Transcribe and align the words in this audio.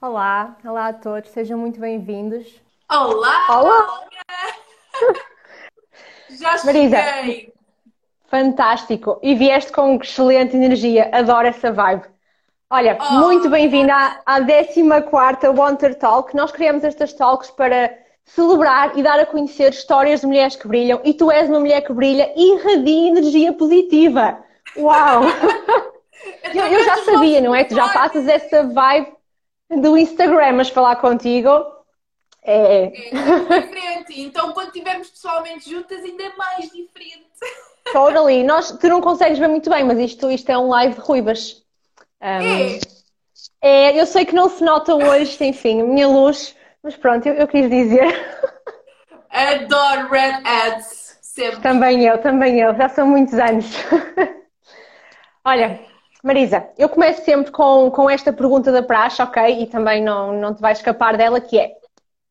Olá, 0.00 0.56
olá 0.64 0.88
a 0.88 0.92
todos, 0.92 1.30
sejam 1.30 1.58
muito 1.58 1.78
bem-vindos. 1.78 2.46
Olá! 2.90 3.46
Olá! 3.50 4.00
Já 6.30 6.56
Marisa. 6.64 6.96
cheguei! 7.02 7.52
Fantástico! 8.28 9.18
E 9.22 9.34
vieste 9.34 9.72
com 9.72 9.96
excelente 9.96 10.56
energia, 10.56 11.10
adoro 11.12 11.46
essa 11.48 11.70
vibe. 11.72 12.04
Olha, 12.70 12.96
Oh. 13.00 13.14
muito 13.14 13.50
bem-vinda 13.50 13.92
à, 13.92 14.36
à 14.36 14.40
14ª 14.40 15.54
Wonder 15.56 15.94
Talk. 15.98 16.34
Nós 16.36 16.52
criamos 16.52 16.84
estas 16.84 17.12
talks 17.12 17.50
para 17.50 17.92
celebrar 18.24 18.96
e 18.96 19.02
dar 19.02 19.18
a 19.18 19.26
conhecer 19.26 19.70
histórias 19.70 20.20
de 20.20 20.26
mulheres 20.26 20.54
que 20.54 20.68
brilham 20.68 21.00
e 21.04 21.12
tu 21.12 21.30
és 21.32 21.48
uma 21.48 21.58
mulher 21.58 21.80
que 21.82 21.92
brilha 21.92 22.32
e 22.36 22.54
irradia 22.54 23.08
energia 23.08 23.52
positiva. 23.52 24.38
Uau! 24.76 25.22
Eu, 26.54 26.66
eu 26.66 26.84
já 26.84 26.98
sabia, 26.98 27.40
não 27.40 27.54
é? 27.54 27.64
Tu 27.64 27.74
já 27.74 27.88
passas 27.88 28.28
essa 28.28 28.62
vibe 28.64 29.10
do 29.70 29.96
Instagram, 29.96 30.52
mas 30.52 30.68
falar 30.68 30.96
contigo 30.96 31.48
é... 32.42 32.84
É 32.84 33.60
diferente. 33.60 34.20
Então, 34.20 34.52
quando 34.52 34.68
estivermos 34.68 35.10
pessoalmente 35.10 35.70
juntas, 35.70 36.02
ainda 36.02 36.22
é 36.22 36.36
mais 36.36 36.70
diferente. 36.70 37.28
Totally. 37.92 38.42
Nós, 38.42 38.72
tu 38.72 38.88
não 38.88 39.00
consegues 39.00 39.38
ver 39.38 39.48
muito 39.48 39.68
bem, 39.70 39.84
mas 39.84 39.98
isto, 39.98 40.30
isto 40.30 40.50
é 40.50 40.58
um 40.58 40.68
live 40.68 40.94
de 40.94 41.00
ruivas. 41.00 41.62
Um, 42.20 42.26
É. 42.26 42.78
é, 43.60 44.00
eu 44.00 44.06
sei 44.06 44.24
que 44.24 44.34
não 44.34 44.48
se 44.48 44.62
nota 44.62 44.94
hoje, 44.94 45.42
enfim, 45.44 45.80
a 45.80 45.84
minha 45.84 46.08
luz, 46.08 46.54
mas 46.82 46.96
pronto, 46.96 47.26
eu, 47.26 47.34
eu 47.34 47.48
quis 47.48 47.68
dizer. 47.68 48.08
Adoro 49.30 50.08
Red 50.08 50.42
Ads. 50.44 51.18
Sempre. 51.20 51.60
Também 51.60 52.04
eu, 52.04 52.18
também 52.18 52.60
eu, 52.60 52.74
já 52.74 52.88
são 52.88 53.06
muitos 53.06 53.34
anos. 53.34 53.66
Olha, 55.44 55.80
Marisa, 56.22 56.68
eu 56.76 56.88
começo 56.88 57.24
sempre 57.24 57.50
com, 57.50 57.90
com 57.90 58.08
esta 58.08 58.32
pergunta 58.32 58.70
da 58.70 58.82
praxe, 58.82 59.22
ok? 59.22 59.62
E 59.62 59.66
também 59.66 60.02
não, 60.02 60.32
não 60.38 60.54
te 60.54 60.60
vais 60.60 60.78
escapar 60.78 61.16
dela, 61.16 61.40
que 61.40 61.58
é 61.58 61.72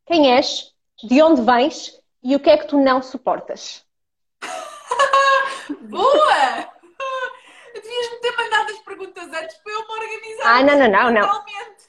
quem 0.06 0.32
és, 0.36 0.72
de 1.04 1.22
onde 1.22 1.42
vens 1.42 2.00
e 2.24 2.36
o 2.36 2.40
que 2.40 2.50
é 2.50 2.58
que 2.58 2.68
tu 2.68 2.78
não 2.78 3.02
suportas? 3.02 3.84
Boa! 5.82 6.06
Devias-me 7.74 8.18
ter 8.22 8.36
mandado 8.38 8.72
as 8.72 8.80
perguntas 8.80 9.24
antes 9.28 9.58
para 9.58 9.74
eu 9.74 9.80
me 9.88 9.94
organizar. 9.94 10.46
Ah, 10.46 10.64
não, 10.64 10.78
não, 10.78 10.90
não, 10.90 11.12
não. 11.12 11.44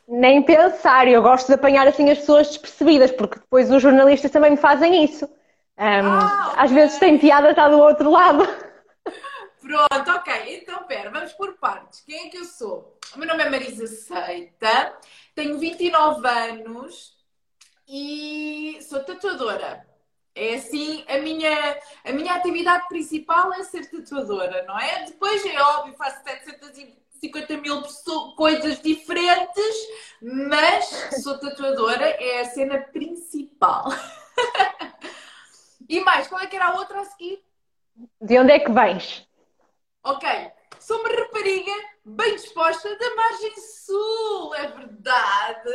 Nem 0.09 0.43
pensar, 0.43 1.07
eu 1.09 1.23
gosto 1.23 1.47
de 1.49 1.55
apanhar 1.55 1.87
assim 1.87 2.11
as 2.11 2.19
pessoas 2.19 2.49
despercebidas, 2.49 3.11
porque 3.13 3.39
depois 3.39 3.71
os 3.71 3.83
jornalistas 3.83 4.31
também 4.31 4.53
me 4.53 4.57
fazem 4.57 5.05
isso. 5.05 5.25
Um, 5.25 5.31
Ah, 5.79 6.55
Às 6.59 6.71
vezes 6.71 6.99
tem 6.99 7.19
piada, 7.19 7.51
está 7.51 7.69
do 7.69 7.79
outro 7.79 8.11
lado. 8.11 8.47
Pronto, 9.61 10.11
ok. 10.11 10.33
Então, 10.57 10.85
pera, 10.85 11.11
vamos 11.11 11.33
por 11.35 11.55
partes. 11.59 12.01
Quem 12.01 12.27
é 12.27 12.31
que 12.31 12.39
eu 12.39 12.45
sou? 12.45 12.99
O 13.15 13.19
meu 13.19 13.29
nome 13.29 13.43
é 13.43 13.51
Marisa 13.51 13.87
Seita, 13.87 14.97
tenho 15.35 15.59
29 15.59 16.27
anos 16.27 17.15
e 17.87 18.79
sou 18.83 19.01
tatuadora. 19.05 19.87
É 20.35 20.55
assim, 20.55 21.05
a 21.09 21.19
minha, 21.19 21.79
a 22.05 22.13
minha 22.13 22.35
atividade 22.35 22.87
principal 22.89 23.53
é 23.53 23.65
ser 23.65 23.91
tatuadora, 23.91 24.63
não 24.65 24.79
é? 24.79 25.05
Depois 25.05 25.45
é 25.45 25.61
óbvio, 25.61 25.95
faço 25.95 26.23
750 26.23 27.57
mil 27.59 27.83
pessoas- 27.83 28.35
coisas 28.37 28.81
diferentes, 28.81 29.89
mas 30.23 30.85
sou 31.23 31.39
tatuadora, 31.39 32.05
é 32.07 32.41
a 32.41 32.45
cena 32.47 32.79
principal. 32.79 33.87
E 35.89 35.99
mais, 36.05 36.29
qual 36.29 36.41
é 36.41 36.47
que 36.47 36.55
era 36.55 36.67
a 36.67 36.75
outra 36.77 37.01
a 37.01 37.05
seguir? 37.05 37.43
De 38.21 38.39
onde 38.39 38.53
é 38.53 38.61
que 38.61 38.71
vens? 38.71 39.27
Ok, 40.03 40.27
sou 40.79 40.99
uma 40.99 41.11
rapariga 41.11 41.73
bem 42.07 42.35
disposta 42.35 42.89
da 42.97 43.15
margem 43.15 43.55
sul, 43.59 44.55
é 44.55 44.67
verdade. 44.69 45.71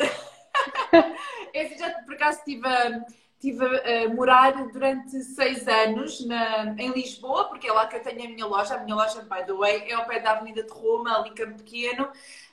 É 1.54 1.66
assim, 1.66 1.78
já 1.78 1.90
por 2.04 2.14
acaso 2.14 2.40
estive 2.40 2.66
a, 2.66 3.06
estive 3.34 3.66
a, 3.66 4.10
morar 4.14 4.52
durante 4.72 5.22
seis 5.22 5.68
anos 5.68 6.26
na, 6.26 6.74
em 6.78 6.92
Lisboa, 6.92 7.50
porque 7.50 7.68
é 7.68 7.74
lá 7.74 7.88
que 7.88 7.98
eu 7.98 8.02
tenho 8.02 8.24
a 8.24 8.30
minha 8.30 8.46
loja. 8.46 8.76
A 8.76 8.80
minha 8.80 8.96
loja, 8.96 9.22
by 9.22 9.46
the 9.46 9.54
way, 9.54 9.84
é 9.90 9.94
ao 9.94 10.06
pé 10.06 10.20
da 10.22 10.32
Avenida 10.32 10.64
de 10.64 10.72
Roma, 10.72 11.18
ali 11.18 11.32
Campo 11.32 11.58
Pequeno. 11.58 12.10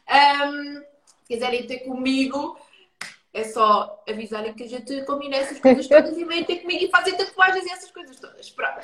Ahm, 0.09 0.83
se 1.05 1.29
quiserem 1.29 1.67
ter 1.67 1.81
comigo, 1.81 2.59
é 3.33 3.45
só 3.45 4.03
avisarem 4.09 4.53
que 4.53 4.65
a 4.65 4.69
gente 4.69 5.05
combina 5.05 5.37
essas 5.37 5.59
coisas 5.59 5.89
todas 5.89 6.17
e 6.17 6.25
vêm 6.25 6.45
ter 6.45 6.59
comigo 6.61 6.85
e 6.85 6.91
fazem 6.91 7.17
tatuagens 7.17 7.65
e 7.65 7.71
essas 7.71 7.91
coisas 7.91 8.19
todas. 8.21 8.51
Pronto. 8.51 8.81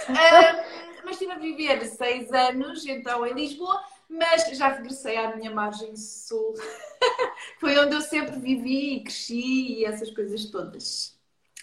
Mas 1.05 1.13
estive 1.13 1.33
a 1.33 1.39
viver 1.39 1.85
seis 1.85 2.33
anos, 2.33 2.87
então, 2.87 3.27
em 3.27 3.35
Lisboa, 3.35 3.81
mas 4.09 4.45
já 4.57 4.69
regressei 4.69 5.17
à 5.17 5.37
minha 5.37 5.51
margem 5.51 5.95
sul. 5.97 6.55
Foi 7.61 7.79
onde 7.79 7.95
eu 7.95 8.01
sempre 8.01 8.39
vivi 8.39 8.97
e 8.97 9.05
cresci 9.05 9.81
e 9.81 9.85
essas 9.85 10.11
coisas 10.11 10.47
todas. 10.47 11.19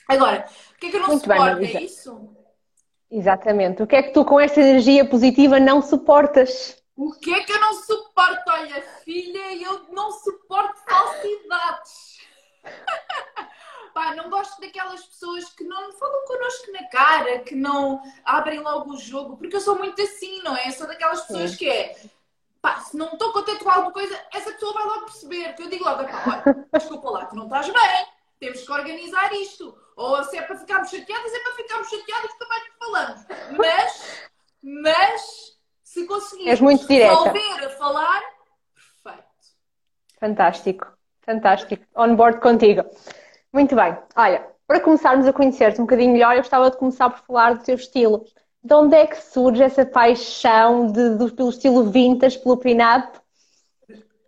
Agora, 0.07 0.47
o 0.75 0.79
que 0.79 0.87
é 0.87 0.89
que 0.91 0.95
eu 0.97 1.01
não 1.01 1.07
Muito 1.07 1.27
bem, 1.27 1.37
suporto? 1.37 1.55
Marisa. 1.55 1.77
é 1.79 1.83
isso? 1.83 2.29
Exatamente. 3.09 3.81
O 3.81 3.87
que 3.87 3.95
é 3.95 4.03
que 4.03 4.11
tu 4.11 4.23
com 4.23 4.39
esta 4.39 4.61
energia 4.61 5.05
positiva 5.05 5.59
não 5.59 5.81
suportas? 5.81 6.77
O 6.95 7.11
que 7.13 7.33
é 7.33 7.43
que 7.43 7.51
eu 7.51 7.59
não 7.59 7.73
suporto? 7.73 8.43
Olha, 8.47 8.81
filha, 9.03 9.55
eu 9.55 9.87
não 9.91 10.11
suporto 10.11 10.79
falsidades. 10.87 12.04
Pá, 13.93 14.13
não 14.13 14.29
gosto 14.29 14.59
daquelas 14.59 15.05
pessoas 15.05 15.45
que 15.53 15.63
não 15.63 15.93
falam 15.93 16.25
connosco 16.25 16.71
na 16.73 16.85
cara, 16.89 17.39
que 17.39 17.55
não 17.55 18.01
abrem 18.25 18.59
logo 18.59 18.91
o 18.91 18.97
jogo, 18.97 19.37
porque 19.37 19.55
eu 19.55 19.61
sou 19.61 19.77
muito 19.77 20.01
assim, 20.01 20.41
não 20.43 20.55
é? 20.55 20.67
Eu 20.67 20.73
sou 20.73 20.85
daquelas 20.85 21.21
pessoas 21.21 21.51
Sim. 21.51 21.57
que 21.57 21.69
é, 21.69 21.95
pá, 22.61 22.81
se 22.81 22.97
não 22.97 23.13
estou 23.13 23.31
contente 23.31 23.63
com 23.63 23.69
alguma 23.69 23.93
coisa, 23.93 24.19
essa 24.33 24.51
pessoa 24.51 24.73
vai 24.73 24.83
logo 24.83 25.05
perceber, 25.05 25.53
que 25.53 25.63
eu 25.63 25.69
digo 25.69 25.85
logo, 25.85 26.03
pá, 26.03 26.43
olha, 26.45 26.67
desculpa 26.73 27.09
lá, 27.09 27.25
tu 27.25 27.35
não 27.37 27.45
estás 27.45 27.67
bem, 27.67 28.07
temos 28.39 28.61
que 28.63 28.71
organizar 28.71 29.31
isto. 29.33 29.77
Ou 29.95 30.21
se 30.25 30.37
é 30.37 30.41
para 30.41 30.57
ficarmos 30.57 30.89
chateadas, 30.89 31.33
é 31.33 31.39
para 31.39 31.53
ficarmos 31.53 31.89
chateadas 31.89 32.33
também 32.33 32.63
que 32.63 32.77
falamos. 32.77 33.25
Mas, 33.57 34.29
mas, 34.61 35.57
se 35.83 36.05
conseguirmos 36.05 36.85
resolver 36.85 37.65
a 37.65 37.69
falar, 37.77 38.21
perfeito. 38.73 39.25
Fantástico, 40.19 40.94
fantástico. 41.25 41.83
On 41.95 42.15
board 42.15 42.39
contigo. 42.39 42.83
Muito 43.53 43.75
bem. 43.75 43.95
Olha, 44.15 44.45
para 44.67 44.79
começarmos 44.79 45.27
a 45.27 45.33
conhecer-te 45.33 45.79
um 45.81 45.85
bocadinho 45.85 46.11
melhor, 46.13 46.33
eu 46.33 46.39
gostava 46.41 46.69
de 46.71 46.77
começar 46.77 47.09
por 47.09 47.19
falar 47.25 47.55
do 47.55 47.63
teu 47.63 47.75
estilo. 47.75 48.25
De 48.63 48.73
onde 48.73 48.95
é 48.95 49.05
que 49.05 49.21
surge 49.21 49.61
essa 49.61 49.85
paixão 49.85 50.87
de, 50.87 51.09
do- 51.17 51.31
pelo 51.33 51.49
estilo 51.49 51.83
vintage, 51.89 52.39
pelo 52.39 52.57
pin-up? 52.57 53.19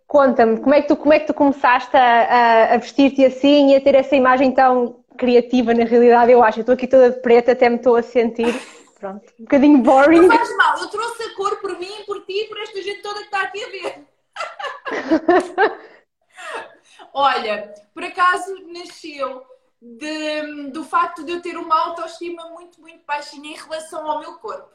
Conta-me, 0.06 0.58
como 0.60 0.74
é 0.74 0.80
que 0.80 0.88
tu, 0.88 0.96
como 0.96 1.12
é 1.12 1.18
que 1.20 1.26
tu 1.26 1.34
começaste 1.34 1.94
a, 1.96 2.00
a- 2.00 2.74
a 2.74 2.76
vestir-te 2.78 3.24
assim 3.24 3.72
e 3.72 3.76
a 3.76 3.80
ter 3.80 3.94
essa 3.94 4.16
imagem 4.16 4.52
tão 4.52 5.00
criativa 5.18 5.74
na 5.74 5.84
realidade? 5.84 6.32
Eu 6.32 6.42
acho, 6.42 6.60
eu 6.60 6.62
estou 6.62 6.72
aqui 6.74 6.86
toda 6.86 7.10
de 7.10 7.20
preto, 7.20 7.50
até 7.50 7.68
me 7.68 7.76
estou 7.76 7.94
a 7.96 8.02
sentir, 8.02 8.54
pronto, 8.98 9.26
um 9.38 9.42
bocadinho 9.42 9.78
boring. 9.78 10.20
Não 10.20 10.28
faz 10.36 10.56
mal, 10.56 10.78
eu 10.78 10.88
trouxe 10.88 11.22
a 11.24 11.34
cor 11.36 11.56
por 11.60 11.78
mim, 11.78 11.90
por 12.06 12.24
ti 12.24 12.44
e 12.44 12.48
por 12.48 12.58
esta 12.58 12.80
gente 12.80 13.02
toda 13.02 13.18
que 13.18 13.24
está 13.26 13.42
aqui 13.42 13.62
a 13.64 13.68
ver. 13.68 14.04
Olha, 17.12 17.74
por 17.94 18.04
acaso 18.04 18.54
nasceu 18.66 19.44
de- 19.80 20.70
do 20.70 20.84
facto 20.84 21.24
de 21.24 21.32
eu 21.32 21.42
ter 21.42 21.56
uma 21.56 21.78
autoestima 21.86 22.48
muito, 22.50 22.80
muito 22.80 23.04
baixinha 23.04 23.50
em 23.52 23.56
relação 23.56 24.08
ao 24.10 24.20
meu 24.20 24.34
corpo. 24.38 24.68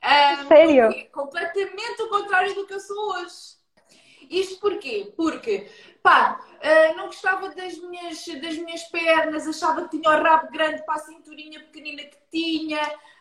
Ah, 0.00 0.44
Sério? 0.46 1.08
completamente 1.12 2.02
o 2.02 2.08
contrário 2.08 2.54
do 2.54 2.66
que 2.66 2.74
eu 2.74 2.80
sou 2.80 3.14
hoje. 3.14 3.58
Isto 4.30 4.60
porquê? 4.60 5.12
Porque, 5.16 5.70
pá, 6.02 6.40
ah, 6.62 6.94
não 6.96 7.06
gostava 7.06 7.48
das 7.50 7.76
minhas, 7.78 8.24
das 8.26 8.56
minhas 8.58 8.82
pernas, 8.84 9.46
achava 9.48 9.88
que 9.88 9.98
tinha 9.98 10.10
o 10.10 10.22
rabo 10.22 10.50
grande 10.52 10.84
para 10.84 10.94
a 10.94 10.98
cinturinha 10.98 11.60
pequenina 11.60 12.02
que 12.04 12.18
tinha, 12.30 12.80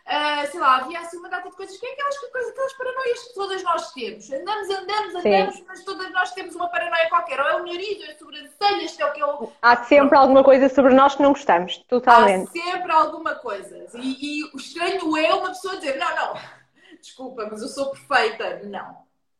ah, 0.09 0.45
sei 0.49 0.59
lá, 0.59 0.77
havia 0.77 0.99
assim 1.01 1.17
uma 1.17 1.27
data 1.27 1.49
de 1.49 1.55
coisas, 1.55 1.77
que 1.77 1.85
é 1.85 1.91
aquelas 1.91 2.17
coisas, 2.17 2.51
aquelas 2.51 2.73
paranoias 2.73 3.23
que 3.23 3.33
todas 3.33 3.63
nós 3.63 3.91
temos. 3.91 4.31
Andamos, 4.31 4.69
andamos, 4.69 5.21
Sim. 5.21 5.35
andamos, 5.35 5.63
mas 5.67 5.83
todas 5.83 6.11
nós 6.13 6.31
temos 6.31 6.55
uma 6.55 6.69
paranoia 6.69 7.09
qualquer. 7.09 7.39
Ou 7.41 7.45
é 7.45 7.55
o 7.57 7.65
nariz, 7.65 7.99
ou 7.99 8.05
é 8.05 8.11
a 8.11 8.17
sobrancelha, 8.17 8.83
isto 8.83 9.01
é 9.01 9.05
o 9.05 9.11
que 9.11 9.19
eu. 9.21 9.53
Há 9.61 9.83
sempre 9.83 10.17
alguma 10.17 10.45
coisa 10.45 10.69
sobre 10.69 10.93
nós 10.93 11.15
que 11.15 11.21
não 11.21 11.33
gostamos, 11.33 11.83
Há 11.83 11.89
totalmente. 11.89 12.51
sempre 12.51 12.89
alguma 12.89 13.35
coisa. 13.35 13.85
E, 13.95 14.39
e 14.39 14.43
o 14.45 14.57
estranho 14.57 15.17
é 15.17 15.33
uma 15.33 15.49
pessoa 15.49 15.75
dizer, 15.75 15.97
não, 15.97 16.15
não, 16.15 16.33
desculpa, 17.01 17.45
mas 17.51 17.61
eu 17.61 17.67
sou 17.67 17.91
perfeita. 17.91 18.61
Não, 18.63 18.97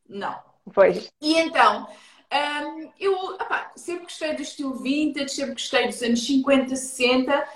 não. 0.10 0.38
Pois. 0.74 1.10
E 1.22 1.40
então, 1.40 1.88
hum, 2.30 2.92
eu 3.00 3.14
opá, 3.36 3.72
sempre 3.78 4.04
gostei 4.04 4.36
do 4.36 4.42
estilo 4.42 4.76
vintage, 4.76 5.30
sempre 5.30 5.54
gostei 5.54 5.88
dos 5.88 6.04
anos 6.04 6.26
50, 6.26 6.76
60. 6.76 7.48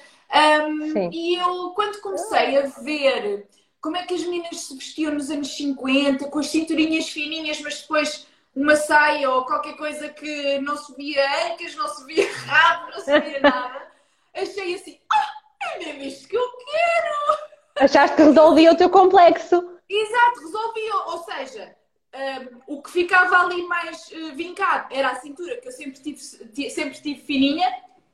Sim. 0.93 1.09
e 1.11 1.35
eu, 1.35 1.71
quando 1.71 1.99
comecei 1.99 2.57
a 2.57 2.67
ver 2.67 3.47
como 3.81 3.97
é 3.97 4.03
que 4.03 4.13
as 4.13 4.23
meninas 4.23 4.61
se 4.61 4.75
vestiam 4.75 5.13
nos 5.13 5.29
anos 5.29 5.55
50, 5.55 6.27
com 6.27 6.39
as 6.39 6.47
cinturinhas 6.47 7.09
fininhas, 7.09 7.59
mas 7.61 7.81
depois 7.81 8.27
uma 8.55 8.75
saia 8.75 9.29
ou 9.29 9.45
qualquer 9.45 9.75
coisa 9.75 10.09
que 10.09 10.59
não 10.59 10.77
se 10.77 10.95
via 10.95 11.51
ancas, 11.51 11.75
não 11.75 11.87
se 11.87 12.05
via 12.05 12.31
rabo, 12.45 12.91
não 12.91 12.99
se 12.99 13.19
via 13.19 13.39
nada, 13.39 13.91
achei 14.35 14.75
assim, 14.75 14.99
ah, 15.11 15.31
é 15.63 15.79
mesmo 15.79 16.03
isto 16.03 16.27
que 16.27 16.37
eu 16.37 16.43
quero! 16.43 17.51
Achaste 17.79 18.15
que 18.15 18.23
resolvia 18.23 18.71
o 18.71 18.77
teu 18.77 18.89
complexo? 18.89 19.79
Exato, 19.89 20.39
resolvi. 20.41 20.91
Ou 21.07 21.23
seja, 21.23 21.75
um, 22.13 22.75
o 22.75 22.81
que 22.81 22.91
ficava 22.91 23.39
ali 23.39 23.63
mais 23.63 24.09
uh, 24.11 24.35
vincado 24.35 24.93
era 24.93 25.09
a 25.09 25.15
cintura, 25.15 25.57
que 25.57 25.67
eu 25.67 25.71
sempre 25.71 25.99
tive, 26.01 26.69
sempre 26.69 27.01
tive 27.01 27.21
fininha. 27.21 27.67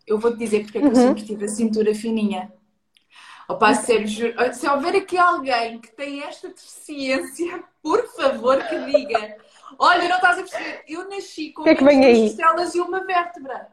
Eu 0.08 0.18
vou-te 0.18 0.38
dizer 0.38 0.64
porque 0.64 0.78
é 0.78 0.82
que 0.82 0.88
uhum. 0.88 0.94
eu 0.94 1.00
sempre 1.00 1.24
tive 1.24 1.46
a 1.46 1.50
cintura 1.50 1.94
fininha. 1.94 2.52
Opa, 3.50 3.74
sério, 3.74 4.08
juro, 4.08 4.54
se 4.54 4.68
houver 4.68 4.96
aqui 4.96 5.18
alguém 5.18 5.80
que 5.80 5.92
tem 5.92 6.24
esta 6.24 6.50
deficiência, 6.50 7.64
por 7.84 8.06
favor 8.14 8.62
que 8.64 8.78
diga. 8.86 9.38
Olha, 9.78 10.08
não 10.08 10.16
estás 10.16 10.40
a 10.40 10.42
perceber, 10.42 10.84
eu 10.88 11.10
nasci 11.10 11.52
com 11.52 11.64
que 11.64 11.70
é 11.70 11.76
que 11.76 11.84
vem 11.84 12.06
aí? 12.06 12.28
estrelas 12.28 12.74
e 12.74 12.80
uma 12.80 13.06
vértebra. 13.06 13.68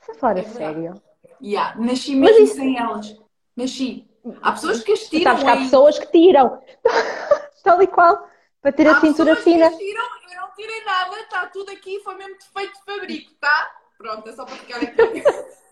Você 0.00 0.14
fala 0.14 0.40
é 0.40 0.44
sério? 0.44 1.00
Yeah, 1.40 1.78
nasci 1.80 2.14
mesmo 2.14 2.44
isso... 2.44 2.54
sem 2.54 2.76
elas. 2.76 3.16
Nasci. 3.56 4.08
Há 4.42 4.52
pessoas 4.52 4.82
que 4.82 4.92
as 4.92 5.00
tiram. 5.00 5.24
Sabes 5.24 5.42
que 5.42 5.50
há 5.50 5.56
pessoas 5.56 5.98
que 5.98 6.06
tiram. 6.06 6.62
Tal 7.62 7.82
e 7.82 7.86
qual. 7.86 8.28
Para 8.60 8.72
ter 8.72 8.88
há 8.88 8.96
a 8.96 9.00
cintura 9.00 9.36
fina. 9.36 9.70
Que 9.70 9.78
tiram, 9.78 10.04
eu 10.32 10.40
não 10.40 10.50
tirei 10.54 10.84
nada, 10.84 11.20
está 11.20 11.46
tudo 11.46 11.70
aqui, 11.70 12.00
foi 12.00 12.14
mesmo 12.16 12.36
defeito 12.36 12.72
de 12.72 12.84
fabrico, 12.84 13.32
tá? 13.40 13.70
Pronto, 13.96 14.28
é 14.28 14.32
só 14.32 14.44
para 14.44 14.56
ficar 14.56 14.76
aqui. 14.76 15.22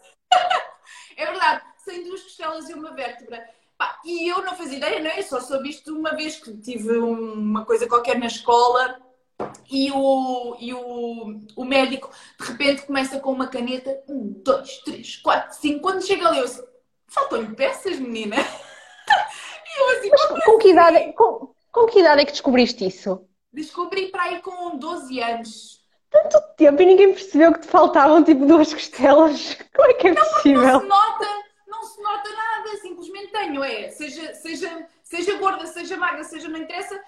é 1.17 1.27
verdade, 1.27 1.63
sem 1.79 2.05
duas 2.05 2.23
costelas 2.23 2.69
e 2.69 2.75
uma 2.75 2.93
vértebra. 2.93 3.45
Pá, 3.79 4.01
e 4.05 4.31
eu 4.31 4.43
não 4.43 4.57
fazia 4.57 4.79
ideia, 4.79 5.01
não 5.01 5.11
é? 5.11 5.23
Só 5.23 5.41
soube 5.41 5.69
isto 5.69 5.95
uma 5.95 6.15
vez 6.15 6.37
que 6.37 6.57
tive 6.57 6.97
uma 6.97 7.65
coisa 7.65 7.87
qualquer 7.87 8.19
na 8.19 8.27
escola 8.27 8.99
e 9.71 9.91
o, 9.93 10.57
e 10.59 10.73
o, 10.73 11.41
o 11.57 11.65
médico 11.65 12.11
de 12.41 12.47
repente 12.47 12.83
começa 12.83 13.21
com 13.21 13.33
uma 13.33 13.49
caneta, 13.49 14.03
um, 14.09 14.33
dois, 14.43 14.79
três, 14.79 15.17
quatro, 15.17 15.57
cinco. 15.59 15.81
Quando 15.81 16.07
chega 16.07 16.27
ali, 16.29 16.39
eu 16.39 16.45
assim, 16.45 16.63
faltam-lhe 17.09 17.55
peças, 17.55 17.99
menina. 17.99 18.37
E 19.67 19.79
eu 19.79 19.99
assim, 19.99 20.09
Mas 20.11 20.45
com 20.45 20.59
que, 20.59 20.69
idade, 20.71 21.13
com, 21.13 21.55
com 21.71 21.87
que 21.87 21.99
idade 21.99 22.23
é 22.23 22.25
que 22.25 22.33
descobriste 22.33 22.87
isso? 22.87 23.29
Descobri 23.53 24.09
para 24.09 24.23
aí 24.23 24.41
com 24.41 24.79
12 24.79 25.21
anos. 25.21 25.86
Tanto 26.23 26.41
tempo 26.57 26.83
e 26.83 26.87
ninguém 26.87 27.13
percebeu 27.13 27.53
que 27.53 27.61
te 27.61 27.69
faltavam 27.69 28.25
tipo 28.25 28.47
duas 28.47 28.73
costelas. 28.73 29.57
Como 29.75 29.91
é 29.91 29.95
que 29.95 30.09
é 30.09 30.13
não, 30.13 30.25
possível? 30.25 30.63
Não 30.63 30.81
se 30.81 30.87
nota, 30.87 31.27
não 31.67 31.83
se 31.83 32.03
nota 32.03 32.31
nada, 32.31 32.77
simplesmente 32.81 33.33
tenho, 33.33 33.65
é. 33.65 33.91
Seja, 33.91 34.35
seja, 34.35 34.87
seja 35.03 35.39
gorda, 35.39 35.67
seja 35.67 35.97
magra, 35.97 36.25
seja 36.25 36.49
não 36.49 36.59
interessa, 36.59 37.01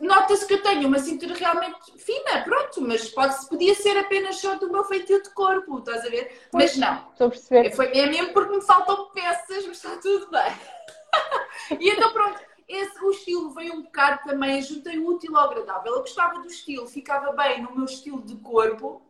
nota-se 0.00 0.46
que 0.46 0.54
eu 0.54 0.62
tenho 0.62 0.86
uma 0.86 0.98
cintura 0.98 1.34
realmente 1.34 1.92
fina, 1.98 2.42
pronto, 2.44 2.80
mas 2.82 3.08
pode, 3.10 3.34
podia 3.48 3.74
ser 3.74 3.96
apenas 3.98 4.36
só 4.36 4.54
do 4.56 4.70
meu 4.70 4.84
feitio 4.84 5.22
de 5.22 5.30
corpo, 5.30 5.78
estás 5.78 6.04
a 6.06 6.08
ver? 6.08 6.40
Pois, 6.50 6.76
mas 6.76 6.78
não. 6.78 7.08
Estou 7.10 7.26
a 7.26 7.30
perceber. 7.30 7.72
Foi, 7.74 7.86
é 7.86 8.06
mesmo 8.06 8.32
porque 8.32 8.54
me 8.54 8.62
faltam 8.62 9.10
peças, 9.10 9.66
mas 9.66 9.76
está 9.76 9.96
tudo 9.96 10.30
bem. 10.30 11.78
e 11.80 11.90
então 11.90 12.12
pronto, 12.12 12.40
esse, 12.72 12.98
o 13.04 13.10
estilo 13.10 13.50
veio 13.50 13.74
um 13.74 13.82
bocado 13.82 14.20
também, 14.24 14.62
juntei 14.62 14.98
o 14.98 15.08
útil 15.08 15.36
ao 15.36 15.50
agradável. 15.50 15.94
Eu 15.94 16.00
gostava 16.00 16.40
do 16.40 16.46
estilo, 16.46 16.86
ficava 16.86 17.32
bem 17.32 17.62
no 17.62 17.74
meu 17.74 17.84
estilo 17.84 18.22
de 18.22 18.34
corpo. 18.36 19.02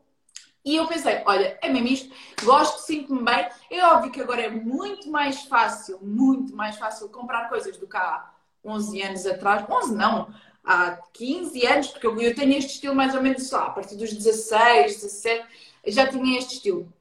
E 0.65 0.77
eu 0.77 0.87
pensei, 0.87 1.23
olha, 1.27 1.59
é 1.61 1.69
mesmo 1.69 1.89
isto, 1.89 2.15
gosto, 2.45 2.79
sinto-me 2.81 3.23
bem. 3.23 3.49
É 3.71 3.85
óbvio 3.85 4.13
que 4.13 4.21
agora 4.21 4.43
é 4.43 4.51
muito 4.51 5.11
mais 5.11 5.43
fácil, 5.45 5.99
muito 6.03 6.55
mais 6.55 6.77
fácil 6.77 7.09
comprar 7.09 7.49
coisas 7.49 7.77
do 7.77 7.87
que 7.87 7.97
há 7.97 8.31
11 8.65 9.03
anos 9.03 9.27
atrás. 9.27 9.65
11 9.69 9.95
não, 9.95 10.33
há 10.65 10.99
15 11.13 11.67
anos, 11.67 11.87
porque 11.89 12.07
eu, 12.07 12.35
tenho 12.35 12.57
este 12.57 12.75
estilo 12.75 12.95
mais 12.95 13.15
ou 13.15 13.23
menos 13.23 13.49
só, 13.49 13.65
a 13.65 13.71
partir 13.71 13.97
dos 13.97 14.13
16, 14.13 15.03
17, 15.03 15.47
já 15.87 16.07
tinha 16.07 16.39
este 16.39 16.55
estilo. 16.55 16.93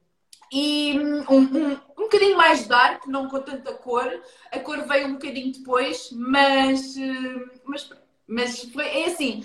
E 0.52 0.98
um, 0.98 1.22
um, 1.30 1.72
um 1.72 2.02
bocadinho 2.02 2.36
mais 2.36 2.66
dark, 2.66 3.06
não 3.06 3.26
com 3.26 3.40
tanta 3.40 3.72
cor. 3.72 4.06
A 4.52 4.58
cor 4.60 4.86
veio 4.86 5.08
um 5.08 5.12
bocadinho 5.14 5.50
depois, 5.50 6.10
mas, 6.12 6.94
eh, 6.96 7.60
mas, 7.64 7.90
mas 8.26 8.64
foi, 8.64 8.86
é 8.86 9.06
assim. 9.06 9.42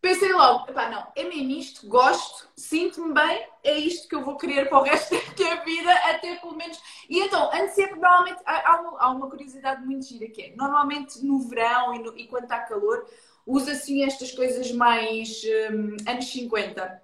Pensei 0.00 0.32
logo, 0.32 0.72
não, 0.72 1.12
é 1.16 1.24
mesmo 1.24 1.50
isto, 1.50 1.88
gosto, 1.88 2.48
sinto-me 2.56 3.12
bem, 3.12 3.44
é 3.64 3.76
isto 3.78 4.06
que 4.08 4.14
eu 4.14 4.24
vou 4.24 4.36
querer 4.36 4.68
para 4.68 4.78
o 4.78 4.82
resto 4.86 5.12
da 5.12 5.34
minha 5.36 5.64
vida, 5.64 5.92
até 5.92 6.36
pelo 6.36 6.54
menos. 6.54 6.80
E 7.10 7.18
então, 7.18 7.50
antes 7.52 7.74
sempre, 7.74 7.98
normalmente, 7.98 8.40
há, 8.46 8.80
há 9.00 9.10
uma 9.10 9.28
curiosidade 9.28 9.84
muito 9.84 10.06
gira 10.06 10.28
que 10.28 10.40
é, 10.40 10.56
normalmente 10.56 11.20
no 11.26 11.40
verão 11.48 11.94
e, 11.94 11.98
no, 11.98 12.16
e 12.16 12.28
quando 12.28 12.44
está 12.44 12.60
calor, 12.60 13.04
usa 13.44 13.72
assim 13.72 14.04
estas 14.04 14.30
coisas 14.30 14.70
mais 14.70 15.42
um, 15.72 15.96
anos 16.08 16.30
50. 16.30 17.02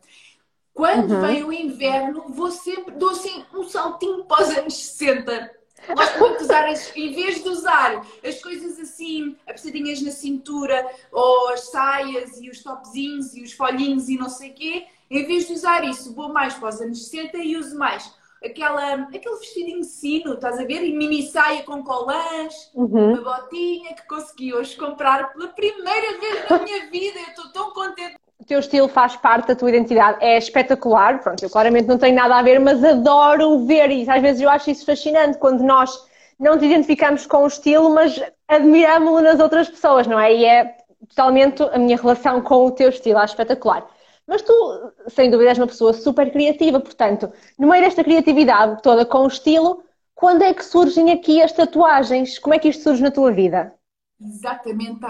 Quando 0.74 1.14
uhum. 1.14 1.20
vem 1.20 1.44
o 1.44 1.52
inverno, 1.52 2.24
vou 2.28 2.50
sempre, 2.50 2.94
dou 2.96 3.10
assim 3.10 3.44
um 3.54 3.62
saltinho 3.62 4.24
para 4.24 4.42
os 4.42 4.50
anos 4.50 4.74
60. 4.74 5.50
Gosto 5.94 6.18
muito 6.18 6.38
de 6.38 6.44
usar, 6.44 6.66
as, 6.68 6.96
em 6.96 7.12
vez 7.12 7.42
de 7.42 7.48
usar 7.48 8.04
as 8.26 8.42
coisas 8.42 8.80
assim, 8.80 9.36
apertadinhas 9.46 10.02
na 10.02 10.10
cintura, 10.10 10.84
ou 11.12 11.50
as 11.50 11.70
saias 11.70 12.40
e 12.40 12.50
os 12.50 12.62
topzinhos 12.62 13.36
e 13.36 13.42
os 13.42 13.52
folhinhos 13.52 14.08
e 14.08 14.16
não 14.16 14.28
sei 14.28 14.50
o 14.50 14.54
quê, 14.54 14.86
em 15.10 15.24
vez 15.26 15.46
de 15.46 15.52
usar 15.52 15.84
isso, 15.84 16.14
vou 16.14 16.32
mais 16.32 16.54
para 16.54 16.70
os 16.70 16.80
anos 16.80 17.06
60 17.06 17.36
e 17.38 17.56
uso 17.56 17.78
mais 17.78 18.12
aquela, 18.44 18.94
aquele 18.94 19.36
vestidinho 19.36 19.82
sino, 19.82 20.34
estás 20.34 20.58
a 20.58 20.64
ver? 20.64 20.84
E 20.84 20.94
mini 20.94 21.22
saia 21.22 21.62
com 21.62 21.82
colãs, 21.82 22.70
uhum. 22.74 23.14
uma 23.14 23.22
botinha 23.22 23.94
que 23.94 24.06
consegui 24.06 24.54
hoje 24.54 24.76
comprar 24.76 25.32
pela 25.32 25.48
primeira 25.48 26.20
vez 26.20 26.50
na 26.50 26.58
minha 26.58 26.90
vida. 26.90 27.18
Eu 27.18 27.28
estou 27.28 27.52
tão 27.52 27.70
contente. 27.72 28.16
O 28.44 28.46
teu 28.46 28.58
estilo 28.58 28.88
faz 28.88 29.16
parte 29.16 29.48
da 29.48 29.56
tua 29.56 29.70
identidade, 29.70 30.18
é 30.20 30.36
espetacular. 30.36 31.18
Pronto, 31.22 31.42
eu 31.42 31.48
claramente 31.48 31.88
não 31.88 31.96
tenho 31.96 32.14
nada 32.14 32.36
a 32.36 32.42
ver, 32.42 32.60
mas 32.60 32.84
adoro 32.84 33.64
ver 33.64 33.90
isso. 33.90 34.12
Às 34.12 34.20
vezes 34.20 34.42
eu 34.42 34.50
acho 34.50 34.70
isso 34.70 34.84
fascinante 34.84 35.38
quando 35.38 35.62
nós 35.62 35.90
não 36.38 36.58
te 36.58 36.66
identificamos 36.66 37.24
com 37.24 37.44
o 37.44 37.46
estilo, 37.46 37.88
mas 37.88 38.22
admiramos-lo 38.46 39.22
nas 39.22 39.40
outras 39.40 39.70
pessoas, 39.70 40.06
não 40.06 40.20
é? 40.20 40.34
E 40.34 40.44
é 40.44 40.76
totalmente 41.08 41.62
a 41.62 41.78
minha 41.78 41.96
relação 41.96 42.42
com 42.42 42.66
o 42.66 42.70
teu 42.70 42.90
estilo, 42.90 43.16
acho 43.16 43.32
espetacular. 43.32 43.86
Mas 44.26 44.42
tu, 44.42 44.92
sem 45.08 45.30
dúvida, 45.30 45.48
és 45.48 45.58
uma 45.58 45.66
pessoa 45.66 45.94
super 45.94 46.30
criativa, 46.30 46.78
portanto, 46.78 47.32
no 47.58 47.68
meio 47.68 47.82
desta 47.82 48.04
criatividade 48.04 48.82
toda 48.82 49.06
com 49.06 49.20
o 49.20 49.26
estilo, 49.26 49.82
quando 50.14 50.42
é 50.42 50.52
que 50.52 50.62
surgem 50.62 51.10
aqui 51.10 51.40
as 51.40 51.52
tatuagens? 51.52 52.38
Como 52.38 52.52
é 52.52 52.58
que 52.58 52.68
isto 52.68 52.82
surge 52.82 53.02
na 53.02 53.10
tua 53.10 53.32
vida? 53.32 53.72
Exatamente, 54.20 55.00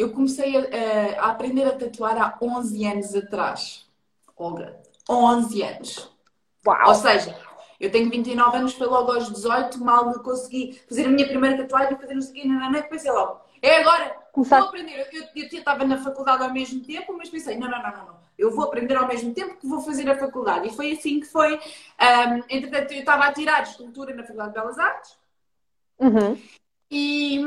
eu 0.00 0.12
comecei 0.12 0.56
a, 0.56 1.22
a, 1.22 1.30
aprender 1.30 1.64
a 1.64 1.76
tatuar 1.76 2.16
há 2.20 2.38
11 2.40 2.86
anos 2.86 3.14
atrás. 3.14 3.86
Olga, 4.36 4.80
11 5.08 5.62
anos. 5.62 6.10
Uau. 6.66 6.88
Ou 6.88 6.94
seja, 6.94 7.36
eu 7.78 7.90
tenho 7.90 8.10
29 8.10 8.56
anos, 8.56 8.74
foi 8.74 8.86
logo 8.86 9.12
aos 9.12 9.30
18, 9.30 9.78
mal 9.82 10.12
consegui 10.20 10.80
fazer 10.88 11.06
a 11.06 11.10
minha 11.10 11.26
primeira 11.26 11.56
tatuagem, 11.58 11.96
fazer 11.98 12.14
no 12.14 12.22
seguinte, 12.22 12.48
nanana, 12.48 12.82
pensei 12.82 13.10
logo, 13.10 13.40
é 13.62 13.80
agora, 13.80 14.16
Começar... 14.32 14.58
vou 14.58 14.68
aprender. 14.68 15.06
Eu, 15.12 15.20
eu, 15.20 15.28
eu, 15.36 15.46
estava 15.46 15.84
na 15.84 15.98
faculdade 15.98 16.42
ao 16.42 16.52
mesmo 16.52 16.82
tempo, 16.82 17.14
mas 17.16 17.28
pensei, 17.28 17.56
não, 17.58 17.68
não, 17.68 17.82
não, 17.82 17.92
não, 17.92 18.06
não 18.06 18.20
eu 18.40 18.50
vou 18.50 18.64
aprender 18.64 18.96
ao 18.96 19.06
mesmo 19.06 19.34
tempo 19.34 19.56
que 19.56 19.66
vou 19.66 19.82
fazer 19.82 20.08
a 20.08 20.18
faculdade. 20.18 20.68
E 20.68 20.72
foi 20.72 20.92
assim 20.92 21.20
que 21.20 21.26
foi. 21.26 21.56
Um, 21.56 22.42
entretanto, 22.48 22.92
eu 22.92 23.00
estava 23.00 23.26
a 23.26 23.32
tirar 23.34 23.62
escultura 23.62 24.14
na 24.14 24.22
Faculdade 24.22 24.54
de 24.54 24.60
Belas 24.60 24.78
Artes. 24.78 25.18
Uhum. 25.98 26.38
E, 26.90 27.38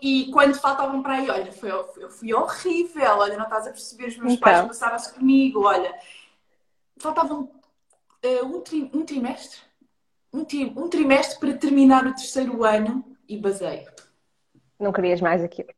e 0.00 0.30
quando 0.32 0.54
faltavam 0.54 1.02
para 1.02 1.14
aí, 1.14 1.28
olha, 1.28 1.52
foi, 1.52 1.70
eu 1.70 2.08
fui 2.08 2.32
horrível, 2.32 3.18
olha, 3.18 3.36
não 3.36 3.44
estás 3.44 3.66
a 3.66 3.70
perceber, 3.70 4.06
os 4.06 4.16
meus 4.16 4.32
então. 4.32 4.42
pais 4.42 4.66
passaram-se 4.66 5.12
comigo, 5.12 5.64
olha, 5.64 5.94
faltavam 6.96 7.50
uh, 8.24 8.46
um, 8.46 8.60
tri, 8.62 8.90
um 8.94 9.04
trimestre, 9.04 9.60
um, 10.32 10.42
tri, 10.42 10.72
um 10.74 10.88
trimestre 10.88 11.38
para 11.38 11.58
terminar 11.58 12.06
o 12.06 12.14
terceiro 12.14 12.64
ano 12.64 13.04
e 13.28 13.36
basei. 13.36 13.86
Não 14.80 14.90
querias 14.90 15.20
mais 15.20 15.44
aquilo? 15.44 15.68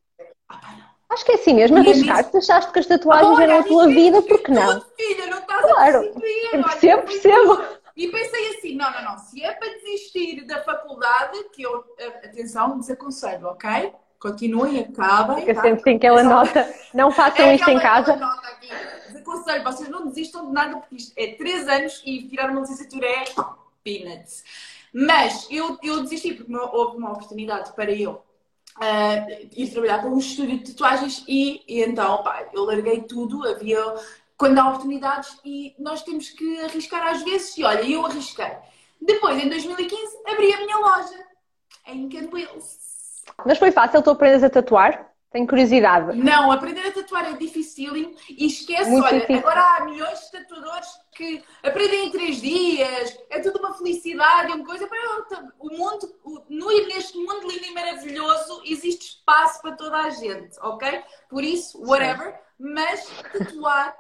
Ah, 0.49 0.61
não. 0.79 0.91
Acho 1.11 1.25
que 1.25 1.33
é 1.33 1.35
assim 1.35 1.55
mesmo, 1.55 1.77
arriscar-te, 1.79 2.37
achaste 2.37 2.73
que 2.73 2.79
as 2.79 2.87
tatuagens 2.87 3.41
eram 3.41 3.59
a 3.59 3.65
tua 3.65 3.89
vida, 3.89 4.23
porque 4.23 4.53
não? 4.53 4.81
Filha, 4.97 5.27
não 5.27 5.39
estás 5.39 5.63
claro. 5.63 5.99
a 5.99 6.03
perceber. 6.03 6.63
Percebo, 6.63 7.03
percebo. 7.03 7.80
E 8.01 8.09
pensei 8.09 8.57
assim, 8.57 8.77
não, 8.77 8.91
não, 8.91 9.05
não, 9.05 9.19
se 9.19 9.45
é 9.45 9.53
para 9.53 9.69
desistir 9.75 10.47
da 10.47 10.65
faculdade, 10.65 11.45
que 11.53 11.61
eu, 11.61 11.85
atenção, 12.25 12.79
desaconselho, 12.79 13.49
ok? 13.49 13.93
Continuem, 14.19 14.81
acabem. 14.81 15.47
Eu 15.47 15.55
tá? 15.55 15.61
sempre 15.61 15.83
tenho 15.83 15.97
aquela 15.99 16.23
nota, 16.23 16.75
não 16.95 17.11
façam 17.11 17.45
é 17.45 17.57
isto 17.57 17.69
em 17.69 17.79
casa. 17.79 18.17
Nota 18.17 18.49
aqui. 18.49 18.71
Desaconselho, 19.07 19.65
vocês 19.65 19.91
não 19.91 20.07
desistam 20.07 20.47
de 20.47 20.53
nada, 20.53 20.79
porque 20.79 20.97
isto 20.97 21.13
é 21.15 21.35
3 21.35 21.69
anos 21.69 22.03
e 22.07 22.27
tirar 22.27 22.51
uma 22.51 22.63
licenciatura 22.63 23.07
é 23.07 23.25
peanuts. 23.85 24.45
Mas 24.95 25.47
eu, 25.51 25.79
eu 25.83 26.03
desisti 26.03 26.33
porque 26.33 26.57
houve 26.57 26.97
uma 26.97 27.13
oportunidade 27.13 27.75
para 27.75 27.93
eu 27.93 28.13
uh, 28.79 29.49
ir 29.55 29.71
trabalhar 29.71 30.01
com 30.01 30.09
um 30.09 30.19
estúdio 30.19 30.59
de 30.59 30.73
tatuagens 30.73 31.23
e, 31.29 31.63
e 31.69 31.83
então, 31.83 32.23
pá, 32.23 32.49
eu 32.55 32.65
larguei 32.65 33.03
tudo, 33.03 33.47
havia 33.47 33.79
quando 34.41 34.59
há 34.59 34.69
oportunidades 34.69 35.39
e 35.45 35.75
nós 35.79 36.03
temos 36.03 36.31
que 36.31 36.61
arriscar 36.63 37.07
às 37.07 37.23
vezes 37.23 37.55
e 37.59 37.63
olha, 37.63 37.83
eu 37.83 38.07
arrisquei. 38.07 38.51
Depois, 38.99 39.39
em 39.39 39.51
2015, 39.51 40.17
abri 40.27 40.55
a 40.55 40.57
minha 40.57 40.79
loja 40.79 41.27
em 41.89 42.09
Campoils. 42.09 43.23
Mas 43.45 43.59
foi 43.59 43.71
fácil 43.71 44.01
tu 44.01 44.09
aprendes 44.09 44.43
a 44.43 44.49
tatuar? 44.49 45.13
Tenho 45.31 45.47
curiosidade. 45.47 46.17
Não, 46.17 46.51
aprender 46.51 46.89
a 46.89 46.91
tatuar 46.91 47.27
é 47.27 47.35
difícil 47.35 47.95
e 47.95 48.47
esquece, 48.47 48.91
Muito 48.91 49.05
olha, 49.05 49.21
difícil. 49.21 49.47
agora 49.47 49.61
há 49.61 49.85
milhões 49.85 50.19
de 50.19 50.33
tatuadores 50.33 50.89
que 51.13 51.45
aprendem 51.63 52.07
em 52.07 52.11
três 52.11 52.41
dias, 52.41 53.19
é 53.29 53.41
tudo 53.41 53.59
uma 53.59 53.75
felicidade, 53.75 54.53
uma 54.53 54.65
coisa. 54.65 54.89
O 55.59 55.69
mundo, 55.69 56.15
no, 56.49 56.67
neste 56.89 57.19
mundo 57.19 57.47
lindo 57.47 57.67
e 57.67 57.75
maravilhoso, 57.75 58.63
existe 58.65 59.17
espaço 59.17 59.61
para 59.61 59.77
toda 59.77 59.99
a 59.99 60.09
gente, 60.09 60.59
ok? 60.63 61.03
Por 61.29 61.45
isso, 61.45 61.79
whatever, 61.87 62.41
Mas 62.59 63.07
tatuar, 63.33 63.95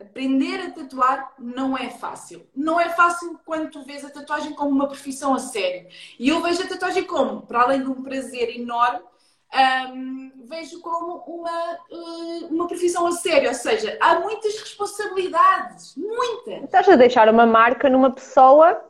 aprender 0.00 0.60
a 0.60 0.70
tatuar 0.70 1.32
não 1.38 1.76
é 1.76 1.90
fácil. 1.90 2.46
Não 2.54 2.80
é 2.80 2.88
fácil 2.90 3.38
quando 3.44 3.70
tu 3.70 3.82
vês 3.82 4.04
a 4.04 4.10
tatuagem 4.10 4.54
como 4.54 4.70
uma 4.70 4.86
profissão 4.86 5.34
a 5.34 5.38
sério. 5.38 5.88
E 6.18 6.28
eu 6.28 6.40
vejo 6.40 6.62
a 6.62 6.68
tatuagem 6.68 7.04
como, 7.04 7.42
para 7.42 7.62
além 7.62 7.82
de 7.82 7.88
um 7.88 8.02
prazer 8.02 8.56
enorme, 8.56 9.00
um, 9.92 10.32
vejo 10.46 10.80
como 10.80 11.16
uma, 11.26 11.78
uh, 11.90 12.46
uma 12.50 12.68
profissão 12.68 13.06
a 13.06 13.12
sério, 13.12 13.48
ou 13.48 13.54
seja, 13.54 13.96
há 14.00 14.20
muitas 14.20 14.58
responsabilidades, 14.60 15.96
muitas. 15.96 16.64
Estás 16.64 16.88
a 16.88 16.96
deixar 16.96 17.28
uma 17.28 17.46
marca 17.46 17.88
numa 17.88 18.10
pessoa, 18.10 18.80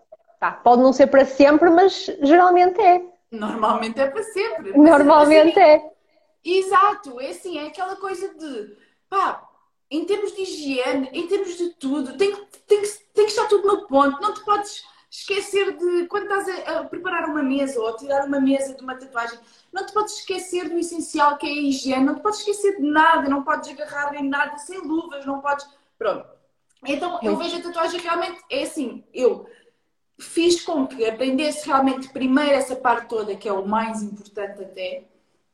tá, 0.41 0.53
pode 0.53 0.83
não 0.83 0.93
ser 0.93 1.07
para 1.07 1.25
sempre, 1.25 1.71
mas 1.71 2.07
geralmente 2.23 2.81
é. 2.81 3.03
Normalmente 3.31 4.01
é 4.01 4.09
para 4.09 4.23
sempre. 4.25 4.77
Normalmente 4.77 5.59
é. 5.59 5.77
é. 5.77 5.91
Exato, 6.45 7.21
é 7.21 7.29
assim, 7.29 7.59
é 7.59 7.69
aquela 7.69 7.97
coisa 7.97 8.35
de 8.35 8.77
pá, 9.09 9.48
em 9.91 10.05
termos 10.05 10.33
de 10.35 10.43
higiene, 10.43 11.09
em 11.13 11.27
termos 11.27 11.57
de 11.57 11.71
tudo, 11.71 12.17
tem, 12.17 12.35
tem, 12.67 12.83
tem 13.15 13.25
que 13.25 13.31
estar 13.31 13.47
tudo 13.47 13.67
no 13.67 13.87
ponto, 13.87 14.21
não 14.21 14.35
te 14.35 14.45
podes 14.45 14.85
esquecer 15.11 15.77
de 15.77 16.07
quando 16.07 16.25
estás 16.25 16.49
a, 16.49 16.81
a, 16.81 16.85
preparar 16.85 17.29
uma 17.29 17.43
mesa 17.43 17.81
ou 17.81 17.89
a 17.89 17.97
tirar 17.97 18.27
uma 18.27 18.41
mesa 18.41 18.75
de 18.75 18.83
uma 18.83 18.95
tatuagem, 18.95 19.39
não 19.73 19.87
te 19.87 19.93
podes 19.93 20.19
esquecer 20.19 20.69
do 20.69 20.79
essencial 20.79 21.39
que 21.39 21.47
é 21.47 21.51
a 21.51 21.63
higiene, 21.63 22.05
não 22.05 22.17
te 22.17 22.21
podes 22.21 22.41
esquecer 22.41 22.77
de 22.77 22.83
nada, 22.83 23.29
não 23.29 23.43
podes 23.43 23.71
agarrar 23.71 24.15
em 24.15 24.29
nada 24.29 24.59
sem 24.59 24.79
luvas, 24.81 25.25
não 25.25 25.41
podes. 25.41 25.67
Pronto. 25.97 26.27
Então 26.85 27.19
eu 27.23 27.37
vejo 27.37 27.57
a 27.57 27.63
tatuagem 27.63 28.01
realmente 28.01 28.41
é 28.51 28.63
assim, 28.63 29.03
eu 29.13 29.49
fiz 30.19 30.63
com 30.63 30.87
que 30.87 31.05
aprendesse 31.07 31.67
realmente 31.67 32.09
primeiro 32.11 32.53
essa 32.53 32.77
parte 32.77 33.09
toda, 33.09 33.35
que 33.35 33.49
é 33.49 33.53
o 33.53 33.67
mais 33.67 34.03
importante 34.03 34.63
até, 34.63 35.05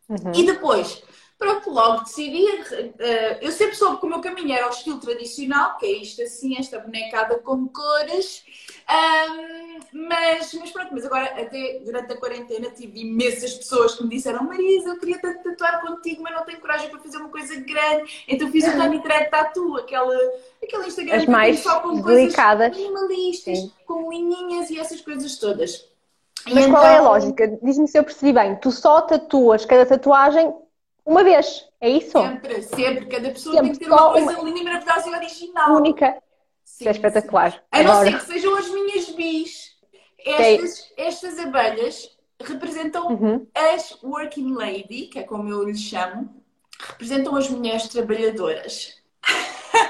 uhum. 0.09 0.33
e 0.35 0.45
depois 0.45 1.03
Pronto, 1.39 1.71
logo 1.71 2.05
decidi. 2.05 2.45
Uh, 2.45 3.39
eu 3.41 3.51
sempre 3.51 3.75
soube 3.75 3.99
que 3.99 4.07
o 4.07 4.09
meu 4.09 4.21
caminho 4.21 4.53
era 4.53 4.67
o 4.67 4.71
estilo 4.71 4.99
tradicional, 4.99 5.77
que 5.79 5.87
é 5.87 5.93
isto 5.93 6.23
assim, 6.23 6.57
esta 6.57 6.79
bonecada 6.79 7.39
com 7.39 7.69
cores. 7.69 8.45
Um, 8.89 9.81
mas, 10.07 10.55
mas 10.55 10.71
pronto, 10.71 10.91
mas 10.93 11.05
agora, 11.05 11.25
até 11.25 11.81
durante 11.85 12.13
a 12.13 12.17
quarentena, 12.17 12.71
tive 12.71 13.01
imensas 13.01 13.55
pessoas 13.55 13.97
que 13.97 14.05
me 14.05 14.11
disseram: 14.11 14.45
Marisa, 14.45 14.91
eu 14.91 14.99
queria 14.99 15.19
tanto 15.19 15.43
tatuar 15.43 15.81
contigo, 15.81 16.23
mas 16.23 16.35
não 16.35 16.45
tenho 16.45 16.61
coragem 16.61 16.89
para 16.89 17.01
fazer 17.01 17.17
uma 17.17 17.29
coisa 17.29 17.57
grande. 17.57 18.25
Então 18.29 18.51
fiz 18.51 18.67
o 18.69 18.73
Tiny 18.73 19.03
Thread 19.03 19.31
Tattoo, 19.31 19.77
aquela, 19.77 20.17
aquele 20.63 20.87
Instagram 20.87 21.17
As 21.17 21.27
mais 21.27 21.59
só 21.61 21.81
com 21.81 22.01
delicadas. 22.01 22.69
coisas 22.69 22.93
minimalistas, 22.93 23.59
Sim. 23.59 23.73
com 23.87 24.11
linhinhas 24.11 24.71
e 24.71 24.79
essas 24.79 25.01
coisas 25.01 25.37
todas. 25.37 25.89
Mas 26.47 26.67
então... 26.67 26.71
qual 26.71 26.85
é 26.85 26.89
a 26.89 26.95
então 26.95 27.05
lógica? 27.07 27.59
Diz-me 27.63 27.89
se 27.89 27.99
eu 27.99 28.05
percebi 28.05 28.33
bem. 28.33 28.55
Tu 28.57 28.71
só 28.71 29.01
tatuas 29.01 29.65
cada 29.65 29.87
tatuagem 29.87 30.55
uma 31.05 31.23
vez, 31.23 31.69
é 31.81 31.89
isso? 31.89 32.13
Sempre, 32.13 32.63
sempre. 32.63 33.07
Cada 33.07 33.31
pessoa 33.31 33.57
sempre. 33.57 33.71
tem 33.71 33.79
que 33.79 33.85
ter 33.85 33.91
uma 33.91 34.13
coisa 34.13 34.41
uma... 34.41 34.49
linda 34.49 34.61
e 34.61 34.65
maravilhosa 34.65 35.11
e 35.11 35.15
original. 35.15 35.77
Única. 35.77 36.23
Sim, 36.65 36.89
é 36.89 36.91
espetacular. 36.91 37.63
A 37.71 37.83
não 37.83 38.03
ser 38.03 38.19
que 38.19 38.25
sejam 38.25 38.57
as 38.57 38.69
minhas 38.71 39.11
bis. 39.11 39.75
Estas, 40.19 40.93
estas 40.97 41.39
abelhas 41.39 42.17
representam 42.43 43.09
uhum. 43.09 43.47
as 43.55 43.99
working 44.03 44.55
lady, 44.55 45.07
que 45.07 45.19
é 45.19 45.23
como 45.23 45.51
eu 45.51 45.65
lhes 45.65 45.81
chamo, 45.81 46.35
representam 46.81 47.37
as 47.37 47.49
mulheres 47.51 47.87
trabalhadoras. 47.89 49.03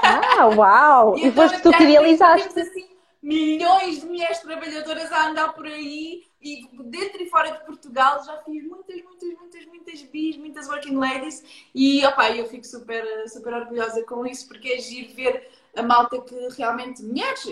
Ah, 0.03 0.47
uau! 0.47 1.17
e, 1.19 1.29
e 1.29 1.33
foste 1.33 1.63
tu 1.63 1.71
que 1.71 1.85
idealizaste. 1.85 2.59
Assim, 2.59 2.87
milhões 3.25 4.01
de 4.01 4.07
mulheres 4.07 4.39
trabalhadoras 4.41 5.11
a 5.11 5.29
andar 5.29 5.55
por 5.55 5.67
aí 5.67 6.25
e 6.43 6.69
dentro 6.85 7.23
e 7.23 7.31
fora 7.31 7.53
de 7.53 7.65
Portugal 7.65 8.23
já 8.23 8.37
fiz 8.43 8.63
muitas, 8.69 9.03
muitas, 9.03 9.35
muitas, 9.39 9.67
muitas 9.67 10.03
bis, 10.03 10.37
muitas 10.37 10.69
working 10.69 10.97
ladies 10.97 11.43
e 11.75 12.05
opa, 12.05 12.31
eu 12.33 12.47
fico 12.47 12.67
super, 12.67 13.03
super 13.29 13.55
orgulhosa 13.55 14.05
com 14.05 14.27
isso 14.27 14.47
porque 14.47 14.75
é 14.75 14.79
giro 14.79 15.15
ver 15.15 15.49
a 15.75 15.83
malta 15.83 16.21
que 16.21 16.35
realmente, 16.59 17.03
mulheres, 17.03 17.45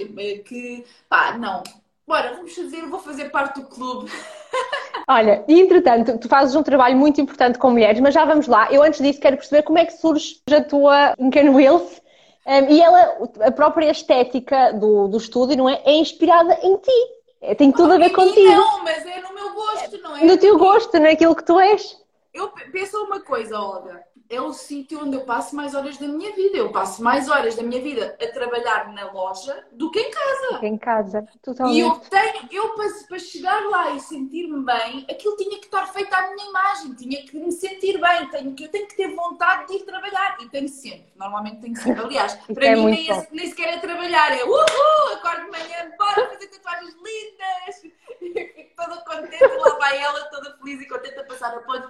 que 0.44 0.84
pá, 1.08 1.38
não, 1.38 1.62
bora, 2.06 2.34
vamos 2.36 2.54
fazer, 2.54 2.82
vou 2.82 3.00
fazer 3.00 3.30
parte 3.30 3.62
do 3.62 3.66
clube. 3.66 4.10
Olha, 5.08 5.42
entretanto, 5.48 6.18
tu 6.18 6.28
fazes 6.28 6.54
um 6.54 6.62
trabalho 6.62 6.96
muito 6.98 7.18
importante 7.18 7.58
com 7.58 7.70
mulheres, 7.70 7.98
mas 7.98 8.12
já 8.12 8.26
vamos 8.26 8.46
lá. 8.46 8.70
Eu 8.70 8.82
antes 8.82 9.00
disso 9.00 9.18
quero 9.18 9.38
perceber 9.38 9.62
como 9.62 9.78
é 9.78 9.86
que 9.86 9.92
surge 9.92 10.38
a 10.54 10.62
tua 10.62 11.14
Incan 11.18 11.50
Wheels 11.50 12.01
um, 12.46 12.70
e 12.70 12.80
ela, 12.80 13.28
a 13.40 13.50
própria 13.50 13.90
estética 13.90 14.72
do, 14.72 15.08
do 15.08 15.16
estúdio, 15.16 15.56
não 15.56 15.68
é? 15.68 15.80
É 15.84 15.92
inspirada 15.94 16.58
em 16.62 16.76
ti. 16.76 17.08
É, 17.40 17.54
tem 17.54 17.72
tudo 17.72 17.90
oh, 17.90 17.94
a 17.94 17.98
ver 17.98 18.10
contigo. 18.10 18.52
Não, 18.52 18.84
mas 18.84 19.04
é 19.04 19.20
no 19.20 19.34
meu 19.34 19.52
gosto, 19.52 19.98
não 19.98 20.16
é? 20.16 20.24
No 20.24 20.36
teu 20.36 20.58
gosto, 20.58 20.98
naquilo 20.98 21.34
que 21.34 21.44
tu 21.44 21.58
és. 21.58 22.00
Eu 22.32 22.50
penso 22.72 22.96
uma 23.04 23.20
coisa, 23.20 23.58
Olga 23.58 24.02
é 24.32 24.40
o 24.40 24.52
sítio 24.52 25.04
onde 25.04 25.14
eu 25.14 25.20
passo 25.22 25.54
mais 25.54 25.74
horas 25.74 25.98
da 25.98 26.08
minha 26.08 26.34
vida. 26.34 26.56
Eu 26.56 26.72
passo 26.72 27.02
mais 27.02 27.28
horas 27.28 27.54
da 27.54 27.62
minha 27.62 27.82
vida 27.82 28.16
a 28.20 28.26
trabalhar 28.28 28.90
na 28.92 29.12
loja 29.12 29.64
do 29.72 29.90
que 29.90 30.00
em 30.00 30.10
casa. 30.10 30.66
Em 30.66 30.78
casa, 30.78 31.28
totalmente. 31.42 31.76
E 31.76 31.80
eu 31.80 31.90
tenho, 32.08 32.48
eu 32.50 32.70
para, 32.70 32.88
para 33.08 33.18
chegar 33.18 33.62
lá 33.68 33.90
e 33.90 34.00
sentir-me 34.00 34.64
bem, 34.64 35.06
aquilo 35.10 35.36
tinha 35.36 35.58
que 35.58 35.66
estar 35.66 35.86
feito 35.92 36.12
à 36.14 36.30
minha 36.30 36.48
imagem, 36.48 36.94
tinha 36.94 37.22
que 37.24 37.36
me 37.36 37.52
sentir 37.52 38.00
bem, 38.00 38.28
tenho 38.30 38.54
que, 38.54 38.64
eu 38.64 38.68
tenho 38.70 38.88
que 38.88 38.96
ter 38.96 39.14
vontade 39.14 39.66
de 39.66 39.74
ir 39.74 39.84
trabalhar. 39.84 40.38
E 40.40 40.48
tenho 40.48 40.68
sempre, 40.68 41.12
normalmente 41.14 41.60
tenho 41.60 41.76
sempre. 41.76 42.00
Aliás, 42.02 42.34
para 42.54 42.66
é 42.66 42.74
mim 42.74 42.86
nem, 42.86 43.10
esse, 43.10 43.28
nem, 43.32 43.46
sequer 43.48 43.74
é 43.74 43.78
trabalhar, 43.78 44.32
é 44.32 44.44
uhul, 44.44 45.14
acordo 45.14 45.44
de 45.44 45.50
manhã, 45.50 45.92
bora 45.98 46.30
fazer 46.30 46.46
tatuagens 46.46 46.94
lindas. 46.94 47.80
Fico 48.18 48.74
toda 48.76 48.96
contente, 49.02 49.56
lá 49.58 49.78
vai 49.78 49.98
ela, 49.98 50.24
toda 50.30 50.56
feliz 50.56 50.80
e 50.80 50.88
contente 50.88 51.18
a 51.18 51.24
passar 51.24 51.54
a 51.54 51.60
ponte. 51.60 51.88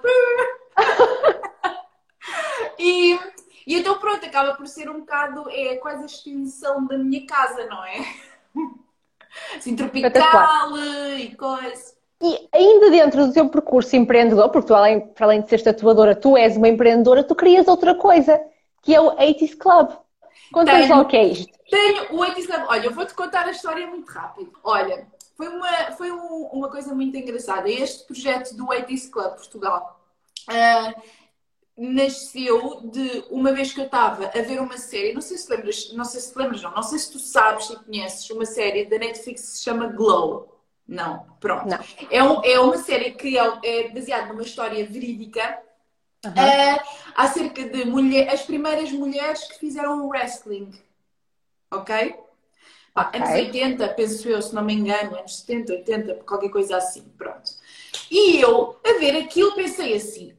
E, 2.78 3.19
e 3.66 3.76
então 3.76 3.99
pronto, 3.99 4.25
acaba 4.25 4.54
por 4.54 4.66
ser 4.66 4.90
um 4.90 5.00
bocado, 5.00 5.49
é 5.50 5.76
quase 5.76 6.02
a 6.02 6.07
extensão 6.07 6.87
da 6.87 6.99
minha 6.99 7.26
casa, 7.26 7.66
não 7.66 7.85
é? 7.85 8.04
Assim, 9.57 9.75
tropical 9.75 10.76
e 11.19 11.35
coisa. 11.37 11.95
E 12.23 12.49
ainda 12.52 12.90
dentro 12.90 13.26
do 13.26 13.33
teu 13.33 13.49
percurso 13.49 13.97
empreendedor, 13.97 14.49
porque 14.50 14.69
tu 14.69 14.75
além, 14.75 15.00
para 15.00 15.26
além 15.26 15.40
de 15.40 15.49
ser 15.49 15.61
tatuadora, 15.61 16.14
tu 16.14 16.37
és 16.37 16.57
uma 16.57 16.69
empreendedora, 16.69 17.25
tu 17.25 17.35
querias 17.35 17.66
outra 17.66 17.97
coisa, 17.97 18.40
que 18.81 18.95
é 18.95 19.00
o 19.00 19.16
80s 19.16 19.57
Club. 19.57 19.90
Conta-nos 20.52 20.88
lá 20.88 21.00
o 21.00 21.07
que 21.07 21.16
é 21.16 21.25
isto. 21.25 21.52
Tenho 21.69 22.14
o 22.14 22.19
80s 22.19 22.47
Club. 22.47 22.64
Olha, 22.69 22.87
eu 22.87 22.92
vou-te 22.92 23.14
contar 23.14 23.47
a 23.47 23.50
história 23.50 23.87
muito 23.88 24.09
rápido. 24.09 24.52
Olha, 24.62 25.09
foi 25.37 25.49
uma, 25.49 25.92
foi 25.97 26.12
um, 26.12 26.49
uma 26.52 26.71
coisa 26.71 26.95
muito 26.95 27.16
engraçada. 27.16 27.69
Este 27.69 28.07
projeto 28.07 28.54
do 28.54 28.66
80s 28.66 29.11
Club 29.11 29.35
Portugal. 29.35 30.00
Uh, 30.49 31.02
nasceu 31.76 32.83
de 32.91 33.25
uma 33.31 33.52
vez 33.52 33.73
que 33.73 33.81
eu 33.81 33.87
estava 33.87 34.26
a 34.26 34.43
ver 34.43 34.61
uma 34.61 34.76
série, 34.76 35.12
não 35.12 35.23
sei 35.23 35.38
se 35.38 35.50
lembras, 35.50 35.93
não 35.93 36.05
sei 36.05 36.21
se 36.21 36.38
lembras, 36.38 36.62
não, 36.62 36.71
não 36.71 36.83
sei 36.83 36.99
se 36.99 37.11
tu 37.11 37.19
sabes 37.19 37.71
e 37.71 37.76
conheces 37.76 38.29
uma 38.31 38.45
série 38.45 38.85
da 38.85 38.99
Netflix 38.99 39.41
que 39.41 39.47
se 39.49 39.64
chama 39.64 39.87
Glow. 39.87 40.61
Não, 40.87 41.26
pronto. 41.41 41.67
Não. 41.67 41.79
É, 42.11 42.23
um, 42.23 42.43
é 42.45 42.61
uma 42.61 42.76
série 42.76 43.12
que 43.12 43.38
é, 43.38 43.59
é 43.64 43.88
baseada 43.88 44.26
numa 44.26 44.43
história 44.43 44.85
verídica 44.85 45.59
uhum. 46.25 46.33
acerca 47.17 47.64
de 47.64 47.85
mulher, 47.85 48.29
as 48.29 48.43
primeiras 48.43 48.93
mulheres 48.93 49.45
que 49.45 49.59
fizeram 49.59 50.09
wrestling. 50.09 50.71
Ok? 51.71 52.14
Pá, 52.93 53.09
okay. 53.09 53.21
Anos 53.23 53.35
80, 53.35 53.88
penso 53.91 54.29
eu, 54.29 54.43
se 54.43 54.55
não 54.55 54.62
me 54.62 54.75
engano, 54.75 55.17
anos 55.17 55.38
70, 55.38 55.73
80, 55.73 56.14
qualquer 56.25 56.50
coisa 56.50 56.76
assim, 56.76 57.02
pronto. 57.17 57.50
E 58.11 58.38
eu, 58.41 58.79
a 58.85 58.99
ver 58.99 59.17
aquilo, 59.17 59.55
pensei 59.55 59.95
assim: 59.97 60.35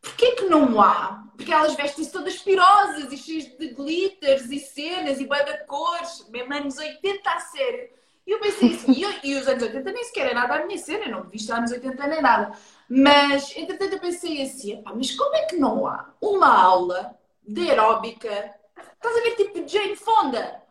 Porquê 0.00 0.32
que 0.32 0.44
não 0.44 0.80
há? 0.80 1.24
Porque 1.36 1.52
elas 1.52 1.74
vestem-se 1.74 2.10
todas 2.10 2.38
pirosas 2.38 3.12
e 3.12 3.16
cheias 3.16 3.44
de 3.56 3.68
glitters 3.68 4.50
e 4.50 4.58
cenas 4.58 5.20
e 5.20 5.24
de 5.24 5.64
cores, 5.66 6.28
mesmo 6.30 6.52
anos 6.52 6.76
80 6.76 7.30
a 7.30 7.40
sério. 7.40 7.90
E 8.26 8.30
eu 8.30 8.40
pensei 8.40 8.74
assim, 8.74 8.92
e, 8.92 9.02
eu, 9.02 9.10
e, 9.24 9.34
os 9.36 9.48
anos 9.48 9.62
80 9.62 9.90
nem 9.90 10.04
sequer 10.04 10.32
é 10.32 10.34
nada 10.34 10.56
a 10.56 10.66
minha 10.66 10.76
cena, 10.76 11.08
não 11.08 11.24
me 11.24 11.30
visto 11.30 11.50
anos 11.50 11.72
80 11.72 12.06
nem 12.06 12.20
nada. 12.20 12.52
Mas, 12.88 13.56
entretanto, 13.56 13.94
eu 13.94 14.00
pensei 14.00 14.42
assim, 14.42 14.82
mas 14.84 15.12
como 15.12 15.34
é 15.34 15.46
que 15.46 15.56
não 15.56 15.86
há 15.86 16.12
uma 16.20 16.54
aula 16.54 17.16
de 17.46 17.70
aeróbica? 17.70 18.54
Estás 18.76 19.16
a 19.16 19.20
ver 19.22 19.36
tipo 19.36 19.66
Jane 19.66 19.96
Fonda? 19.96 20.67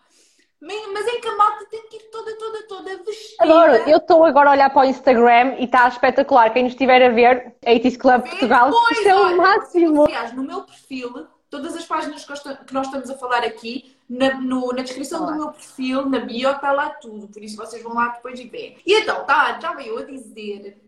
Mas 0.60 1.08
em 1.08 1.22
que 1.22 1.28
a 1.28 1.36
malta 1.36 1.66
tem 1.70 1.88
que 1.88 1.98
ir 1.98 2.10
toda, 2.12 2.36
toda, 2.38 2.64
toda 2.64 2.98
vestida. 3.04 3.44
Adoro, 3.44 3.74
eu 3.90 3.98
estou 3.98 4.26
agora 4.26 4.50
a 4.50 4.54
olhar 4.54 4.70
para 4.72 4.82
o 4.82 4.90
Instagram 4.90 5.56
e 5.60 5.66
está 5.66 5.88
espetacular. 5.88 6.52
Quem 6.52 6.64
nos 6.64 6.74
estiver 6.74 7.04
a 7.04 7.10
ver, 7.10 7.56
80s 7.64 7.98
Club 7.98 8.22
Portugal, 8.24 8.72
pois, 8.72 8.98
isto 8.98 9.08
é 9.08 9.16
o 9.16 9.38
máximo. 9.38 10.06
Aliás, 10.06 10.34
no 10.34 10.44
meu 10.44 10.64
perfil, 10.64 11.28
todas 11.50 11.76
as 11.76 11.86
páginas 11.86 12.26
que 12.26 12.74
nós 12.74 12.88
estamos 12.88 13.10
a 13.10 13.18
falar 13.18 13.44
aqui, 13.44 13.96
na, 14.10 14.34
no, 14.36 14.72
na 14.74 14.82
descrição 14.82 15.22
Olá. 15.22 15.32
do 15.32 15.38
meu 15.38 15.52
perfil, 15.52 16.10
na 16.10 16.20
bio, 16.20 16.50
está 16.50 16.72
lá 16.72 16.90
tudo. 16.90 17.28
Por 17.28 17.44
isso 17.44 17.56
vocês 17.56 17.84
vão 17.84 17.94
lá 17.94 18.10
depois 18.10 18.40
e 18.40 18.48
veem. 18.48 18.78
E 18.86 18.94
então, 18.96 19.26
tá, 19.26 19.52
estava 19.52 19.84
eu 19.84 20.00
a 20.00 20.04
dizer 20.04 20.82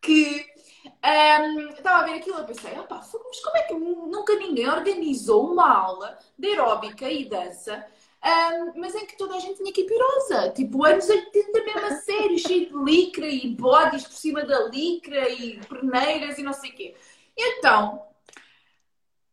que 0.00 0.46
um, 0.84 1.70
estava 1.70 2.00
a 2.00 2.04
ver 2.04 2.14
aquilo 2.14 2.40
e 2.40 2.44
pensei, 2.44 2.78
opa, 2.78 2.96
mas 2.96 3.40
como 3.40 3.56
é 3.56 3.62
que 3.62 3.74
nunca 3.74 4.34
ninguém 4.36 4.68
organizou 4.68 5.52
uma 5.52 5.68
aula 5.68 6.18
de 6.38 6.48
aeróbica 6.48 7.08
e 7.10 7.28
dança 7.28 7.84
um, 8.24 8.80
mas 8.80 8.94
em 8.94 9.04
que 9.04 9.18
toda 9.18 9.34
a 9.34 9.38
gente 9.38 9.58
tinha 9.58 9.72
que 9.72 9.84
pirosa. 9.84 10.50
Tipo, 10.50 10.84
anos 10.84 11.08
80 11.08 11.64
mesmo 11.64 11.86
a 11.86 11.96
sério, 11.96 12.38
cheio 12.38 12.68
de 12.70 12.84
licra 12.84 13.26
e 13.26 13.48
bodies 13.50 14.04
por 14.04 14.14
cima 14.14 14.44
da 14.44 14.64
licra 14.68 15.28
e 15.28 15.60
perneiras 15.68 16.38
e 16.38 16.42
não 16.42 16.52
sei 16.52 16.70
o 16.70 16.74
quê. 16.74 16.94
Então, 17.36 18.02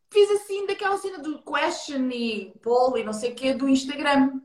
fiz 0.10 0.29
assim 0.31 0.65
daquela 0.65 0.98
cena 0.98 1.19
do 1.19 1.39
question 1.39 2.10
e 2.10 2.53
poll 2.62 2.98
e 2.98 3.03
não 3.03 3.13
sei 3.13 3.31
o 3.31 3.36
que 3.36 3.53
do 3.53 3.69
Instagram. 3.69 4.41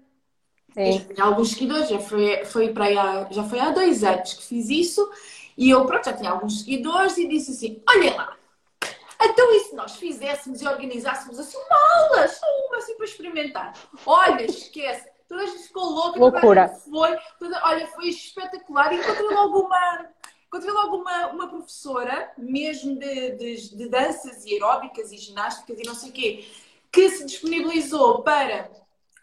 Sim. 0.73 1.07
alguns 1.19 1.53
seguidores, 1.53 1.89
já 1.89 1.99
foi, 1.99 2.45
foi 2.45 2.69
para 2.73 2.85
aí 2.85 2.95
já 3.31 3.43
foi 3.45 3.59
há 3.59 3.71
dois 3.71 4.05
anos 4.05 4.35
que 4.35 4.45
fiz 4.45 4.69
isso 4.69 5.11
e 5.57 5.71
eu 5.71 5.87
pronto, 5.87 6.05
já 6.05 6.13
tinha 6.13 6.31
alguns 6.31 6.61
seguidores 6.61 7.17
e 7.17 7.27
disse 7.27 7.53
assim: 7.53 7.83
olhem 7.89 8.15
lá, 8.15 8.37
então 9.23 9.53
e 9.55 9.61
se 9.61 9.75
nós 9.75 9.97
fizéssemos 9.97 10.61
e 10.61 10.69
organizássemos 10.69 11.39
assim 11.39 11.57
uma 11.57 12.03
aula, 12.03 12.29
só 12.29 12.47
uma 12.69 12.77
assim 12.79 12.97
para 12.97 13.07
experimentar? 13.07 13.73
Olha, 14.05 14.43
esquece, 14.43 15.09
toda 15.29 15.43
a 15.43 15.47
gente 15.47 15.65
ficou 15.65 15.85
louca, 15.85 16.19
Loucura. 16.19 16.69
foi, 16.69 17.17
toda, 17.39 17.61
olha, 17.65 17.87
foi 17.89 18.09
espetacular. 18.09 18.93
Encontrei 18.93 19.29
logo 19.29 19.61
uma, 19.61 20.09
encontrei 20.47 20.73
logo 20.73 20.97
uma, 20.97 21.27
uma 21.29 21.49
professora, 21.49 22.33
mesmo 22.37 22.99
de, 22.99 23.33
de, 23.33 23.77
de 23.77 23.89
danças 23.89 24.45
e 24.45 24.55
aeróbicas 24.55 25.13
e 25.13 25.19
ginásticas 25.19 25.79
e 25.79 25.87
não 25.87 25.95
sei 25.95 26.11
o 26.11 26.13
quê, 26.13 26.45
que 26.93 27.11
se 27.11 27.27
disponibilizou 27.27 28.23
para 28.23 28.71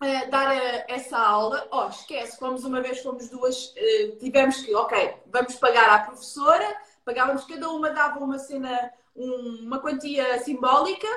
uh, 0.01 0.29
dar 0.29 0.55
uh, 0.55 0.83
essa 0.87 1.17
aula. 1.17 1.67
Oh, 1.71 1.87
esquece, 1.87 2.37
fomos 2.37 2.63
uma 2.65 2.81
vez, 2.81 3.01
fomos 3.01 3.29
duas, 3.29 3.67
uh, 3.67 4.17
tivemos 4.19 4.61
que, 4.61 4.75
ok, 4.75 5.15
vamos 5.27 5.55
pagar 5.55 5.89
à 5.89 5.99
professora, 5.99 6.67
pagávamos 7.05 7.45
cada 7.45 7.69
uma, 7.69 7.89
dava 7.89 8.19
uma 8.19 8.39
cena, 8.39 8.91
um, 9.15 9.65
uma 9.65 9.79
quantia 9.79 10.39
simbólica 10.39 11.07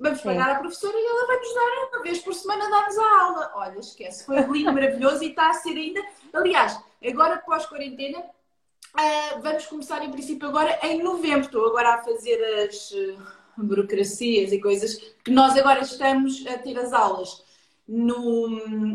Vamos 0.00 0.20
pagar 0.20 0.50
à 0.50 0.58
professora 0.60 0.96
e 0.96 1.06
ela 1.06 1.26
vai 1.26 1.38
nos 1.38 1.54
dar 1.54 1.88
uma 1.88 2.02
vez 2.02 2.18
por 2.20 2.32
semana 2.32 2.70
dar-nos 2.70 2.98
a 2.98 3.20
aula. 3.20 3.52
Olha, 3.56 3.78
esquece, 3.78 4.24
foi 4.24 4.40
lindo, 4.42 4.72
maravilhoso 4.72 5.24
e 5.24 5.30
está 5.30 5.50
a 5.50 5.54
ser 5.54 5.76
ainda. 5.76 6.00
Aliás, 6.32 6.78
agora 7.04 7.38
pós-quarentena, 7.38 8.20
uh, 8.20 9.42
vamos 9.42 9.66
começar 9.66 10.04
em 10.04 10.10
princípio 10.10 10.48
agora 10.48 10.78
em 10.84 11.02
novembro. 11.02 11.40
Estou 11.40 11.66
agora 11.66 11.94
a 11.94 12.04
fazer 12.04 12.40
as 12.64 12.92
uh, 12.92 13.18
burocracias 13.56 14.52
e 14.52 14.60
coisas 14.60 14.94
que 15.24 15.32
nós 15.32 15.58
agora 15.58 15.80
estamos 15.80 16.46
a 16.46 16.56
ter 16.58 16.78
as 16.78 16.92
aulas 16.92 17.42
no, 17.86 18.48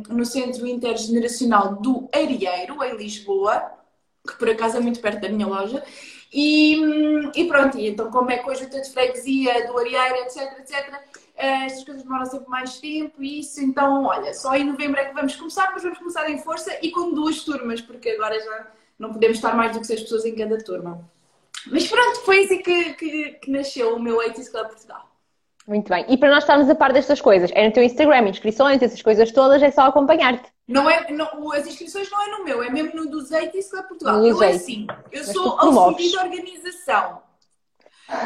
no 0.07 0.25
Centro 0.25 0.65
Intergeneracional 0.65 1.75
do 1.81 2.09
Arieiro, 2.13 2.81
em 2.81 2.95
Lisboa, 2.95 3.73
que 4.25 4.37
por 4.37 4.49
acaso 4.49 4.77
é 4.77 4.79
muito 4.79 5.01
perto 5.01 5.19
da 5.19 5.29
minha 5.29 5.47
loja. 5.47 5.83
E, 6.33 6.75
e 7.35 7.47
pronto, 7.47 7.77
e 7.77 7.89
então 7.89 8.09
como 8.09 8.31
é 8.31 8.39
que 8.39 8.49
hoje 8.49 8.65
o 8.65 8.69
de 8.69 8.89
freguesia, 8.89 9.67
do 9.67 9.77
Arieiro, 9.77 10.15
etc, 10.23 10.59
etc, 10.59 10.93
eh, 11.35 11.65
estas 11.65 11.83
coisas 11.83 12.01
demoram 12.01 12.25
sempre 12.25 12.49
mais 12.49 12.79
tempo 12.79 13.21
e 13.21 13.39
isso, 13.39 13.61
então, 13.63 14.05
olha, 14.05 14.33
só 14.33 14.55
em 14.55 14.63
novembro 14.63 14.99
é 14.99 15.05
que 15.05 15.13
vamos 15.13 15.35
começar, 15.35 15.69
mas 15.71 15.83
vamos 15.83 15.99
começar 15.99 16.27
em 16.29 16.39
força 16.39 16.75
e 16.81 16.89
com 16.89 17.13
duas 17.13 17.43
turmas, 17.43 17.81
porque 17.81 18.09
agora 18.09 18.39
já 18.39 18.67
não 18.97 19.13
podemos 19.13 19.37
estar 19.37 19.55
mais 19.55 19.73
do 19.73 19.79
que 19.79 19.85
seis 19.85 20.01
pessoas 20.01 20.25
em 20.25 20.35
cada 20.35 20.57
turma. 20.57 21.07
Mas 21.67 21.87
pronto, 21.87 22.21
foi 22.21 22.45
assim 22.45 22.61
que, 22.63 22.93
que, 22.93 23.29
que 23.33 23.51
nasceu 23.51 23.95
o 23.95 23.99
meu 23.99 24.17
80 24.17 24.49
Club 24.49 24.67
Portugal. 24.69 25.12
Muito 25.67 25.89
bem. 25.89 26.05
E 26.09 26.17
para 26.17 26.29
nós 26.29 26.43
estarmos 26.43 26.69
a 26.69 26.75
par 26.75 26.91
destas 26.91 27.21
coisas, 27.21 27.49
é 27.53 27.65
no 27.65 27.73
teu 27.73 27.83
Instagram, 27.83 28.27
inscrições, 28.27 28.81
essas 28.81 29.01
coisas 29.01 29.31
todas, 29.31 29.61
é 29.63 29.71
só 29.71 29.83
acompanhar-te. 29.83 30.51
Não 30.67 30.89
é, 30.89 31.11
não, 31.11 31.51
as 31.51 31.67
inscrições 31.67 32.09
não 32.09 32.21
é 32.21 32.37
no 32.37 32.43
meu, 32.43 32.63
é 32.63 32.69
mesmo 32.69 32.95
no 32.95 33.09
do 33.09 33.21
Zeite 33.21 33.57
e 33.57 33.63
Club 33.63 33.85
Portugal. 33.87 34.17
No 34.17 34.27
eu 34.27 34.43
é 34.43 34.51
assim, 34.51 34.87
eu 35.11 35.23
sou 35.23 35.59
auxílio 35.59 36.11
de 36.11 36.17
organização. 36.17 37.21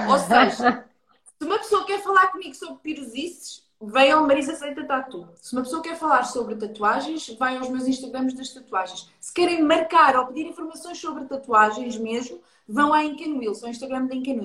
Ou 0.10 0.18
seja, 0.20 0.86
se 1.38 1.46
uma 1.46 1.58
pessoa 1.58 1.86
quer 1.86 2.02
falar 2.02 2.28
comigo 2.28 2.56
sobre 2.56 2.78
piruzices, 2.82 3.64
vem 3.82 4.12
ao 4.12 4.26
Marisa 4.26 4.56
Seita 4.56 4.84
Tatu. 4.86 5.28
Se 5.36 5.54
uma 5.54 5.62
pessoa 5.62 5.82
quer 5.82 5.96
falar 5.96 6.24
sobre 6.24 6.56
tatuagens, 6.56 7.30
vai 7.38 7.58
aos 7.58 7.70
meus 7.70 7.88
Instagrams 7.88 8.34
das 8.34 8.54
tatuagens. 8.54 9.10
Se 9.20 9.34
querem 9.34 9.62
marcar 9.62 10.16
ou 10.18 10.28
pedir 10.28 10.48
informações 10.48 11.00
sobre 11.00 11.26
tatuagens 11.26 11.98
mesmo, 11.98 12.42
vão 12.68 12.94
à 12.94 13.04
Incan 13.04 13.38
Wheels, 13.38 13.64
ao 13.64 13.70
Instagram 13.70 14.08
da 14.08 14.16
Incan 14.16 14.42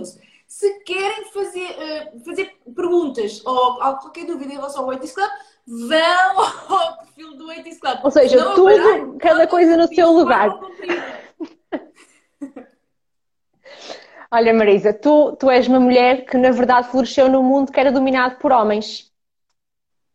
se 0.53 0.71
querem 0.81 1.25
fazer, 1.33 2.13
uh, 2.15 2.21
fazer 2.27 2.55
perguntas 2.77 3.41
ou, 3.43 3.55
ou, 3.55 3.97
qualquer 3.97 4.27
dúvida 4.27 4.53
em 4.53 4.57
relação 4.57 4.83
ao 4.83 4.91
80 4.91 5.15
Club, 5.15 5.31
vão 5.67 6.41
ao 6.77 6.99
perfil 6.99 7.39
do 7.39 7.49
80 7.49 7.81
Club. 7.81 8.01
Ou 8.05 8.11
seja, 8.11 8.37
Não 8.37 8.55
tudo, 8.55 8.67
parar, 8.67 9.17
cada 9.19 9.47
coisa 9.47 9.79
no 9.79 9.89
seu 9.89 10.13
lugar. 10.13 10.51
Olha, 14.31 14.53
Marisa, 14.53 14.93
tu, 14.93 15.35
tu 15.37 15.51
és 15.51 15.67
uma 15.67 15.81
mulher 15.81 16.27
que 16.27 16.37
na 16.37 16.51
verdade 16.51 16.89
floresceu 16.89 17.31
num 17.31 17.43
mundo 17.43 17.73
que 17.73 17.81
era 17.81 17.91
dominado 17.91 18.37
por 18.37 18.53
homens. 18.53 19.11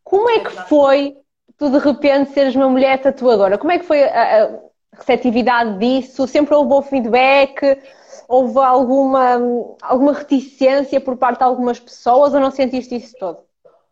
Como 0.04 0.30
é 0.30 0.42
que 0.42 0.52
foi 0.52 1.18
tu 1.58 1.72
de 1.72 1.80
repente 1.80 2.34
seres 2.34 2.56
uma 2.56 2.70
mulher 2.70 3.02
tatuadora? 3.02 3.58
Como 3.58 3.72
é 3.72 3.80
que 3.80 3.86
foi 3.86 4.04
a, 4.04 4.46
a 4.46 4.60
receptividade 4.94 5.80
disso? 5.80 6.28
Sempre 6.28 6.54
houve 6.54 6.70
bom 6.70 6.84
feedback? 6.84 7.80
Houve 8.28 8.60
alguma, 8.60 9.40
alguma 9.82 10.14
reticência 10.14 11.00
por 11.00 11.18
parte 11.18 11.40
de 11.40 11.44
algumas 11.44 11.80
pessoas 11.80 12.34
ou 12.34 12.40
não 12.40 12.52
sentiste 12.52 12.96
isso 12.96 13.16
todo? 13.18 13.40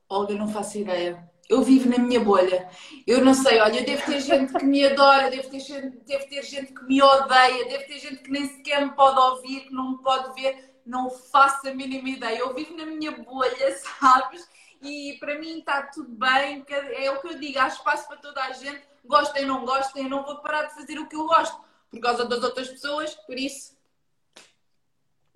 Olga, 0.10 0.36
não 0.36 0.48
faço 0.48 0.78
ideia. 0.78 1.24
Eu 1.48 1.62
vivo 1.62 1.90
na 1.90 1.98
minha 1.98 2.20
bolha. 2.20 2.68
Eu 3.06 3.24
não 3.24 3.34
sei, 3.34 3.60
olha, 3.60 3.84
devo 3.84 4.04
ter 4.06 4.20
gente 4.20 4.54
que 4.54 4.66
me 4.66 4.84
adora, 4.86 5.30
devo 5.30 5.48
ter, 5.50 5.60
gente, 5.60 5.98
ter 5.98 6.44
gente 6.44 6.74
que 6.74 6.84
me 6.86 7.02
odeia, 7.02 7.66
devo 7.66 7.86
ter 7.86 8.00
gente 8.00 8.18
que 8.18 8.32
nem 8.32 8.48
sequer 8.48 8.84
me 8.84 8.94
pode 8.94 9.20
ouvir, 9.20 9.62
que 9.62 9.74
não 9.74 9.92
me 9.92 9.98
pode 10.02 10.34
ver. 10.42 10.76
Não 10.86 11.10
faço 11.10 11.68
a 11.68 11.74
mínima 11.74 12.10
ideia. 12.10 12.40
Eu 12.40 12.54
vivo 12.54 12.76
na 12.76 12.86
minha 12.86 13.12
bolha, 13.12 13.78
sabes? 14.00 14.48
E 14.82 15.18
para 15.20 15.40
mim 15.40 15.60
está 15.60 15.84
tudo 15.84 16.10
bem. 16.10 16.66
É 16.70 17.12
o 17.12 17.22
que 17.22 17.28
eu 17.28 17.40
digo, 17.40 17.60
há 17.60 17.68
espaço 17.68 18.08
para 18.08 18.18
toda 18.18 18.42
a 18.42 18.52
gente. 18.52 18.82
Gostem, 19.06 19.46
não 19.46 19.66
gostem, 19.66 20.04
eu 20.04 20.10
não 20.10 20.24
vou 20.24 20.38
parar 20.38 20.64
de 20.64 20.74
fazer 20.74 20.98
o 20.98 21.08
que 21.08 21.16
eu 21.16 21.28
gosto 21.28 21.64
por 21.92 22.00
causa 22.00 22.26
das 22.26 22.44
outras 22.44 22.68
pessoas, 22.70 23.14
por 23.14 23.38
isso 23.38 23.75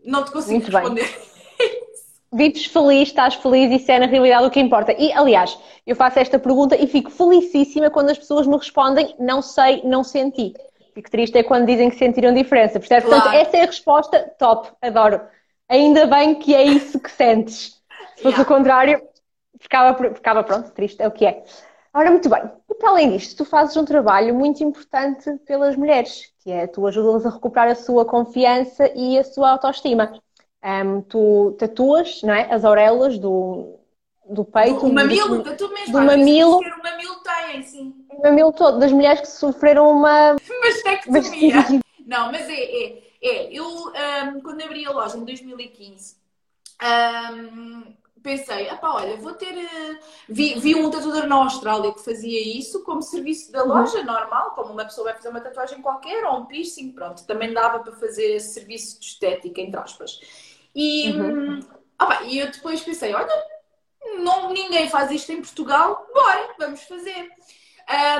não 0.10 0.24
te 0.24 0.32
consigo 0.32 0.54
Muito 0.54 0.72
responder. 0.72 1.04
Bem. 1.04 1.30
Vives 2.32 2.66
feliz, 2.66 3.08
estás 3.08 3.36
feliz, 3.36 3.72
isso 3.72 3.92
é 3.92 4.00
na 4.00 4.06
realidade 4.06 4.46
o 4.46 4.52
que 4.52 4.60
importa. 4.60 4.94
E, 4.98 5.12
aliás, 5.14 5.58
eu 5.86 5.96
faço 5.96 6.20
esta 6.20 6.38
pergunta 6.38 6.76
e 6.76 6.86
fico 6.86 7.10
felicíssima 7.10 7.90
quando 7.90 8.12
as 8.12 8.18
pessoas 8.18 8.46
me 8.46 8.56
respondem 8.56 9.16
não 9.18 9.42
sei, 9.42 9.82
não 9.84 10.04
senti. 10.04 10.54
Fico 10.94 11.10
triste 11.10 11.38
é 11.38 11.44
quando 11.44 11.66
dizem 11.66 11.90
que 11.90 11.96
sentiram 11.96 12.34
diferença, 12.34 12.80
percebes? 12.80 13.06
Claro. 13.06 13.24
Portanto, 13.24 13.42
essa 13.42 13.58
é 13.58 13.62
a 13.62 13.66
resposta 13.66 14.36
top, 14.38 14.70
adoro. 14.82 15.22
Ainda 15.68 16.06
bem 16.06 16.36
que 16.36 16.54
é 16.54 16.64
isso 16.64 17.00
que 17.00 17.12
sentes. 17.12 17.80
Se 18.16 18.24
fosse 18.24 18.40
yeah. 18.40 18.42
o 18.42 18.46
contrário, 18.46 19.02
ficava, 19.60 20.14
ficava 20.14 20.44
pronto, 20.44 20.72
triste, 20.72 21.02
é 21.02 21.08
o 21.08 21.12
que 21.12 21.26
é. 21.26 21.44
Ora, 21.94 22.12
muito 22.12 22.30
bem. 22.30 22.44
E 22.70 22.76
para 22.76 22.90
além 22.90 23.18
disto, 23.18 23.38
tu 23.38 23.46
fazes 23.46 23.76
um 23.76 23.86
trabalho 23.86 24.36
muito 24.36 24.64
importante 24.64 25.32
pelas 25.48 25.76
mulheres, 25.76 26.32
que 26.50 26.54
é 26.54 26.66
tu 26.66 26.88
ajudas 26.88 27.28
a 27.28 27.30
recuperar 27.30 27.70
a 27.70 27.76
sua 27.76 28.04
confiança 28.04 28.92
e 28.96 29.20
a 29.20 29.24
sua 29.24 29.52
autoestima. 29.52 30.20
Um, 30.64 31.00
tu 31.02 31.56
tatuas 31.60 32.24
não 32.24 32.34
é, 32.34 32.52
as 32.52 32.66
auréolas 32.66 33.20
do, 33.20 33.76
do 34.28 34.44
peito. 34.44 34.88
O 34.88 34.92
mamilo, 34.92 35.44
tatu 35.44 35.70
mesmo. 35.70 35.92
Do 35.92 36.02
mamilo. 36.02 36.58
O 36.58 36.84
mamilo 36.84 37.16
tem, 37.24 37.62
sim. 37.62 37.94
O 38.10 38.24
mamilo 38.24 38.52
todo, 38.52 38.80
das 38.80 38.92
mulheres 38.92 39.22
que 39.22 39.28
sofreram 39.28 39.92
uma. 39.92 40.38
Mastectomia. 40.64 41.82
não, 42.08 42.32
mas 42.32 42.50
é, 42.50 42.64
é, 42.64 43.04
é. 43.22 43.54
Eu, 43.54 43.68
um, 43.68 44.42
quando 44.42 44.64
abri 44.64 44.88
a 44.88 44.92
loja 44.92 45.18
em 45.18 45.26
2015, 45.26 46.18
um, 46.82 47.84
pensei, 48.22 48.70
ah 48.70 48.80
olha, 48.82 49.18
vou 49.18 49.34
ter. 49.34 49.58
Eh, 49.58 50.00
vi, 50.28 50.60
vi, 50.60 50.76
um 50.76 50.90
tatuador 50.90 51.28
na 51.28 51.36
Austrália 51.36 51.94
que 51.94 52.04
fazia 52.04 52.58
isso 52.58 52.84
como 52.84 53.02
serviço 53.02 53.52
da 53.52 53.64
loja, 53.64 54.00
uhum. 54.00 54.06
normal, 54.06 54.52
como 54.52 54.74
uma 54.74 54.86
pessoa 54.86 55.06
vai 55.06 55.16
fazer 55.16 55.30
uma 55.30 55.42
tatuagem 55.42 55.82
qualquer 55.82 56.24
ou 56.26 56.40
um 56.40 56.46
piercing, 56.46 56.92
pronto, 56.92 57.26
também 57.26 57.54
dava 57.54 57.80
para 57.80 57.94
fazer 57.94 58.36
esse 58.36 58.54
serviço 58.54 59.00
de 59.00 59.06
estética, 59.06 59.62
entre 59.62 59.80
aspas. 59.80 60.20
E, 60.76 61.12
uhum. 61.12 61.60
ah, 61.98 62.24
e 62.24 62.40
eu 62.40 62.52
depois 62.52 62.82
pensei, 62.82 63.14
olha, 63.14 63.32
não, 64.20 64.52
ninguém 64.52 64.90
faz 64.90 65.12
isto 65.12 65.32
em 65.32 65.42
Portugal, 65.42 66.08
bora, 66.14 66.56
vamos 66.58 66.84
fazer. 66.84 67.30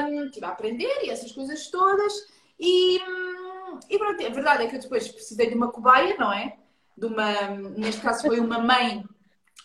Um, 0.02 0.26
estive 0.26 0.46
a 0.46 0.50
aprender 0.50 1.04
e 1.04 1.10
essas 1.10 1.32
coisas 1.32 1.68
todas. 1.70 2.14
E, 2.60 3.00
e 3.90 3.98
pronto, 3.98 4.26
a 4.26 4.30
verdade 4.30 4.64
é 4.64 4.68
que 4.68 4.76
eu 4.76 4.82
depois 4.82 5.08
precisei 5.08 5.48
de 5.48 5.56
uma 5.56 5.72
cobaia, 5.72 6.16
não 6.18 6.34
é? 6.34 6.58
De 6.98 7.06
uma, 7.06 7.32
neste 7.78 8.02
caso 8.02 8.28
foi 8.28 8.40
uma 8.40 8.58
mãe 8.60 9.06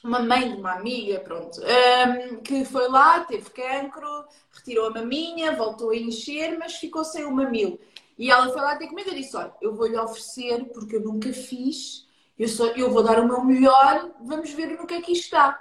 uma 0.04 0.18
mãe 0.18 0.52
de 0.52 0.60
uma 0.60 0.72
amiga, 0.72 1.18
pronto, 1.20 1.58
um, 1.62 2.36
que 2.42 2.62
foi 2.66 2.88
lá, 2.88 3.24
teve 3.24 3.48
cancro, 3.48 4.26
retirou 4.52 4.88
a 4.88 4.90
maminha, 4.90 5.56
voltou 5.56 5.90
a 5.90 5.96
encher, 5.96 6.58
mas 6.58 6.74
ficou 6.74 7.02
sem 7.02 7.24
o 7.24 7.34
mamilo. 7.34 7.80
E 8.18 8.30
ela 8.30 8.52
foi 8.52 8.60
lá 8.60 8.76
ter 8.76 8.86
comigo 8.86 9.10
e 9.10 9.14
disse: 9.14 9.34
Olha, 9.34 9.52
eu 9.62 9.74
vou-lhe 9.74 9.96
oferecer, 9.96 10.66
porque 10.66 10.96
eu 10.96 11.00
nunca 11.00 11.32
fiz, 11.32 12.06
eu, 12.38 12.46
só, 12.46 12.66
eu 12.66 12.90
vou 12.90 13.02
dar 13.02 13.18
o 13.18 13.26
meu 13.26 13.42
melhor, 13.42 14.10
vamos 14.20 14.50
ver 14.52 14.78
no 14.78 14.86
que 14.86 14.94
é 14.94 15.00
que 15.00 15.12
está. 15.12 15.58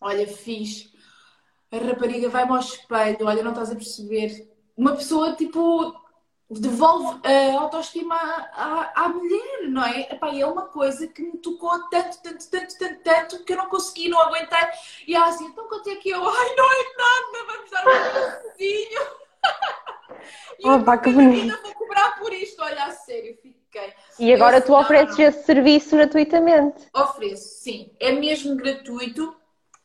Olha, 0.00 0.26
fiz. 0.26 0.92
A 1.70 1.78
rapariga 1.78 2.28
vai-me 2.28 2.52
ao 2.52 2.58
espelho, 2.58 3.26
olha, 3.26 3.42
não 3.42 3.52
estás 3.52 3.70
a 3.70 3.76
perceber. 3.76 4.50
Uma 4.76 4.96
pessoa, 4.96 5.34
tipo, 5.34 5.94
devolve 6.60 7.20
a 7.24 7.60
autoestima 7.60 8.14
à, 8.14 8.92
à, 8.96 9.04
à 9.04 9.08
mulher, 9.08 9.68
não 9.68 9.84
é? 9.84 10.00
Epá, 10.12 10.34
é 10.34 10.46
uma 10.46 10.66
coisa 10.66 11.06
que 11.06 11.22
me 11.22 11.38
tocou 11.38 11.88
tanto, 11.88 12.22
tanto, 12.22 12.50
tanto, 12.50 12.78
tanto, 12.78 13.02
tanto, 13.02 13.44
que 13.44 13.52
eu 13.52 13.56
não 13.56 13.66
consegui, 13.66 14.08
não 14.08 14.20
aguentei. 14.20 14.58
E 15.06 15.14
ela 15.14 15.26
assim, 15.26 15.46
então 15.46 15.68
quanto 15.68 15.88
é 15.90 15.96
que 15.96 16.10
eu? 16.10 16.26
Ai, 16.26 16.54
não 16.56 16.72
é 16.72 16.84
nada, 16.96 17.46
vamos 17.46 17.70
dar 17.70 17.82
um 17.82 18.40
pedacinho. 18.42 19.02
e 20.60 20.68
oh, 20.68 20.72
eu 20.72 20.84
pá, 20.84 20.98
que 20.98 21.10
vou 21.10 21.74
cobrar 21.74 22.18
por 22.18 22.32
isto, 22.32 22.62
olha, 22.62 22.84
a 22.84 22.90
sério, 22.92 23.36
fiquei. 23.42 23.92
E 24.18 24.32
agora 24.32 24.58
Eu- 24.58 24.62
tu 24.62 24.74
ofereces 24.74 25.16
não, 25.16 25.24
não. 25.24 25.30
esse 25.30 25.44
serviço 25.44 25.96
gratuitamente. 25.96 26.88
Ofereço, 26.94 27.60
sim. 27.62 27.90
É 28.00 28.12
mesmo 28.12 28.56
gratuito. 28.56 29.36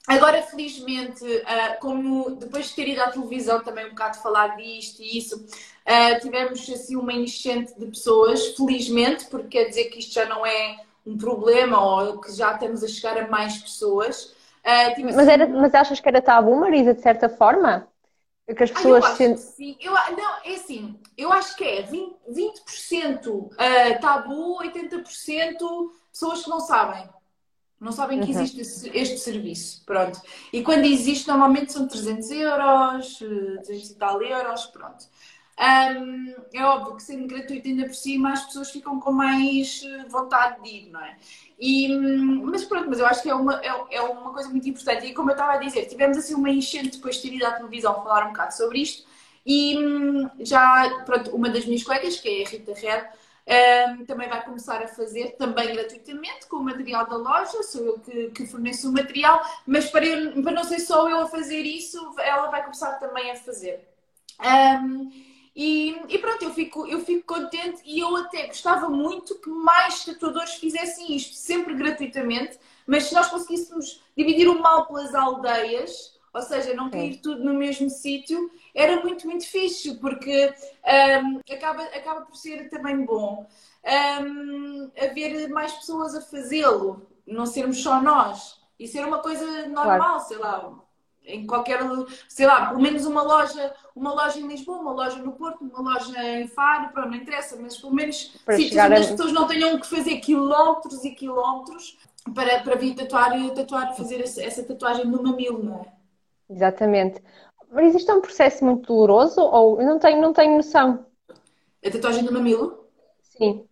Agora, 0.07 0.41
felizmente, 0.41 1.23
ah, 1.45 1.77
como 1.79 2.31
depois 2.31 2.69
de 2.69 2.75
ter 2.75 2.87
ido 2.87 3.01
à 3.03 3.11
televisão 3.11 3.61
também 3.63 3.85
um 3.85 3.89
bocado 3.89 4.17
falar 4.17 4.55
disto 4.57 5.03
e 5.03 5.19
isso, 5.19 5.45
ah, 5.89 6.19
tivemos 6.19 6.69
assim 6.69 6.95
uma 6.95 7.13
enchente 7.13 7.77
de 7.79 7.85
pessoas, 7.87 8.47
felizmente, 8.55 9.25
porque 9.27 9.47
quer 9.59 9.65
dizer 9.69 9.85
que 9.85 9.99
isto 9.99 10.13
já 10.13 10.25
não 10.25 10.45
é 10.45 10.79
um 11.05 11.17
problema 11.17 11.81
ou 11.81 12.19
que 12.21 12.31
já 12.31 12.53
estamos 12.53 12.83
a 12.83 12.87
chegar 12.87 13.17
a 13.17 13.27
mais 13.27 13.57
pessoas. 13.57 14.35
Ah, 14.63 14.91
tive, 14.93 15.11
Mas, 15.13 15.27
era, 15.27 15.47
mas 15.47 15.73
achas 15.73 15.99
que 15.99 16.07
era 16.07 16.21
tabu, 16.21 16.55
Marisa, 16.55 16.93
de 16.93 17.01
certa 17.01 17.29
forma? 17.29 17.87
Que 18.55 18.63
as 18.63 18.71
Ah, 18.73 18.85
eu 18.87 18.95
pessoas 18.95 19.03
acho 19.03 19.31
se 19.31 19.33
que 19.33 19.37
sim. 19.39 19.77
Eu, 19.79 19.93
não, 19.93 20.35
é 20.43 20.55
assim, 20.55 20.99
eu 21.17 21.31
acho 21.33 21.55
que 21.55 21.63
é 21.63 21.81
20%, 21.83 22.17
20% 22.27 23.49
ah, 23.57 23.97
tabu, 23.99 24.57
80% 24.59 25.91
pessoas 26.11 26.43
que 26.43 26.49
não 26.49 26.59
sabem. 26.59 27.07
Não 27.79 27.91
sabem 27.93 28.19
que 28.21 28.29
Uhum. 28.29 28.31
existe 28.31 28.61
este 28.93 29.19
serviço. 29.19 29.83
Pronto. 29.85 30.21
E 30.53 30.63
quando 30.63 30.85
existe, 30.85 31.27
normalmente 31.27 31.73
são 31.73 31.87
300 31.87 32.31
euros, 32.31 33.21
eh, 33.21 33.57
200 33.59 33.89
e 33.91 33.95
tal 33.95 34.21
euros, 34.23 34.65
pronto. 34.67 35.05
Ahm, 35.59 36.33
é 36.53 36.63
óbvio 36.63 36.95
que 36.95 37.03
sendo 37.03 37.27
gratuito 37.27 37.67
ainda 37.67 37.85
por 37.85 37.93
cima, 37.95 38.31
as 38.31 38.45
pessoas 38.45 38.71
ficam 38.71 38.97
com 38.99 39.11
mais 39.11 39.81
eh, 39.83 40.05
vontade 40.07 40.61
de 40.63 40.69
ir, 40.69 40.89
não 40.89 41.01
é? 41.03 41.17
E, 41.59 41.93
hum, 41.93 42.43
mas 42.45 42.63
pronto, 42.63 42.89
mas 42.89 42.99
eu 42.99 43.05
acho 43.05 43.21
que 43.21 43.29
é 43.29 43.35
uma, 43.35 43.55
é, 43.61 43.67
é 43.97 44.01
uma 44.01 44.31
coisa 44.31 44.49
muito 44.49 44.69
importante. 44.69 45.05
E 45.05 45.13
como 45.13 45.29
eu 45.31 45.33
estava 45.33 45.53
a 45.53 45.57
dizer, 45.57 45.85
tivemos 45.87 46.17
assim 46.17 46.33
uma 46.33 46.49
enchente 46.49 46.97
depois 46.97 47.17
de 47.17 47.23
ter 47.29 47.35
ido 47.35 47.45
à 47.45 47.51
televisão 47.51 47.93
falar 47.95 48.25
um 48.25 48.29
bocado 48.29 48.53
sobre 48.55 48.79
isto. 48.81 49.05
E 49.45 49.77
hum, 49.77 50.29
já, 50.39 51.03
pronto, 51.05 51.35
uma 51.35 51.49
das 51.49 51.65
minhas 51.65 51.83
colegas, 51.83 52.17
que 52.19 52.29
é 52.41 52.45
a 52.45 52.49
Rita 52.49 52.73
Red, 52.73 53.07
hum, 53.99 54.05
também 54.05 54.29
vai 54.29 54.43
começar 54.45 54.81
a 54.81 54.87
fazer, 54.87 55.31
também 55.37 55.73
gratuitamente, 55.73 56.47
com 56.47 56.57
o 56.57 56.63
material 56.63 57.05
da 57.07 57.17
loja. 57.17 57.63
Sou 57.63 57.85
eu 57.85 57.99
que, 57.99 58.29
que 58.31 58.45
forneço 58.47 58.89
o 58.89 58.93
material, 58.93 59.41
mas 59.67 59.89
para, 59.89 60.05
eu- 60.05 60.41
para 60.41 60.51
não 60.53 60.63
ser 60.63 60.79
só 60.79 61.09
eu 61.09 61.19
a 61.21 61.27
fazer 61.27 61.61
isso, 61.63 61.97
ela 62.19 62.47
vai 62.49 62.61
começar 62.63 62.93
também 62.93 63.31
a 63.31 63.35
fazer. 63.35 63.87
Hum, 64.41 65.11
e, 65.61 66.01
e 66.07 66.17
pronto, 66.19 66.41
eu 66.41 66.53
fico, 66.53 66.87
eu 66.87 67.01
fico 67.01 67.35
contente 67.35 67.81
e 67.83 67.99
eu 67.99 68.15
até 68.15 68.47
gostava 68.47 68.87
muito 68.87 69.35
que 69.41 69.49
mais 69.49 70.05
tatuadores 70.05 70.53
fizessem 70.53 71.13
isto, 71.13 71.35
sempre 71.35 71.73
gratuitamente, 71.73 72.57
mas 72.87 73.07
se 73.07 73.13
nós 73.13 73.27
conseguíssemos 73.27 74.01
dividir 74.15 74.47
o 74.47 74.57
mal 74.57 74.87
pelas 74.87 75.13
aldeias, 75.13 76.17
ou 76.33 76.41
seja, 76.41 76.73
não 76.73 76.89
cair 76.89 77.17
tudo 77.17 77.43
no 77.43 77.53
mesmo 77.55 77.89
sítio, 77.89 78.49
era 78.73 79.03
muito, 79.03 79.27
muito 79.27 79.45
fixe, 79.45 79.95
porque 79.95 80.53
hum, 81.25 81.41
acaba, 81.51 81.83
acaba 81.83 82.21
por 82.21 82.37
ser 82.37 82.69
também 82.69 83.03
bom 83.03 83.45
hum, 84.21 84.89
haver 84.97 85.49
mais 85.49 85.73
pessoas 85.73 86.15
a 86.15 86.21
fazê-lo, 86.21 87.05
não 87.27 87.45
sermos 87.45 87.83
só 87.83 88.01
nós, 88.01 88.61
e 88.79 88.87
ser 88.87 89.05
uma 89.05 89.19
coisa 89.19 89.67
normal, 89.67 90.21
sei 90.21 90.37
lá, 90.37 90.79
em 91.25 91.45
qualquer, 91.45 91.79
sei 92.27 92.45
lá, 92.45 92.67
pelo 92.67 92.81
menos 92.81 93.05
uma 93.05 93.21
loja, 93.21 93.73
uma 93.95 94.13
loja 94.13 94.39
em 94.39 94.47
Lisboa, 94.47 94.79
uma 94.79 94.91
loja 94.93 95.17
no 95.17 95.33
Porto, 95.33 95.63
uma 95.63 95.93
loja 95.93 96.23
em 96.39 96.47
Faro, 96.47 96.91
pronto, 96.91 97.09
não 97.09 97.17
interessa, 97.17 97.57
mas 97.61 97.77
pelo 97.77 97.93
menos 97.93 98.35
Para 98.45 98.55
sítios 98.57 98.83
onde 98.83 98.93
a- 98.93 98.97
as 98.99 99.11
pessoas 99.11 99.31
não 99.31 99.47
tenham 99.47 99.79
que 99.79 99.87
fazer 99.87 100.17
quilómetros 100.19 101.03
e 101.05 101.11
quilómetros 101.11 101.97
para, 102.33 102.61
para 102.61 102.75
vir 102.75 102.95
tatuar, 102.95 103.31
tatuar 103.53 103.95
fazer 103.95 104.21
essa, 104.21 104.41
essa 104.43 104.63
tatuagem 104.63 105.05
no 105.05 105.21
mamilo, 105.21 105.63
não 105.63 105.75
é? 105.81 105.93
Exatamente. 106.49 107.21
Mas 107.71 107.93
isto 107.93 108.11
é 108.11 108.15
um 108.15 108.21
processo 108.21 108.65
muito 108.65 108.87
doloroso 108.87 109.39
ou 109.41 109.79
eu 109.79 109.85
não 109.87 109.99
tenho, 109.99 110.19
não 110.21 110.33
tenho 110.33 110.55
noção? 110.57 111.05
A 111.85 111.89
tatuagem 111.91 112.23
no 112.23 112.31
mamilo? 112.31 112.85
Sim. 113.21 113.68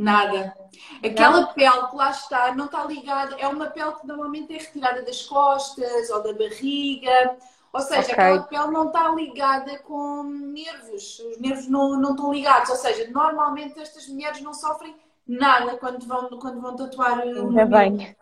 Nada. 0.00 0.56
Aquela 1.04 1.46
pele 1.48 1.86
que 1.90 1.96
lá 1.96 2.10
está 2.10 2.54
não 2.54 2.64
está 2.64 2.84
ligada, 2.84 3.36
é 3.38 3.46
uma 3.46 3.66
pele 3.66 3.92
que 3.92 4.06
normalmente 4.06 4.54
é 4.54 4.58
retirada 4.58 5.02
das 5.02 5.22
costas 5.22 6.08
ou 6.08 6.22
da 6.22 6.32
barriga. 6.32 7.36
Ou 7.70 7.80
seja, 7.80 8.12
Ok. 8.12 8.14
aquela 8.14 8.42
pele 8.44 8.66
não 8.68 8.86
está 8.86 9.10
ligada 9.10 9.78
com 9.80 10.22
nervos. 10.22 11.18
Os 11.20 11.38
nervos 11.38 11.68
não, 11.68 12.00
não 12.00 12.12
estão 12.12 12.32
ligados. 12.32 12.70
Ou 12.70 12.76
seja, 12.76 13.10
normalmente 13.10 13.78
estas 13.78 14.08
mulheres 14.08 14.40
não 14.40 14.54
sofrem 14.54 14.96
nada 15.28 15.76
quando 15.76 16.06
vão, 16.06 16.30
quando 16.38 16.60
vão 16.62 16.74
tatuar 16.74 17.18
o 17.18 17.48
Ainda 17.48 17.66
bem. 17.66 18.16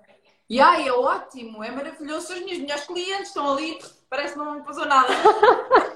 E 0.51 0.61
ai, 0.61 0.88
é 0.88 0.93
ótimo, 0.93 1.62
é 1.62 1.71
maravilhoso. 1.71 2.33
As 2.33 2.41
minhas 2.41 2.59
melhores 2.59 2.87
clientes 2.87 3.29
estão 3.29 3.53
ali, 3.53 3.79
parece 4.11 4.33
que 4.33 4.38
não 4.38 4.62
passou 4.62 4.85
nada. 4.85 5.12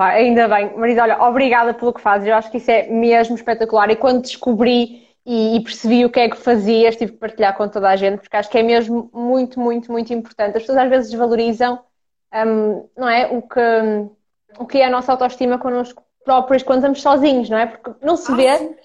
Pá, 0.00 0.12
ainda 0.12 0.48
bem. 0.48 0.74
Marisa, 0.78 1.02
olha, 1.02 1.22
obrigada 1.22 1.74
pelo 1.74 1.92
que 1.92 2.00
fazes. 2.00 2.26
Eu 2.26 2.34
acho 2.34 2.50
que 2.50 2.56
isso 2.56 2.70
é 2.70 2.86
mesmo 2.88 3.34
espetacular. 3.36 3.90
E 3.90 3.96
quando 3.96 4.22
descobri 4.22 5.06
e, 5.26 5.56
e 5.56 5.60
percebi 5.62 6.06
o 6.06 6.10
que 6.10 6.20
é 6.20 6.30
que 6.30 6.38
fazias, 6.38 6.96
tive 6.96 7.12
que 7.12 7.18
partilhar 7.18 7.54
com 7.54 7.68
toda 7.68 7.86
a 7.90 7.96
gente, 7.96 8.20
porque 8.20 8.34
acho 8.34 8.48
que 8.48 8.56
é 8.56 8.62
mesmo 8.62 9.10
muito, 9.12 9.60
muito, 9.60 9.92
muito 9.92 10.10
importante. 10.14 10.56
As 10.56 10.62
pessoas 10.62 10.78
às 10.78 10.88
vezes 10.88 11.10
desvalorizam, 11.10 11.84
hum, 12.34 12.88
não 12.96 13.10
é? 13.10 13.26
O 13.26 13.42
que, 13.42 13.60
o 14.58 14.66
que 14.66 14.78
é 14.78 14.86
a 14.86 14.90
nossa 14.90 15.12
autoestima 15.12 15.58
connosco 15.58 16.02
próprios 16.24 16.62
quando 16.62 16.78
estamos 16.78 17.02
sozinhos, 17.02 17.50
não 17.50 17.58
é? 17.58 17.66
Porque 17.66 17.92
não 18.02 18.16
se 18.16 18.32
Ah, 18.32 18.36
vê, 18.36 18.56
sim. 18.56 18.76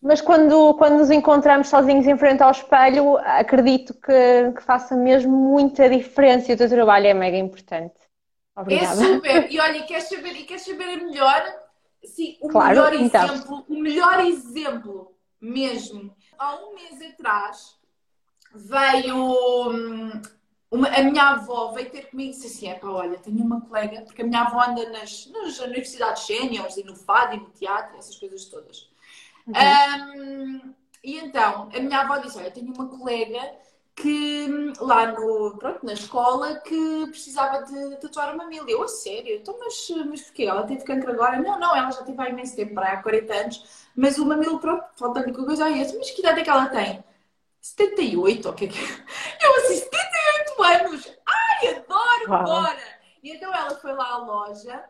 mas 0.00 0.22
quando, 0.22 0.74
quando 0.78 0.96
nos 0.98 1.10
encontramos 1.10 1.68
sozinhos 1.68 2.06
em 2.06 2.16
frente 2.16 2.42
ao 2.42 2.50
espelho, 2.50 3.18
acredito 3.18 3.92
que, 3.94 4.52
que 4.56 4.62
faça 4.62 4.96
mesmo 4.96 5.30
muita 5.36 5.90
diferença 5.90 6.50
e 6.50 6.54
o 6.54 6.58
teu 6.58 6.70
trabalho 6.70 7.06
é 7.06 7.12
mega 7.12 7.36
importante. 7.36 8.03
É 8.56 8.60
Obrigada. 8.60 8.94
super. 8.94 9.50
E 9.52 9.58
olha, 9.60 9.78
e 9.78 9.82
queres 9.84 10.08
saber, 10.08 10.36
e 10.36 10.44
queres 10.44 10.64
saber 10.64 10.84
a 10.84 10.96
melhor? 10.96 11.42
Sim, 12.04 12.36
o 12.40 12.48
Claro, 12.48 12.68
melhor 12.70 12.92
então. 12.94 13.28
exemplo, 13.28 13.64
o 13.68 13.74
melhor 13.80 14.20
exemplo 14.20 15.14
mesmo. 15.40 16.14
Há 16.38 16.56
um 16.56 16.74
mês 16.74 17.00
atrás 17.02 17.78
veio 18.54 19.16
hum, 19.70 20.22
uma- 20.70 20.88
a 20.88 21.02
minha 21.02 21.30
avó 21.30 21.72
veio 21.72 21.90
ter 21.90 22.10
comigo 22.10 22.30
e 22.30 22.34
disse 22.34 22.46
assim: 22.46 22.70
"Epá, 22.70 22.88
olha, 22.88 23.18
tenho 23.18 23.42
uma 23.44 23.60
colega, 23.60 24.02
porque 24.02 24.22
a 24.22 24.26
minha 24.26 24.42
avó 24.42 24.60
anda 24.62 24.88
nas, 24.90 25.26
nas 25.26 25.58
universidades 25.58 26.24
séniores 26.24 26.76
e 26.76 26.84
no 26.84 26.94
FAD 26.94 27.36
e 27.36 27.40
no 27.40 27.50
teatro, 27.50 27.96
essas 27.98 28.16
coisas 28.16 28.44
todas. 28.46 28.88
Hum, 29.46 30.74
e 31.02 31.18
então, 31.18 31.68
a 31.74 31.80
minha 31.80 32.00
avó 32.00 32.18
disse: 32.18 32.38
Olha, 32.38 32.50
tenho 32.50 32.72
uma 32.72 32.88
colega 32.88 33.40
que 33.96 34.46
hum, 34.50 34.72
lá 34.80 35.12
no, 35.12 35.56
pronto, 35.58 35.84
na 35.86 35.92
escola 35.92 36.56
que 36.60 37.06
precisava 37.08 37.64
de 37.64 37.96
tatuar 37.96 38.34
uma 38.34 38.44
mamilo. 38.44 38.68
Eu, 38.68 38.82
a 38.82 38.88
sério? 38.88 39.36
Então, 39.36 39.56
mas, 39.58 39.88
mas 40.06 40.22
porquê? 40.22 40.44
Ela 40.44 40.66
teve 40.66 40.84
cancro 40.84 41.12
agora? 41.12 41.40
Não, 41.40 41.58
não, 41.58 41.74
ela 41.76 41.90
já 41.90 42.02
teve 42.02 42.20
há 42.20 42.28
imenso 42.28 42.56
tempo, 42.56 42.74
para 42.74 42.88
aí 42.88 42.94
há 42.96 43.02
40 43.02 43.34
anos, 43.34 43.86
mas 43.96 44.18
o 44.18 44.26
mamilo, 44.26 44.58
pronto, 44.60 44.84
falta-lhe 44.96 45.32
coisa. 45.32 45.64
Ai, 45.64 45.80
eu 45.80 45.84
disse, 45.84 45.98
mas 45.98 46.10
que 46.10 46.20
idade 46.20 46.40
é 46.40 46.44
que 46.44 46.50
ela 46.50 46.66
tem? 46.68 47.04
78, 47.60 48.46
ou 48.46 48.52
o 48.52 48.56
que 48.56 48.66
é 48.66 48.68
que 48.68 48.78
é? 48.78 48.82
Eu 49.46 49.56
assim, 49.56 49.76
78 49.76 50.62
anos! 50.62 51.18
Ai, 51.26 51.68
adoro, 51.76 52.30
Uau. 52.30 52.44
bora! 52.44 53.00
E 53.22 53.30
então 53.32 53.54
ela 53.54 53.70
foi 53.76 53.92
lá 53.94 54.14
à 54.14 54.18
loja 54.18 54.84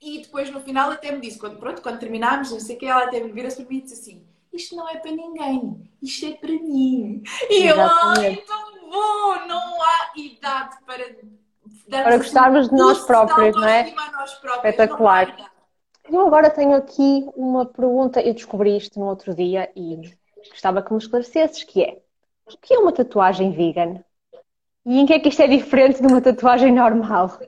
e 0.00 0.22
depois 0.22 0.50
no 0.50 0.60
final 0.60 0.90
até 0.90 1.12
me 1.12 1.20
disse, 1.20 1.38
quando, 1.38 1.58
pronto, 1.58 1.82
quando 1.82 2.00
terminámos, 2.00 2.50
não 2.50 2.60
sei 2.60 2.76
o 2.76 2.78
que, 2.78 2.86
ela 2.86 3.04
até 3.04 3.20
me 3.20 3.32
vira 3.32 3.48
para 3.54 3.64
mim 3.66 3.78
e 3.78 3.82
disse 3.82 3.94
assim: 3.94 4.26
Isto 4.52 4.76
não 4.76 4.88
é 4.88 4.96
para 4.96 5.12
ninguém, 5.12 5.90
isto 6.02 6.26
é 6.26 6.32
para 6.32 6.50
mim. 6.50 7.22
E 7.48 7.66
eu, 7.66 7.80
ai, 7.80 8.36
tão 8.46 8.90
bom, 8.90 9.46
não 9.46 9.82
há 9.82 10.10
idade 10.16 10.76
para 10.84 11.04
darmos 11.86 12.04
Para 12.04 12.16
gostarmos 12.16 12.68
de 12.68 12.74
nós 12.74 13.04
próprios, 13.04 13.54
não 13.54 13.68
é? 13.68 13.92
próprios. 13.92 14.56
Espetacular. 14.56 15.50
Eu 16.08 16.26
agora 16.26 16.50
tenho 16.50 16.74
aqui 16.74 17.24
uma 17.36 17.64
pergunta, 17.64 18.20
eu 18.20 18.34
descobri 18.34 18.76
isto 18.76 18.98
no 18.98 19.06
outro 19.06 19.32
dia 19.34 19.70
e 19.76 19.96
gostava 20.50 20.82
que 20.82 20.92
me 20.92 20.98
esclarecesses, 20.98 21.62
que 21.62 21.84
é, 21.84 22.02
o 22.46 22.58
que 22.58 22.74
é 22.74 22.78
uma 22.78 22.92
tatuagem 22.92 23.52
vegan? 23.52 24.02
E 24.84 24.98
em 24.98 25.06
que 25.06 25.12
é 25.12 25.20
que 25.20 25.28
isto 25.28 25.42
é 25.42 25.46
diferente 25.46 26.00
de 26.00 26.06
uma 26.08 26.20
tatuagem 26.20 26.72
normal? 26.72 27.38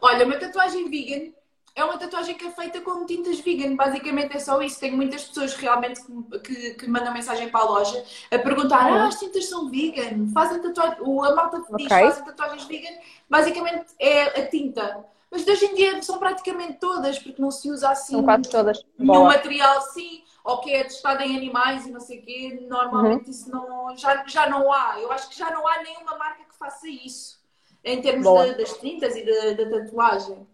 Olha, 0.00 0.26
uma 0.26 0.36
tatuagem 0.36 0.90
vegan 0.90 1.35
é 1.76 1.84
uma 1.84 1.98
tatuagem 1.98 2.34
que 2.34 2.46
é 2.46 2.50
feita 2.50 2.80
com 2.80 3.04
tintas 3.04 3.38
vegan. 3.40 3.76
Basicamente 3.76 4.34
é 4.34 4.40
só 4.40 4.60
isso. 4.62 4.80
Tenho 4.80 4.96
muitas 4.96 5.24
pessoas 5.24 5.54
realmente 5.54 6.00
que, 6.02 6.38
que, 6.40 6.70
que 6.74 6.88
mandam 6.88 7.12
mensagem 7.12 7.50
para 7.50 7.60
a 7.60 7.64
loja 7.64 8.02
a 8.32 8.38
perguntar: 8.38 8.90
Uhum. 8.90 8.98
Ah, 8.98 9.06
as 9.08 9.18
tintas 9.20 9.46
são 9.46 9.68
vegan? 9.70 10.26
Fazem 10.32 10.60
tatuagem. 10.62 10.98
A 11.00 11.34
malta 11.34 11.58
diz 11.76 11.86
Ok. 11.86 11.88
fazem 11.88 12.24
tatuagens 12.24 12.64
vegan. 12.64 12.98
Basicamente 13.28 13.86
é 14.00 14.22
a 14.40 14.48
tinta. 14.48 15.04
Mas 15.30 15.44
de 15.44 15.50
hoje 15.50 15.66
em 15.66 15.74
dia 15.74 16.02
são 16.02 16.18
praticamente 16.18 16.74
todas, 16.78 17.18
porque 17.18 17.42
não 17.42 17.50
se 17.50 17.70
usa 17.70 17.90
assim 17.90 18.12
São 18.14 18.24
quase 18.24 18.48
todas. 18.48 18.82
nenhum 18.98 19.12
Boa. 19.12 19.24
material 19.24 19.82
sim, 19.82 20.22
ou 20.42 20.58
que 20.60 20.72
é 20.72 20.84
testado 20.84 21.22
em 21.22 21.36
animais 21.36 21.84
e 21.84 21.90
não 21.90 22.00
sei 22.00 22.20
o 22.20 22.22
quê. 22.22 22.58
Uhum. 22.58 22.68
Normalmente 22.68 23.30
isso 23.30 23.50
não, 23.50 23.94
já, 23.96 24.24
já 24.26 24.48
não 24.48 24.72
há. 24.72 24.98
Eu 24.98 25.12
acho 25.12 25.28
que 25.28 25.36
já 25.36 25.50
não 25.50 25.66
há 25.68 25.82
nenhuma 25.82 26.16
marca 26.16 26.42
que 26.44 26.56
faça 26.56 26.88
isso. 26.88 27.38
Em 27.84 28.00
termos 28.00 28.24
da- 28.24 28.52
das 28.52 28.72
tintas 28.78 29.14
e 29.14 29.24
da 29.56 29.68
tatuagem. 29.78 30.46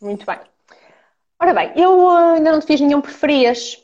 Muito 0.00 0.24
bem. 0.26 0.38
Ora 1.40 1.54
bem, 1.54 1.72
eu 1.76 2.08
ah, 2.08 2.32
ainda 2.32 2.52
não 2.52 2.60
te 2.60 2.66
fiz 2.66 2.80
nenhum 2.80 3.00
preferias 3.00 3.82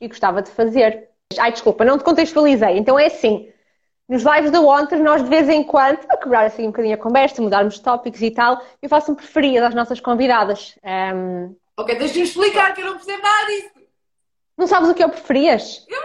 e 0.00 0.08
gostava 0.08 0.42
de 0.42 0.50
fazer. 0.50 1.08
Ai, 1.38 1.52
desculpa, 1.52 1.84
não 1.84 1.96
te 1.98 2.04
contextualizei. 2.04 2.76
Então 2.76 2.98
é 2.98 3.06
assim, 3.06 3.50
nos 4.08 4.22
lives 4.22 4.50
da 4.50 4.60
ontem, 4.60 4.98
nós 4.98 5.22
de 5.22 5.28
vez 5.28 5.48
em 5.48 5.64
quando, 5.64 6.06
para 6.06 6.16
quebrar 6.18 6.44
assim 6.44 6.64
um 6.64 6.66
bocadinho 6.66 6.94
a 6.94 6.98
conversa, 6.98 7.40
mudarmos 7.40 7.78
tópicos 7.78 8.20
e 8.20 8.30
tal, 8.30 8.60
eu 8.80 8.88
faço 8.88 9.12
um 9.12 9.14
preferido 9.14 9.64
às 9.64 9.74
nossas 9.74 10.00
convidadas. 10.00 10.78
Ahm, 10.84 11.54
Ok, 11.76 11.96
deixa-me 11.96 12.24
explicar 12.24 12.74
que 12.74 12.82
eu 12.82 12.86
não 12.86 12.96
percebo 12.96 13.22
nada 13.22 13.46
disso. 13.46 13.70
Não 14.58 14.66
sabes 14.66 14.90
o 14.90 14.94
que 14.94 15.02
eu 15.02 15.08
preferias? 15.08 15.86
Eu 15.88 15.98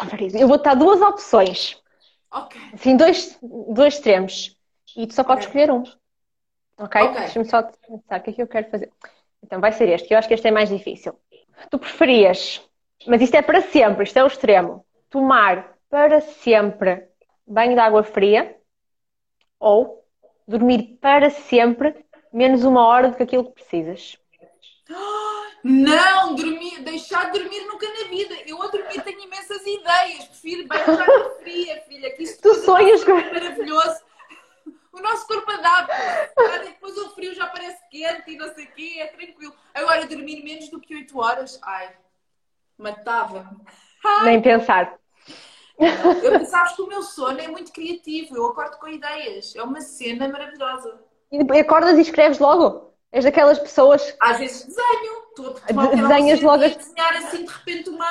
Oh, 0.00 0.04
Marisa, 0.04 0.38
eu 0.38 0.46
vou-te 0.46 0.62
dar 0.64 0.74
duas 0.74 1.00
opções. 1.00 1.76
Ok. 2.30 2.60
Assim, 2.72 2.96
dois, 2.96 3.38
dois 3.42 3.94
extremos. 3.94 4.56
E 4.96 5.06
tu 5.06 5.14
só 5.14 5.24
podes 5.24 5.46
escolher 5.46 5.70
um. 5.70 5.82
Ok? 6.78 7.08
Deixa-me 7.08 7.44
só 7.44 7.62
pensar 7.62 8.20
o 8.20 8.22
que 8.22 8.30
é 8.30 8.32
que 8.32 8.42
eu 8.42 8.46
quero 8.46 8.70
fazer. 8.70 8.90
Então 9.42 9.60
vai 9.60 9.72
ser 9.72 9.88
este, 9.88 10.08
que 10.08 10.14
eu 10.14 10.18
acho 10.18 10.28
que 10.28 10.34
este 10.34 10.48
é 10.48 10.50
mais 10.50 10.68
difícil. 10.68 11.18
Tu 11.70 11.78
preferias, 11.78 12.62
mas 13.06 13.20
isto 13.20 13.34
é 13.34 13.42
para 13.42 13.60
sempre, 13.62 14.04
isto 14.04 14.16
é 14.16 14.24
o 14.24 14.28
extremo, 14.28 14.84
tomar 15.10 15.76
para 15.90 16.20
sempre 16.20 17.08
banho 17.46 17.74
de 17.74 17.80
água 17.80 18.02
fria 18.02 18.56
ou 19.58 20.04
dormir 20.46 20.98
para 21.00 21.30
sempre 21.30 21.94
menos 22.32 22.64
uma 22.64 22.86
hora 22.86 23.08
do 23.08 23.16
que 23.16 23.22
aquilo 23.22 23.44
que 23.44 23.54
precisas? 23.62 24.18
Não, 25.64 26.34
dormir, 26.34 26.80
deixar 26.82 27.30
de 27.30 27.38
dormir 27.40 27.60
nunca 27.66 27.86
na 27.88 28.08
vida. 28.08 28.34
Eu 28.46 28.62
a 28.62 28.68
dormir 28.68 29.02
tenho 29.02 29.20
imensas 29.24 29.60
ideias. 29.66 30.24
Prefiro 30.26 30.68
bem 30.68 30.84
de 30.84 30.90
água 30.90 31.30
fria, 31.40 31.82
filha. 31.82 32.10
Que 32.14 32.22
isso 32.22 32.40
Tu 32.40 32.54
sonhas 32.54 33.04
com- 33.04 33.18
é 33.18 33.32
maravilhoso. 33.32 34.00
O 34.98 35.02
nosso 35.02 35.26
corpo 35.26 35.50
adapta. 35.50 35.94
Claro, 36.36 36.64
e 36.64 36.68
Depois 36.68 36.96
o 36.98 37.10
frio 37.14 37.34
já 37.34 37.46
parece 37.46 37.78
quente 37.90 38.30
e 38.32 38.36
não 38.36 38.52
sei 38.54 38.64
o 38.64 38.70
quê, 38.72 38.96
é 39.00 39.06
tranquilo. 39.06 39.54
Agora, 39.74 40.06
dormir 40.06 40.42
menos 40.42 40.68
do 40.70 40.80
que 40.80 40.94
8 40.94 41.18
horas, 41.18 41.58
ai, 41.62 41.90
matava-me. 42.76 43.60
Nem 44.24 44.40
pensar. 44.42 44.96
Eu, 45.78 46.44
sabes 46.46 46.72
que 46.72 46.82
o 46.82 46.88
meu 46.88 47.02
sono 47.02 47.40
é 47.40 47.46
muito 47.48 47.72
criativo, 47.72 48.36
eu 48.36 48.46
acordo 48.46 48.78
com 48.78 48.88
ideias. 48.88 49.54
É 49.54 49.62
uma 49.62 49.80
cena 49.80 50.28
maravilhosa. 50.28 51.00
E 51.30 51.38
depois 51.38 51.60
acordas 51.60 51.96
e 51.98 52.00
escreves 52.02 52.38
logo. 52.38 52.88
És 53.10 53.24
daquelas 53.24 53.58
pessoas 53.58 54.14
Às 54.20 54.38
vezes 54.38 54.64
desenho, 54.66 55.22
estou 55.30 55.56
a 55.56 55.66
tomar 55.66 55.86
desenhas 55.88 56.42
logo 56.42 56.62
as- 56.64 56.76
desenhar 56.76 57.16
assim 57.16 57.44
de 57.44 57.50
repente 57.50 57.88
uma. 57.88 58.06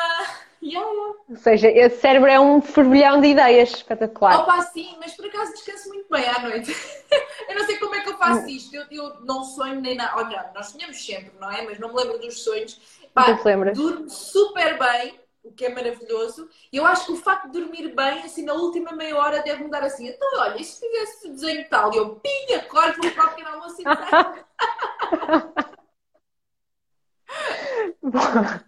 Yeah, 0.61 0.89
yeah. 0.89 1.13
Ou 1.29 1.35
seja, 1.35 1.69
esse 1.69 2.01
cérebro 2.01 2.29
é 2.29 2.39
um 2.39 2.61
fervilhão 2.61 3.21
de 3.21 3.27
ideias 3.27 3.69
espetacular. 3.69 4.39
Opa, 4.39 4.61
sim, 4.63 4.95
mas 4.99 5.13
por 5.15 5.25
acaso 5.25 5.53
descanso 5.53 5.89
muito 5.89 6.09
bem 6.09 6.27
à 6.27 6.39
noite. 6.39 6.75
eu 7.47 7.55
não 7.55 7.65
sei 7.65 7.77
como 7.77 7.95
é 7.95 8.01
que 8.01 8.09
eu 8.09 8.17
faço 8.17 8.47
isto. 8.47 8.75
Eu, 8.75 8.85
eu 8.89 9.21
não 9.21 9.43
sonho 9.43 9.79
nem 9.79 9.95
nada. 9.95 10.17
Olha, 10.17 10.51
nós 10.55 10.67
sonhamos 10.67 11.05
sempre, 11.05 11.31
não 11.39 11.51
é? 11.51 11.61
Mas 11.63 11.79
não 11.79 11.89
me 11.89 11.95
lembro 11.95 12.17
dos 12.19 12.43
sonhos. 12.43 12.79
Pá, 13.13 13.31
durmo 13.73 14.09
super 14.09 14.77
bem, 14.77 15.19
o 15.43 15.51
que 15.51 15.65
é 15.65 15.69
maravilhoso. 15.69 16.49
E 16.71 16.77
eu 16.77 16.85
acho 16.85 17.05
que 17.05 17.11
o 17.11 17.17
facto 17.17 17.49
de 17.49 17.59
dormir 17.59 17.95
bem, 17.95 18.21
assim, 18.23 18.43
na 18.43 18.53
última 18.53 18.91
meia 18.91 19.17
hora, 19.17 19.41
deve 19.41 19.63
me 19.63 19.69
dar 19.69 19.83
assim. 19.83 20.07
Então, 20.07 20.27
olha, 20.39 20.59
e 20.59 20.63
se 20.63 20.79
fizesse 20.79 21.29
desenho 21.29 21.67
tal? 21.69 21.93
E 21.93 21.97
eu, 21.97 22.15
pim, 22.15 22.53
acordo, 22.53 23.01
vou 23.01 23.11
para 23.11 23.25
o 23.25 23.29
pequeno 23.29 23.49
almoço 23.49 23.81
e 23.81 23.85
desenho. 23.85 24.45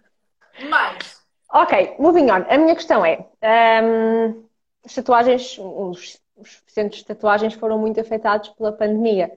Ok, 1.52 1.96
moving 1.98 2.30
on. 2.30 2.44
A 2.48 2.58
minha 2.58 2.74
questão 2.74 3.04
é: 3.04 3.26
hum, 3.82 4.44
as 4.84 4.94
tatuagens, 4.94 5.58
os, 5.58 6.20
os 6.36 6.62
centros 6.66 7.00
de 7.00 7.06
tatuagens 7.06 7.54
foram 7.54 7.78
muito 7.78 8.00
afetados 8.00 8.50
pela 8.50 8.72
pandemia. 8.72 9.30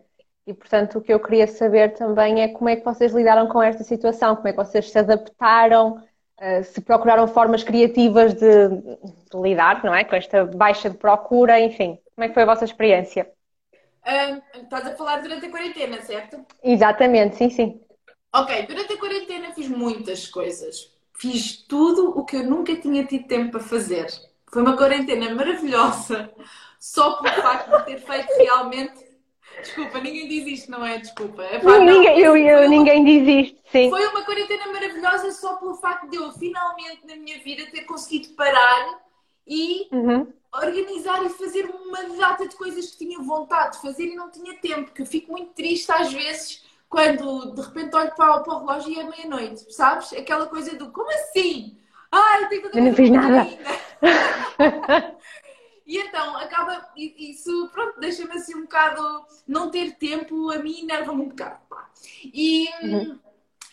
E, 0.46 0.54
portanto, 0.54 0.98
o 0.98 1.02
que 1.02 1.14
eu 1.14 1.20
queria 1.20 1.48
saber 1.48 1.94
também 1.94 2.42
é 2.42 2.50
como 2.50 2.70
é 2.70 2.76
que 2.76 2.84
vocês 2.84 3.14
lidaram 3.14 3.48
com 3.48 3.64
esta 3.64 3.84
situação, 3.84 4.36
como 4.36 4.48
é 4.50 4.52
que 4.52 4.58
vocês 4.58 4.92
se 4.92 5.00
adaptaram, 5.00 6.04
eh, 6.38 6.64
se 6.64 6.82
procuraram 6.82 7.28
formas 7.28 7.64
criativas 7.64 8.34
de, 8.34 8.68
de 8.70 9.38
lidar, 9.42 9.84
não 9.86 9.96
é? 9.96 10.04
Com 10.04 10.16
esta 10.16 10.44
baixa 10.46 10.90
de 10.90 10.98
procura, 10.98 11.60
enfim. 11.62 11.98
Como 12.14 12.26
é 12.26 12.28
que 12.28 12.34
foi 12.34 12.44
a 12.44 12.48
vossa 12.48 12.66
experiência? 12.66 13.32
Ahm, 14.06 14.42
estás 14.54 14.86
a 14.86 14.96
falar 14.96 15.22
durante 15.22 15.46
a 15.46 15.50
quarentena, 15.50 16.02
certo? 16.02 16.46
Exatamente, 16.62 17.38
sim, 17.38 17.50
sim. 17.50 17.80
Ok, 18.34 18.66
durante 18.68 18.94
a 18.94 18.98
quarentena 18.98 19.54
fiz 19.54 19.70
muitas 19.70 20.28
coisas. 20.28 20.93
Fiz 21.24 21.56
tudo 21.56 22.10
o 22.20 22.26
que 22.26 22.36
eu 22.36 22.44
nunca 22.44 22.76
tinha 22.76 23.06
tido 23.06 23.26
tempo 23.30 23.52
para 23.52 23.62
fazer. 23.62 24.08
Foi 24.52 24.62
uma 24.62 24.76
quarentena 24.76 25.34
maravilhosa, 25.34 26.30
só 26.78 27.14
pelo 27.22 27.42
facto 27.42 27.78
de 27.78 27.86
ter 27.86 27.98
feito 28.02 28.28
realmente. 28.40 29.02
Desculpa, 29.62 30.02
ninguém 30.02 30.28
diz 30.28 30.46
isto, 30.60 30.70
não 30.72 30.86
é? 30.86 30.98
Desculpa. 30.98 31.42
É 31.44 31.60
pá, 31.60 31.80
ninguém, 31.80 32.20
eu, 32.20 32.36
eu- 32.36 32.60
uma- 32.60 32.68
ninguém 32.68 33.06
diz 33.06 33.48
isto, 33.48 33.62
sim. 33.72 33.90
Foi 33.90 34.06
uma 34.08 34.22
quarentena 34.26 34.68
maravilhosa 34.68 35.32
só 35.32 35.56
pelo 35.56 35.76
facto 35.76 36.10
de 36.10 36.18
eu 36.18 36.30
finalmente 36.34 37.08
na 37.08 37.16
minha 37.16 37.40
vida 37.42 37.68
ter 37.72 37.84
conseguido 37.84 38.34
parar 38.36 39.00
e 39.48 39.88
Uhum. 39.94 40.28
organizar 40.54 41.24
e 41.26 41.30
fazer 41.30 41.64
uma 41.74 42.04
data 42.18 42.46
de 42.50 42.56
coisas 42.58 42.92
que 42.92 42.98
tinha 42.98 43.18
vontade 43.20 43.78
de 43.78 43.82
fazer 43.82 44.08
e 44.08 44.16
não 44.16 44.30
tinha 44.30 44.58
tempo, 44.58 44.92
que 44.92 45.04
eu 45.04 45.06
fico 45.06 45.32
muito 45.32 45.54
triste 45.54 45.90
às 45.90 46.12
vezes 46.12 46.66
quando 46.94 47.54
de 47.56 47.62
repente 47.62 47.96
olho 47.96 48.16
para, 48.16 48.36
o- 48.38 48.44
para 48.44 48.54
o 48.54 48.60
relógio 48.60 48.92
e 48.92 49.00
é 49.00 49.04
meia-noite, 49.04 49.74
sabes? 49.74 50.14
Aquela 50.14 50.48
coisa 50.48 50.76
do 50.78 50.92
como 50.92 51.10
assim? 51.12 51.78
Ai, 52.12 52.44
eu 52.44 52.50
tenho 52.50 52.62
tanta 52.64 52.76
Eu 52.76 52.82
não 52.84 52.94
fiz 52.94 53.10
fazer 53.10 53.12
nada." 53.12 53.48
E 55.86 55.98
então 55.98 56.38
acaba, 56.38 56.90
isso 56.96 57.68
pronto, 57.70 58.00
deixa-me 58.00 58.32
assim 58.34 58.56
um 58.56 58.62
bocado, 58.62 59.26
não 59.46 59.70
ter 59.70 59.98
tempo 59.98 60.50
a 60.50 60.58
mim 60.60 60.82
enerva-me 60.82 61.24
um 61.24 61.30
bocado. 61.30 61.60
E, 62.24 62.68
Uhum. 62.84 63.20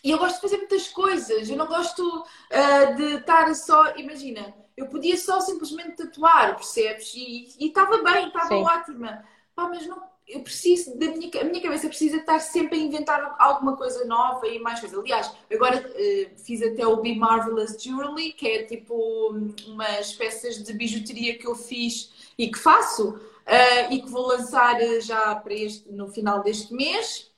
e 0.03 0.09
eu 0.11 0.17
gosto 0.17 0.35
de 0.35 0.41
fazer 0.41 0.57
muitas 0.57 0.87
coisas, 0.89 1.49
eu 1.49 1.55
não 1.57 1.67
gosto 1.67 2.25
ah, 2.51 2.85
de 2.93 3.15
estar 3.17 3.53
só, 3.55 3.95
imagina, 3.95 4.53
eu 4.75 4.87
podia 4.87 5.15
só 5.17 5.39
simplesmente 5.39 5.95
tatuar, 5.97 6.55
percebes? 6.55 7.13
E 7.15 7.55
estava 7.59 8.01
bem, 8.03 8.27
estava 8.27 8.55
ótima. 8.57 9.23
Pá, 9.55 9.67
mas 9.69 9.85
não, 9.87 10.01
eu 10.31 10.39
preciso, 10.41 10.97
da 10.97 11.07
minha, 11.07 11.29
a 11.41 11.43
minha 11.43 11.61
cabeça 11.61 11.87
precisa 11.87 12.17
estar 12.17 12.39
sempre 12.39 12.77
a 12.77 12.81
inventar 12.81 13.35
alguma 13.37 13.75
coisa 13.75 14.05
nova 14.05 14.47
e 14.47 14.59
mais 14.59 14.79
coisa. 14.79 14.97
Aliás, 14.97 15.31
agora 15.51 15.91
eh, 15.95 16.29
fiz 16.37 16.61
até 16.61 16.87
o 16.87 16.97
Be 16.97 17.15
Marvelous 17.15 17.81
Jewelry, 17.81 18.31
que 18.31 18.47
é 18.47 18.63
tipo 18.63 18.95
hum, 19.31 19.53
umas 19.67 20.13
peças 20.13 20.63
de 20.63 20.73
bijuteria 20.73 21.37
que 21.37 21.45
eu 21.45 21.55
fiz 21.55 22.31
e 22.37 22.49
que 22.49 22.57
faço 22.57 23.19
eh, 23.45 23.93
e 23.93 24.01
que 24.01 24.09
vou 24.09 24.27
lançar 24.27 24.81
eh, 24.81 25.01
já 25.01 25.35
para 25.35 25.53
este, 25.53 25.91
no 25.91 26.07
final 26.07 26.41
deste 26.41 26.73
mês. 26.73 27.29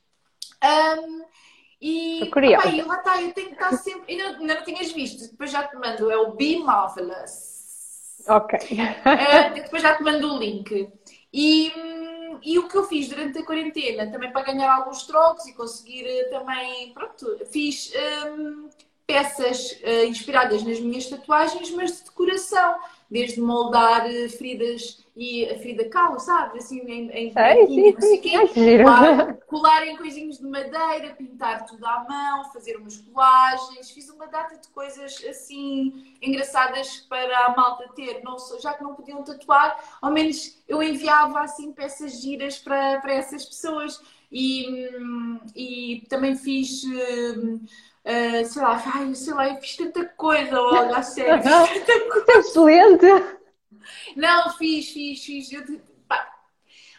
Ahm, 0.62 1.22
e, 1.80 2.30
curiosa. 2.32 2.68
opá, 2.68 2.76
e 2.76 2.82
lá 2.82 2.96
está, 2.96 3.22
eu 3.22 3.32
tenho 3.32 3.48
que 3.48 3.54
estar 3.54 3.72
sempre. 3.76 4.12
Ainda, 4.12 4.38
ainda 4.38 4.54
não 4.54 4.64
tinhas 4.64 4.92
visto, 4.92 5.30
depois 5.30 5.50
já 5.50 5.66
te 5.66 5.76
mando, 5.76 6.10
é 6.10 6.16
o 6.16 6.32
Be 6.32 6.58
Marvelous. 6.58 7.54
Ok. 8.26 8.58
Ah, 9.04 9.48
depois 9.48 9.82
já 9.82 9.96
te 9.96 10.02
mando 10.02 10.32
o 10.32 10.38
link. 10.38 10.88
E, 11.32 11.72
hum, 11.76 11.93
e 12.44 12.58
o 12.58 12.68
que 12.68 12.76
eu 12.76 12.84
fiz 12.84 13.08
durante 13.08 13.38
a 13.38 13.44
quarentena, 13.44 14.10
também 14.10 14.30
para 14.30 14.52
ganhar 14.52 14.72
alguns 14.72 15.04
trocos 15.04 15.46
e 15.46 15.54
conseguir 15.54 16.04
eh, 16.04 16.24
também, 16.24 16.92
pronto, 16.92 17.38
fiz 17.50 17.90
hum, 18.26 18.68
peças 19.06 19.78
eh, 19.82 20.06
inspiradas 20.06 20.62
nas 20.62 20.78
minhas 20.80 21.06
tatuagens, 21.06 21.70
mas 21.70 21.98
de 21.98 22.04
decoração, 22.04 22.76
desde 23.14 23.40
moldar 23.40 24.10
eh, 24.10 24.28
feridas 24.28 25.06
e 25.14 25.44
a 25.48 25.56
ferida 25.56 25.88
calo, 25.88 26.18
sabes? 26.18 26.64
Assim, 26.64 26.80
em, 26.80 27.08
em 27.10 27.32
sim, 28.00 28.18
sim. 28.48 28.78
colar 29.46 29.86
em 29.86 29.96
coisinhos 29.96 30.38
de 30.38 30.44
madeira, 30.44 31.14
pintar 31.16 31.64
tudo 31.64 31.86
à 31.86 32.04
mão, 32.08 32.50
fazer 32.52 32.76
umas 32.76 32.96
colagens, 32.96 33.92
fiz 33.92 34.10
uma 34.10 34.26
data 34.26 34.58
de 34.58 34.66
coisas 34.66 35.24
assim 35.30 36.16
engraçadas 36.20 37.06
para 37.08 37.46
a 37.46 37.54
malta 37.54 37.88
ter, 37.94 38.20
não 38.24 38.36
só, 38.36 38.58
já 38.58 38.72
que 38.72 38.82
não 38.82 38.96
podiam 38.96 39.22
tatuar, 39.22 39.78
ao 40.02 40.10
menos 40.10 40.60
eu 40.66 40.82
enviava 40.82 41.40
assim 41.40 41.72
peças 41.72 42.20
giras 42.20 42.58
para, 42.58 43.00
para 43.00 43.14
essas 43.14 43.44
pessoas 43.44 44.02
e, 44.34 44.90
e 45.56 46.06
também 46.08 46.36
fiz. 46.36 46.82
ah, 48.04 48.44
sei 48.44 48.62
lá, 48.62 48.82
ai, 48.94 49.14
sei 49.14 49.34
lá, 49.34 49.48
eu 49.48 49.56
fiz 49.60 49.76
tanta 49.76 50.04
coisa, 50.06 50.60
olha, 50.60 50.96
a 50.98 51.02
sério, 51.02 51.42
fiz 51.42 51.68
tanta 51.68 51.90
coisa. 52.08 52.26
Excelente! 52.38 53.06
Não, 54.16 54.50
fiz, 54.56 54.90
fiz, 54.92 55.24
fiz. 55.24 55.52
Eu, 55.52 55.62
pá, 56.08 56.26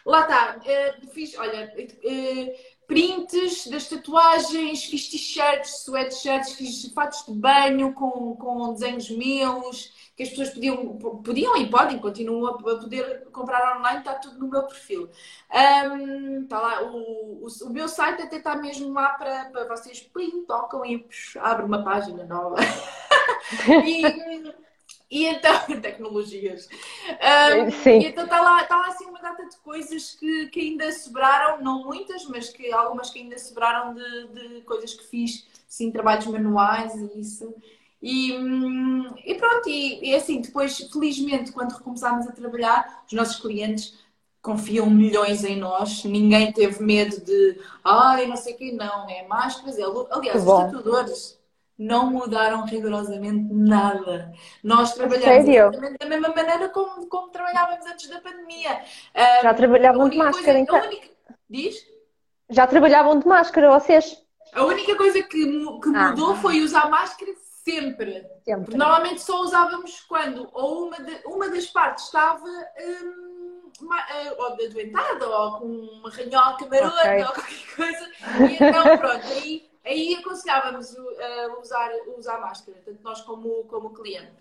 lá 0.06 0.22
está. 0.22 0.60
eh, 0.66 0.96
fiz, 1.12 1.36
olha, 1.38 1.72
eh, 2.04 2.75
prints 2.86 3.66
das 3.66 3.88
tatuagens, 3.88 4.84
fiz 4.84 5.08
t-shirts, 5.08 5.84
sweatshirts, 5.84 6.54
fiz 6.54 6.92
fatos 6.92 7.24
de 7.26 7.32
banho 7.32 7.92
com, 7.92 8.36
com 8.36 8.72
desenhos 8.72 9.10
meus, 9.10 10.12
que 10.16 10.22
as 10.22 10.30
pessoas 10.30 10.50
podiam, 10.50 10.96
podiam 10.96 11.56
e 11.56 11.68
podem, 11.68 11.98
continuam 11.98 12.46
a, 12.46 12.58
poder 12.58 13.28
comprar 13.32 13.78
online, 13.78 13.98
está 13.98 14.14
tudo 14.14 14.38
no 14.38 14.48
meu 14.48 14.62
perfil. 14.62 15.10
Está 16.42 16.58
lá, 16.60 16.82
o, 16.84 17.44
o, 17.44 17.66
o 17.66 17.70
meu 17.70 17.88
site 17.88 18.22
até 18.22 18.36
está 18.36 18.56
mesmo 18.56 18.92
lá 18.92 19.10
para, 19.10 19.46
para 19.46 19.76
vocês, 19.76 20.00
plim, 20.00 20.44
tocam 20.46 20.84
e 20.86 20.98
psh, 21.00 21.36
abre 21.38 21.66
uma 21.66 21.82
página 21.82 22.24
nova. 22.24 22.56
e, 23.84 24.65
e 25.10 25.26
então, 25.26 25.52
tecnologias. 25.80 26.68
Um, 27.08 27.70
Sim. 27.70 28.00
E 28.00 28.06
então 28.06 28.24
está 28.24 28.40
lá, 28.40 28.62
está 28.62 28.76
lá 28.76 28.88
assim 28.88 29.06
uma 29.06 29.20
data 29.20 29.46
de 29.46 29.56
coisas 29.58 30.14
que, 30.14 30.46
que 30.48 30.60
ainda 30.60 30.90
sobraram, 30.92 31.62
não 31.62 31.84
muitas, 31.84 32.24
mas 32.26 32.48
que 32.48 32.72
algumas 32.72 33.10
que 33.10 33.20
ainda 33.20 33.38
sobraram 33.38 33.94
de, 33.94 34.28
de 34.28 34.60
coisas 34.62 34.94
que 34.94 35.04
fiz, 35.04 35.46
sim, 35.68 35.90
trabalhos 35.90 36.26
manuais 36.26 36.94
e 36.94 37.20
isso. 37.20 37.54
E, 38.02 38.32
hum, 38.36 39.14
e 39.24 39.34
pronto, 39.34 39.68
e, 39.68 40.10
e 40.10 40.14
assim, 40.14 40.40
depois, 40.40 40.76
felizmente, 40.92 41.52
quando 41.52 41.72
recomeçámos 41.72 42.26
a 42.26 42.32
trabalhar, 42.32 43.04
os 43.06 43.12
nossos 43.12 43.40
clientes 43.40 43.94
confiam 44.42 44.88
milhões 44.88 45.42
em 45.44 45.56
nós, 45.56 46.04
ninguém 46.04 46.52
teve 46.52 46.80
medo 46.80 47.20
de 47.20 47.60
ai, 47.82 48.26
não 48.26 48.36
sei 48.36 48.54
o 48.54 48.56
quê, 48.56 48.70
não, 48.70 49.08
é 49.08 49.26
máscaras, 49.26 49.76
é 49.76 49.82
Aliás, 49.82 50.46
os 50.46 50.46
tatuadores 50.46 51.38
não 51.78 52.10
mudaram 52.10 52.64
rigorosamente 52.64 53.52
nada. 53.52 54.32
Nós 54.62 54.94
trabalhamos 54.94 55.24
Sério? 55.46 55.68
exatamente 55.68 55.98
da 55.98 56.06
mesma 56.06 56.28
maneira 56.28 56.68
como, 56.70 57.06
como 57.06 57.28
trabalhávamos 57.28 57.84
antes 57.86 58.08
da 58.08 58.20
pandemia. 58.20 58.80
Já 59.14 59.48
Ah, 59.48 59.50
a 59.50 59.54
trabalhavam 59.54 60.08
de 60.08 60.16
máscara, 60.16 60.44
coisa, 60.44 60.58
então? 60.58 60.80
única, 60.80 61.08
diz? 61.50 61.76
Já 62.48 62.66
trabalhavam 62.66 63.18
de 63.18 63.26
máscara, 63.26 63.70
vocês? 63.78 64.22
A 64.54 64.64
única 64.64 64.94
coisa 64.96 65.22
que, 65.22 65.44
que 65.44 65.88
Ah. 65.94 66.10
mudou 66.10 66.34
foi 66.36 66.60
usar 66.62 66.88
máscara 66.88 67.32
sempre. 67.64 68.24
Sempre. 68.44 68.64
Porque 68.64 68.76
normalmente 68.78 69.20
só 69.20 69.40
usávamos 69.42 70.00
quando 70.08 70.48
ou 70.52 70.86
uma, 70.86 70.96
de- 70.98 71.22
uma 71.26 71.48
das 71.50 71.66
partes 71.66 72.04
estava 72.04 72.44
hum, 72.46 73.70
eh, 74.14 74.32
ou 74.38 74.46
adoentada 74.46 75.28
ou 75.28 75.58
com 75.58 75.66
uma 75.66 76.10
ranhoca 76.10 76.66
marota 76.66 77.00
Ok. 77.00 77.18
ou 77.24 77.32
qualquer 77.32 77.76
coisa. 77.76 78.10
E 78.48 78.54
então, 78.54 78.96
pronto, 78.98 79.26
aí, 79.26 79.65
aí 79.86 80.14
aconselhávamos 80.16 80.96
a 80.96 81.58
usar, 81.60 81.90
usar 82.18 82.40
máscara, 82.40 82.78
tanto 82.84 83.02
nós 83.02 83.20
como, 83.22 83.64
como 83.64 83.88
o 83.88 83.94
cliente. 83.94 84.32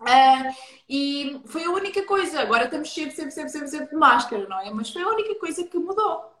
Ah, 0.00 0.50
e 0.88 1.40
foi 1.46 1.64
a 1.64 1.70
única 1.70 2.02
coisa. 2.04 2.40
Agora 2.40 2.64
estamos 2.64 2.92
sempre, 2.92 3.12
sempre, 3.12 3.30
sempre, 3.30 3.50
sempre, 3.50 3.68
sempre 3.68 3.88
de 3.88 3.96
máscara, 3.96 4.46
não 4.48 4.60
é? 4.60 4.70
Mas 4.70 4.90
foi 4.90 5.02
a 5.02 5.08
única 5.08 5.34
coisa 5.36 5.64
que 5.64 5.78
mudou. 5.78 6.32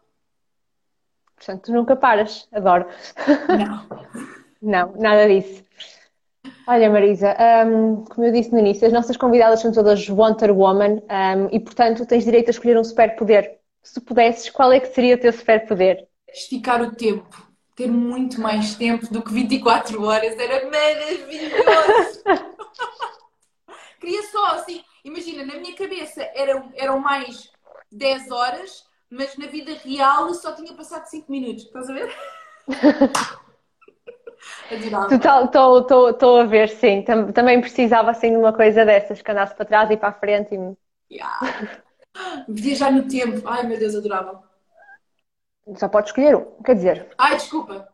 Portanto, 1.36 1.64
tu 1.64 1.72
nunca 1.72 1.96
paras. 1.96 2.48
Adoro. 2.52 2.86
Não. 3.48 3.86
Não, 4.62 4.92
nada 4.96 5.28
disso. 5.28 5.62
Olha, 6.66 6.90
Marisa, 6.90 7.36
hum, 7.66 8.04
como 8.06 8.26
eu 8.26 8.32
disse 8.32 8.50
no 8.50 8.58
início, 8.58 8.86
as 8.86 8.92
nossas 8.92 9.16
convidadas 9.16 9.60
são 9.60 9.70
todas 9.70 10.08
Wonder 10.08 10.50
Woman, 10.50 10.96
hum, 10.96 11.48
e 11.52 11.60
portanto 11.60 12.06
tens 12.06 12.24
direito 12.24 12.48
a 12.48 12.50
escolher 12.50 12.76
um 12.76 12.82
superpoder. 12.82 13.60
Se 13.82 14.00
pudesses, 14.00 14.50
qual 14.50 14.72
é 14.72 14.80
que 14.80 14.88
seria 14.88 15.14
o 15.14 15.20
teu 15.20 15.32
superpoder? 15.32 16.08
esticar 16.36 16.82
o 16.82 16.94
tempo, 16.94 17.45
ter 17.76 17.88
muito 17.88 18.40
mais 18.40 18.74
tempo 18.74 19.06
do 19.12 19.22
que 19.22 19.32
24 19.32 20.02
horas, 20.02 20.36
era 20.38 20.68
maravilhoso. 20.68 22.24
Queria 24.00 24.22
só 24.24 24.46
assim, 24.46 24.82
imagina, 25.04 25.44
na 25.44 25.54
minha 25.60 25.76
cabeça 25.76 26.22
eram, 26.34 26.72
eram 26.74 26.98
mais 26.98 27.50
10 27.92 28.30
horas, 28.30 28.84
mas 29.10 29.36
na 29.36 29.46
vida 29.46 29.74
real 29.84 30.32
só 30.34 30.52
tinha 30.52 30.72
passado 30.74 31.04
5 31.06 31.30
minutos. 31.30 31.64
Estás 31.64 31.90
a 31.90 31.92
ver? 31.92 32.16
Adorava. 34.70 35.14
Estou 36.10 36.40
a 36.40 36.44
ver, 36.44 36.68
sim. 36.68 37.02
Tam- 37.02 37.32
também 37.32 37.60
precisava 37.60 38.10
assim 38.10 38.30
de 38.30 38.36
uma 38.36 38.52
coisa 38.52 38.84
dessas, 38.84 39.20
que 39.20 39.30
andasse 39.30 39.54
para 39.54 39.64
trás 39.64 39.90
e 39.90 39.96
para 39.96 40.08
a 40.08 40.12
frente. 40.12 40.54
E... 40.54 41.14
Yeah. 41.14 41.82
Viajar 42.48 42.90
no 42.92 43.06
tempo. 43.06 43.46
Ai 43.46 43.64
meu 43.64 43.78
Deus, 43.78 43.94
adorava. 43.94 44.45
Só 45.74 45.88
podes 45.88 46.10
escolher 46.10 46.36
um. 46.36 46.44
Quer 46.64 46.74
dizer, 46.74 47.08
Ai, 47.18 47.36
desculpa. 47.36 47.88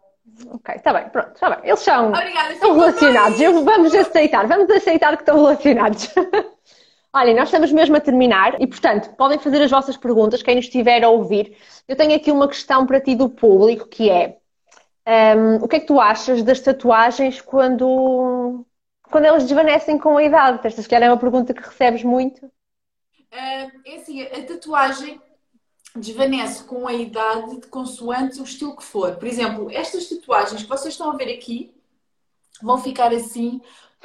ok, 0.50 0.74
está 0.74 0.92
bem, 0.92 1.08
pronto, 1.08 1.34
está 1.34 1.50
bem. 1.50 1.58
Eles 1.68 1.80
são, 1.80 2.08
Obrigada. 2.10 2.52
estão 2.52 2.74
relacionados. 2.74 3.40
Eu- 3.40 3.64
vamos 3.64 3.94
aceitar, 3.94 4.46
vamos 4.46 4.70
aceitar 4.70 5.16
que 5.16 5.22
estão 5.22 5.36
relacionados. 5.36 6.08
Olhem, 7.14 7.34
nós 7.34 7.48
estamos 7.48 7.70
mesmo 7.72 7.96
a 7.96 8.00
terminar 8.00 8.60
e, 8.60 8.66
portanto, 8.66 9.14
podem 9.16 9.38
fazer 9.38 9.62
as 9.62 9.70
vossas 9.70 9.96
perguntas, 9.98 10.42
quem 10.42 10.54
nos 10.56 10.64
estiver 10.64 11.04
a 11.04 11.08
ouvir. 11.10 11.56
Eu 11.86 11.94
tenho 11.94 12.14
aqui 12.16 12.30
uma 12.32 12.48
questão 12.48 12.86
para 12.86 13.00
ti 13.00 13.14
do 13.14 13.28
público, 13.28 13.86
que 13.86 14.08
é 14.08 14.38
hum, 15.36 15.56
o 15.62 15.68
que 15.68 15.76
é 15.76 15.80
que 15.80 15.86
tu 15.86 16.00
achas 16.00 16.42
das 16.42 16.60
tatuagens 16.60 17.40
quando, 17.40 18.64
quando 19.10 19.24
elas 19.26 19.42
desvanecem 19.44 19.98
com 19.98 20.16
a 20.16 20.22
idade? 20.24 20.60
Esta, 20.66 20.80
se 20.80 20.88
calhar, 20.88 21.08
é 21.08 21.12
uma 21.12 21.18
pergunta 21.20 21.52
que 21.52 21.62
recebes 21.62 22.02
muito. 22.02 22.50
Ah, 23.30 23.70
é 23.86 23.96
assim, 23.96 24.22
a 24.22 24.46
tatuagem 24.46 25.20
desvanece 25.94 26.64
com 26.64 26.88
a 26.88 26.92
idade 26.92 27.60
de 27.60 27.66
consoante 27.66 28.40
o 28.40 28.44
estilo 28.44 28.76
que 28.76 28.84
for. 28.84 29.16
Por 29.16 29.28
exemplo, 29.28 29.70
estas 29.70 30.08
tatuagens 30.08 30.62
que 30.62 30.68
vocês 30.68 30.94
estão 30.94 31.10
a 31.10 31.16
ver 31.16 31.32
aqui 31.32 31.74
vão 32.62 32.78
ficar 32.78 33.12
assim 33.12 33.60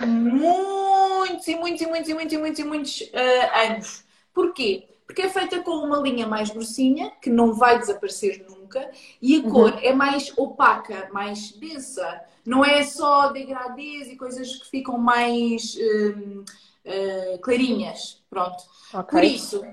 muitos 0.05 1.47
e 1.47 1.55
muitos 1.55 1.81
e 1.81 1.87
muitos 1.87 2.09
e 2.09 2.13
muitos 2.13 2.33
e 2.33 2.37
muitos 2.37 2.59
e 2.59 2.63
muitos 2.63 3.11
ah, 3.13 3.61
anos. 3.71 4.03
Porquê? 4.33 4.87
Porque 5.05 5.21
é 5.21 5.29
feita 5.29 5.61
com 5.61 5.71
uma 5.71 5.99
linha 5.99 6.27
mais 6.27 6.49
grossinha, 6.49 7.11
que 7.21 7.29
não 7.29 7.53
vai 7.53 7.79
desaparecer 7.79 8.45
nunca, 8.49 8.91
e 9.21 9.37
a 9.37 9.49
cor 9.49 9.79
é 9.81 9.93
mais 9.93 10.33
opaca, 10.37 11.09
mais 11.13 11.53
densa. 11.53 12.21
Não 12.45 12.63
é 12.63 12.83
só 12.83 13.29
degradês 13.29 14.09
e 14.09 14.17
coisas 14.17 14.53
que 14.57 14.69
ficam 14.69 14.97
mais 14.97 15.77
hum, 15.79 16.43
ah, 16.85 17.37
clarinhas. 17.41 18.21
Pronto. 18.29 18.61
Por 19.09 19.23
isso, 19.23 19.63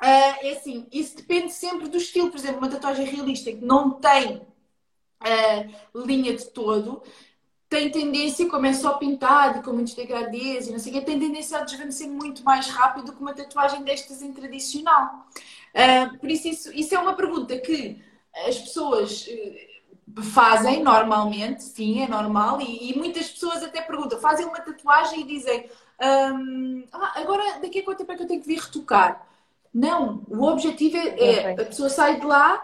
ah, 0.00 0.38
é 0.42 0.52
assim, 0.52 0.86
isso 0.92 1.16
depende 1.16 1.52
sempre 1.52 1.88
do 1.88 1.96
estilo. 1.98 2.30
Por 2.30 2.38
exemplo, 2.38 2.58
uma 2.58 2.70
tatuagem 2.70 3.04
realista 3.06 3.50
que 3.52 3.64
não 3.64 3.92
tem 3.92 4.42
ah, 5.20 5.66
linha 5.94 6.36
de 6.36 6.46
todo, 6.50 7.02
tem 7.68 7.90
tendência, 7.90 8.48
como 8.48 8.66
é 8.66 8.72
só 8.72 8.94
pintado 8.98 9.60
e 9.60 9.62
com 9.62 9.72
muitos 9.72 9.94
degradês 9.94 10.68
e 10.68 10.72
não 10.72 10.78
sei 10.78 10.92
o 10.92 10.94
quê, 10.96 11.02
tem 11.02 11.18
tendência 11.20 11.58
a 11.58 11.64
desvanecer 11.64 12.08
muito 12.08 12.44
mais 12.44 12.68
rápido 12.68 13.12
que 13.12 13.20
uma 13.20 13.34
tatuagem 13.34 13.82
destas 13.84 14.22
em 14.22 14.32
tradicional. 14.32 15.26
Ah, 15.74 16.10
por 16.20 16.30
isso, 16.30 16.48
isso, 16.48 16.72
isso 16.74 16.94
é 16.94 16.98
uma 16.98 17.14
pergunta 17.14 17.58
que 17.58 18.02
as 18.46 18.58
pessoas 18.58 19.26
eh, 19.28 19.68
fazem 20.22 20.82
normalmente, 20.82 21.62
sim, 21.62 22.02
é 22.02 22.08
normal, 22.08 22.60
e, 22.60 22.92
e 22.92 22.98
muitas 22.98 23.30
pessoas 23.30 23.62
até 23.62 23.80
perguntam, 23.82 24.18
fazem 24.20 24.46
uma 24.46 24.60
tatuagem 24.60 25.20
e 25.20 25.24
dizem 25.24 25.70
Hum, 26.02 26.86
ah, 26.92 27.20
agora 27.20 27.60
daqui 27.60 27.80
a 27.80 27.84
quanto 27.84 27.98
tempo 27.98 28.12
é 28.12 28.16
que 28.16 28.22
eu 28.22 28.26
tenho 28.26 28.40
que 28.40 28.46
vir 28.46 28.58
retocar? 28.58 29.26
Não, 29.72 30.22
o 30.28 30.44
objetivo 30.46 30.96
é, 30.96 31.08
é 31.20 31.52
a 31.52 31.64
pessoa 31.64 31.88
sai 31.88 32.18
de 32.18 32.26
lá 32.26 32.62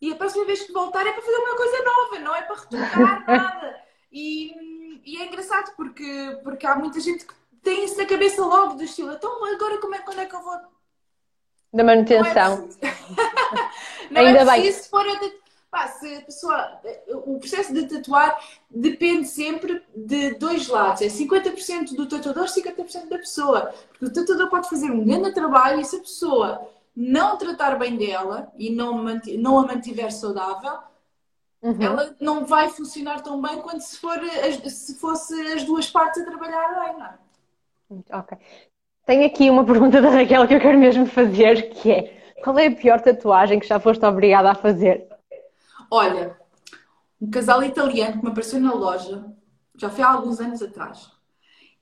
e 0.00 0.12
a 0.12 0.16
próxima 0.16 0.44
vez 0.44 0.62
que 0.62 0.72
voltar 0.72 1.06
é 1.06 1.12
para 1.12 1.22
fazer 1.22 1.36
uma 1.36 1.56
coisa 1.56 1.84
nova, 1.84 2.18
não 2.20 2.34
é 2.34 2.42
para 2.42 2.56
retocar 2.56 3.24
nada. 3.26 3.76
E, 4.12 5.00
e 5.04 5.20
é 5.22 5.26
engraçado 5.26 5.72
porque, 5.76 6.38
porque 6.42 6.66
há 6.66 6.74
muita 6.76 6.98
gente 7.00 7.24
que 7.24 7.34
tem 7.62 7.84
isso 7.84 7.96
na 7.96 8.06
cabeça 8.06 8.44
logo 8.44 8.74
do 8.74 8.82
estilo. 8.84 9.12
Então 9.12 9.44
agora 9.44 9.78
como 9.78 9.94
é, 9.94 9.98
quando 10.00 10.20
é 10.20 10.26
que 10.26 10.34
eu 10.34 10.42
vou? 10.42 10.54
Da 10.54 10.64
Não 11.72 11.80
é 11.80 11.84
manutenção. 11.96 12.62
preciso. 12.62 12.78
Não 14.10 14.22
Ainda 14.22 14.40
é 14.40 14.44
bem. 14.44 14.62
preciso 14.62 14.84
se 14.84 14.90
for 14.90 15.06
a 15.06 15.16
tat- 15.16 15.47
Pá, 15.70 15.86
se 15.88 16.16
a 16.16 16.22
pessoa, 16.22 16.80
o 17.26 17.38
processo 17.38 17.74
de 17.74 17.86
tatuar 17.86 18.38
depende 18.70 19.26
sempre 19.28 19.82
de 19.94 20.34
dois 20.34 20.66
lados. 20.66 21.02
É 21.02 21.08
50% 21.08 21.94
do 21.94 22.06
tatuador, 22.08 22.48
50% 22.48 23.08
da 23.08 23.18
pessoa. 23.18 23.74
Porque 23.90 24.06
o 24.06 24.12
tatuador 24.12 24.48
pode 24.48 24.68
fazer 24.68 24.90
um 24.90 25.04
grande 25.04 25.32
trabalho 25.32 25.80
e 25.80 25.84
se 25.84 25.96
a 25.96 26.00
pessoa 26.00 26.66
não 26.96 27.36
tratar 27.36 27.78
bem 27.78 27.96
dela 27.96 28.50
e 28.56 28.70
não, 28.70 29.04
não 29.38 29.58
a 29.58 29.66
mantiver 29.66 30.10
saudável, 30.12 30.78
Uhum. 31.60 31.82
ela 31.82 32.14
não 32.20 32.44
vai 32.46 32.68
funcionar 32.68 33.20
tão 33.20 33.42
bem 33.42 33.60
quanto 33.60 33.80
se, 33.80 33.98
for 33.98 34.16
as- 34.16 34.72
se 34.72 34.94
fosse 34.94 35.34
as 35.52 35.64
duas 35.64 35.90
partes 35.90 36.22
a 36.22 36.24
trabalhar 36.24 36.68
bem, 36.84 36.92
não 36.96 37.06
é? 37.06 37.18
Ok. 38.12 38.38
Tenho 39.04 39.26
aqui 39.26 39.50
uma 39.50 39.64
pergunta 39.66 40.00
da 40.00 40.08
Raquel 40.10 40.46
que 40.46 40.54
eu 40.54 40.60
quero 40.60 40.78
mesmo 40.78 41.04
fazer, 41.04 41.70
que 41.70 41.90
é 41.90 42.32
qual 42.44 42.56
é 42.58 42.68
a 42.68 42.70
pior 42.74 43.00
tatuagem 43.00 43.58
que 43.58 43.66
já 43.66 43.80
foste 43.80 44.04
obrigada 44.04 44.50
a 44.50 44.54
fazer? 44.54 45.08
Olha, 45.90 46.38
um 47.20 47.30
casal 47.30 47.62
italiano 47.62 48.18
que 48.18 48.24
me 48.24 48.30
apareceu 48.30 48.60
na 48.60 48.74
loja, 48.74 49.24
já 49.76 49.88
foi 49.88 50.04
há 50.04 50.10
alguns 50.10 50.40
anos 50.40 50.62
atrás, 50.62 51.10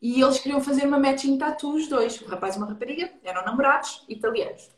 e 0.00 0.20
eles 0.20 0.38
queriam 0.38 0.60
fazer 0.60 0.86
uma 0.86 0.98
matching 0.98 1.38
tattoo 1.38 1.74
os 1.74 1.88
dois, 1.88 2.20
um 2.22 2.26
rapaz 2.26 2.54
e 2.54 2.58
uma 2.58 2.68
rapariga, 2.68 3.10
eram 3.24 3.44
namorados 3.44 4.04
italianos. 4.08 4.70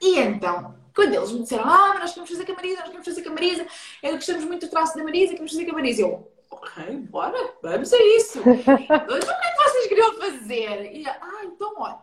E 0.00 0.18
então, 0.18 0.74
quando 0.94 1.14
eles 1.14 1.32
me 1.32 1.42
disseram, 1.42 1.64
ah, 1.64 1.90
mas 1.94 2.00
nós 2.00 2.10
queremos 2.10 2.30
fazer 2.30 2.44
com 2.44 2.52
a 2.52 2.54
Marisa, 2.56 2.80
nós 2.80 2.86
queremos 2.86 3.06
fazer 3.06 3.22
com 3.22 3.28
a 3.30 3.32
Marisa, 3.32 3.66
eu 4.02 4.14
gostamos 4.14 4.44
muito 4.44 4.66
do 4.66 4.70
traço 4.70 4.96
da 4.96 5.04
Marisa, 5.04 5.32
queremos 5.32 5.52
fazer 5.52 5.64
com 5.64 5.70
a 5.70 5.74
Marisa. 5.74 6.02
Eu, 6.02 6.32
ok, 6.50 6.96
bora, 7.08 7.54
vamos 7.62 7.92
a 7.92 8.02
isso. 8.16 8.40
então, 8.42 9.16
o 9.16 9.20
que 9.20 9.30
é 9.30 9.52
que 9.52 9.70
vocês 9.70 9.86
queriam 9.86 10.12
fazer? 10.14 10.92
E, 10.92 11.06
ah, 11.06 11.44
então, 11.44 11.74
olha, 11.78 11.98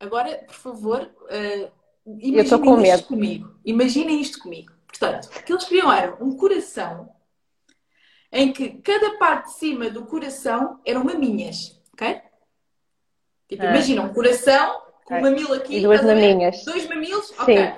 agora, 0.00 0.44
por 0.46 0.54
favor, 0.54 1.10
com 2.58 2.72
imaginem 2.72 2.92
isto 2.92 3.06
comigo. 3.06 3.54
Imaginem 3.64 4.20
isto 4.20 4.38
comigo. 4.40 4.73
Portanto, 4.98 5.26
o 5.26 5.42
que 5.42 5.52
eles 5.52 5.64
queriam 5.64 5.92
era 5.92 6.16
um 6.22 6.36
coração 6.36 7.12
em 8.30 8.52
que 8.52 8.80
cada 8.82 9.16
parte 9.18 9.46
de 9.46 9.54
cima 9.54 9.90
do 9.90 10.06
coração 10.06 10.80
eram 10.84 11.04
maminhas, 11.04 11.80
ok? 11.92 12.20
Tipo, 13.48 13.62
Ah. 13.62 13.70
imagina 13.70 14.02
um 14.02 14.12
coração 14.12 14.82
com 15.04 15.16
um 15.18 15.20
mamilo 15.20 15.52
aqui, 15.52 15.76
E 15.76 15.82
duas 15.82 16.02
maminhas. 16.02 16.64
Dois 16.64 16.88
mamilos, 16.88 17.26
Sim. 17.26 17.40
ok. 17.42 17.72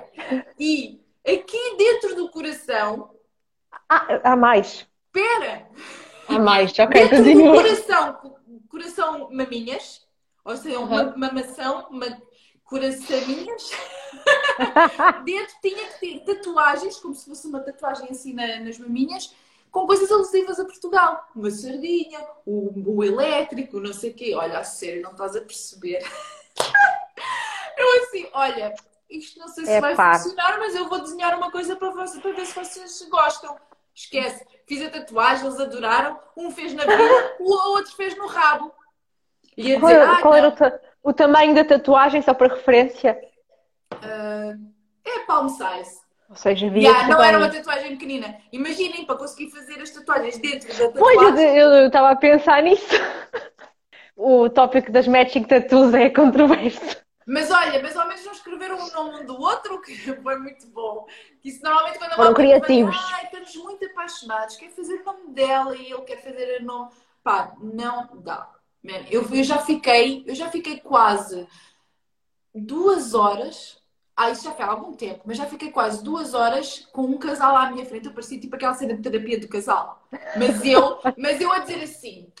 E 0.59 1.01
aqui 1.25 1.75
dentro 1.77 2.15
do 2.15 2.29
coração, 2.29 3.11
Ah, 3.89 4.07
há 4.23 4.35
mais. 4.35 4.87
espera, 5.07 5.67
Há 6.29 6.39
mais. 6.39 6.71
Ok, 6.77 6.87
dentro 6.87 7.23
do 7.23 7.51
coração, 7.53 8.13
co- 8.15 8.39
coração 8.69 9.29
maminhas, 9.31 10.05
ou 10.43 10.55
seja, 10.57 10.79
uma 10.79 11.03
Uhum. 11.03 11.17
mamação, 11.17 11.87
uma 11.89 12.21
coraçaminhas, 12.67 13.71
dentro 15.23 15.55
tinha 15.61 15.87
que 15.87 15.99
ter 15.99 16.19
tatuagens, 16.25 16.99
como 16.99 17.13
se 17.15 17.25
fosse 17.25 17.47
uma 17.47 17.59
tatuagem 17.61 18.09
assim 18.09 18.33
na- 18.33 18.59
nas 18.59 18.77
maminhas, 18.77 19.33
com 19.71 19.85
coisas 19.85 20.11
alusivas 20.11 20.59
a 20.59 20.65
Portugal. 20.65 21.27
Uma 21.35 21.51
sardinha, 21.51 22.19
o, 22.45 22.97
o 22.97 23.03
elétrico, 23.03 23.79
não 23.79 23.93
sei 23.93 24.11
o 24.11 24.13
quê. 24.13 24.33
Olha, 24.35 24.59
a 24.59 24.63
sério, 24.63 25.01
não 25.01 25.11
estás 25.11 25.35
a 25.35 25.41
perceber. 25.41 26.03
Eu 27.77 28.03
assim, 28.03 28.27
olha, 28.33 28.73
isto 29.09 29.39
não 29.39 29.47
sei 29.47 29.65
se 29.65 29.79
vai 29.79 29.93
Epá. 29.93 30.17
funcionar, 30.17 30.57
mas 30.57 30.73
eu 30.73 30.89
vou 30.89 30.99
desenhar 30.99 31.37
uma 31.37 31.51
coisa 31.51 31.75
para, 31.75 31.91
vocês, 31.91 32.19
para 32.21 32.31
ver 32.31 32.45
se 32.45 32.55
vocês 32.55 33.07
gostam. 33.09 33.55
Esquece. 33.93 34.43
fiz 34.67 34.81
a 34.83 34.89
tatuagem, 34.89 35.45
eles 35.45 35.59
adoraram. 35.59 36.19
Um 36.35 36.49
fez 36.49 36.73
na 36.73 36.83
vida, 36.83 37.35
o 37.39 37.51
outro 37.75 37.95
fez 37.95 38.17
no 38.17 38.25
rabo. 38.27 38.73
E 39.55 39.75
a 39.75 39.79
qual, 39.79 39.91
dizer, 39.91 40.07
ah, 40.07 40.21
qual 40.21 40.33
era 40.33 40.49
o, 40.49 40.55
o, 41.09 41.13
tamanho 41.13 41.55
da 41.55 41.63
tatuagem, 41.63 42.21
só 42.21 42.33
para 42.33 42.53
referência? 42.55 43.19
Uh, 43.93 44.71
é 45.05 45.19
palm 45.25 45.47
size. 45.47 46.01
Ou 46.29 46.35
seja, 46.35 46.69
via 46.69 46.89
yeah, 46.89 47.07
não 47.07 47.23
era 47.23 47.37
uma 47.37 47.49
tatuagem 47.49 47.91
pequenina. 47.91 48.37
Imaginem, 48.51 49.05
para 49.05 49.15
conseguir 49.15 49.49
fazer 49.49 49.81
as 49.81 49.89
tatuagens 49.91 50.37
dentro 50.37 50.67
da 50.67 50.73
tatuagem. 50.73 51.17
Pois, 51.17 51.39
eu 51.39 51.87
estava 51.87 52.09
a 52.09 52.15
pensar 52.15 52.61
nisso. 52.61 52.95
o 54.15 54.49
tópico 54.49 54.91
das 54.91 55.07
matching 55.07 55.43
tattoos 55.43 55.93
é 55.93 56.09
controverso. 56.09 56.97
Mas 57.25 57.51
olha, 57.51 57.81
mas 57.83 57.95
ao 57.97 58.07
menos 58.07 58.23
não 58.25 58.31
escreveram 58.31 58.77
o 58.77 58.91
nome 58.91 59.21
um 59.21 59.25
do 59.25 59.39
outro, 59.39 59.81
que 59.81 59.93
foi 60.23 60.37
muito 60.37 60.65
bom. 60.67 61.05
Isso 61.43 61.61
normalmente 61.61 61.99
quando 61.99 62.15
Foram 62.15 62.33
criativos. 62.33 62.97
Ai, 63.13 63.25
estamos 63.25 63.55
muito 63.57 63.85
apaixonados, 63.85 64.55
quer 64.55 64.69
fazer 64.69 65.01
o 65.01 65.03
nome 65.03 65.33
dela 65.33 65.75
e 65.75 65.91
ele 65.91 66.01
quer 66.03 66.21
fazer 66.21 66.61
o 66.61 66.65
nome. 66.65 66.91
Pá, 67.21 67.53
não 67.59 68.09
dá. 68.21 68.49
Man, 68.87 69.05
eu, 69.11 69.27
eu 69.33 69.43
já 69.43 69.59
fiquei, 69.59 70.23
eu 70.25 70.33
já 70.33 70.49
fiquei 70.49 70.79
quase 70.79 71.45
duas 72.55 73.13
horas. 73.13 73.77
Ah, 74.15 74.31
isso 74.31 74.45
já 74.45 74.51
foi 74.51 74.65
há 74.65 74.69
algum 74.69 74.93
tempo, 74.93 75.23
mas 75.25 75.37
já 75.37 75.45
fiquei 75.45 75.69
quase 75.69 76.03
duas 76.03 76.33
horas 76.33 76.87
com 76.91 77.03
um 77.03 77.17
casal 77.17 77.55
à 77.55 77.69
minha 77.69 77.85
frente. 77.85 78.07
Eu 78.07 78.13
parecia 78.13 78.39
tipo 78.39 78.55
aquela 78.55 78.73
cena 78.73 78.95
de 78.95 79.01
terapia 79.01 79.39
do 79.39 79.47
casal. 79.47 80.07
Mas 80.37 80.63
eu, 80.65 80.99
mas 81.17 81.41
eu 81.41 81.51
a 81.51 81.59
dizer 81.59 81.83
assim. 81.83 82.31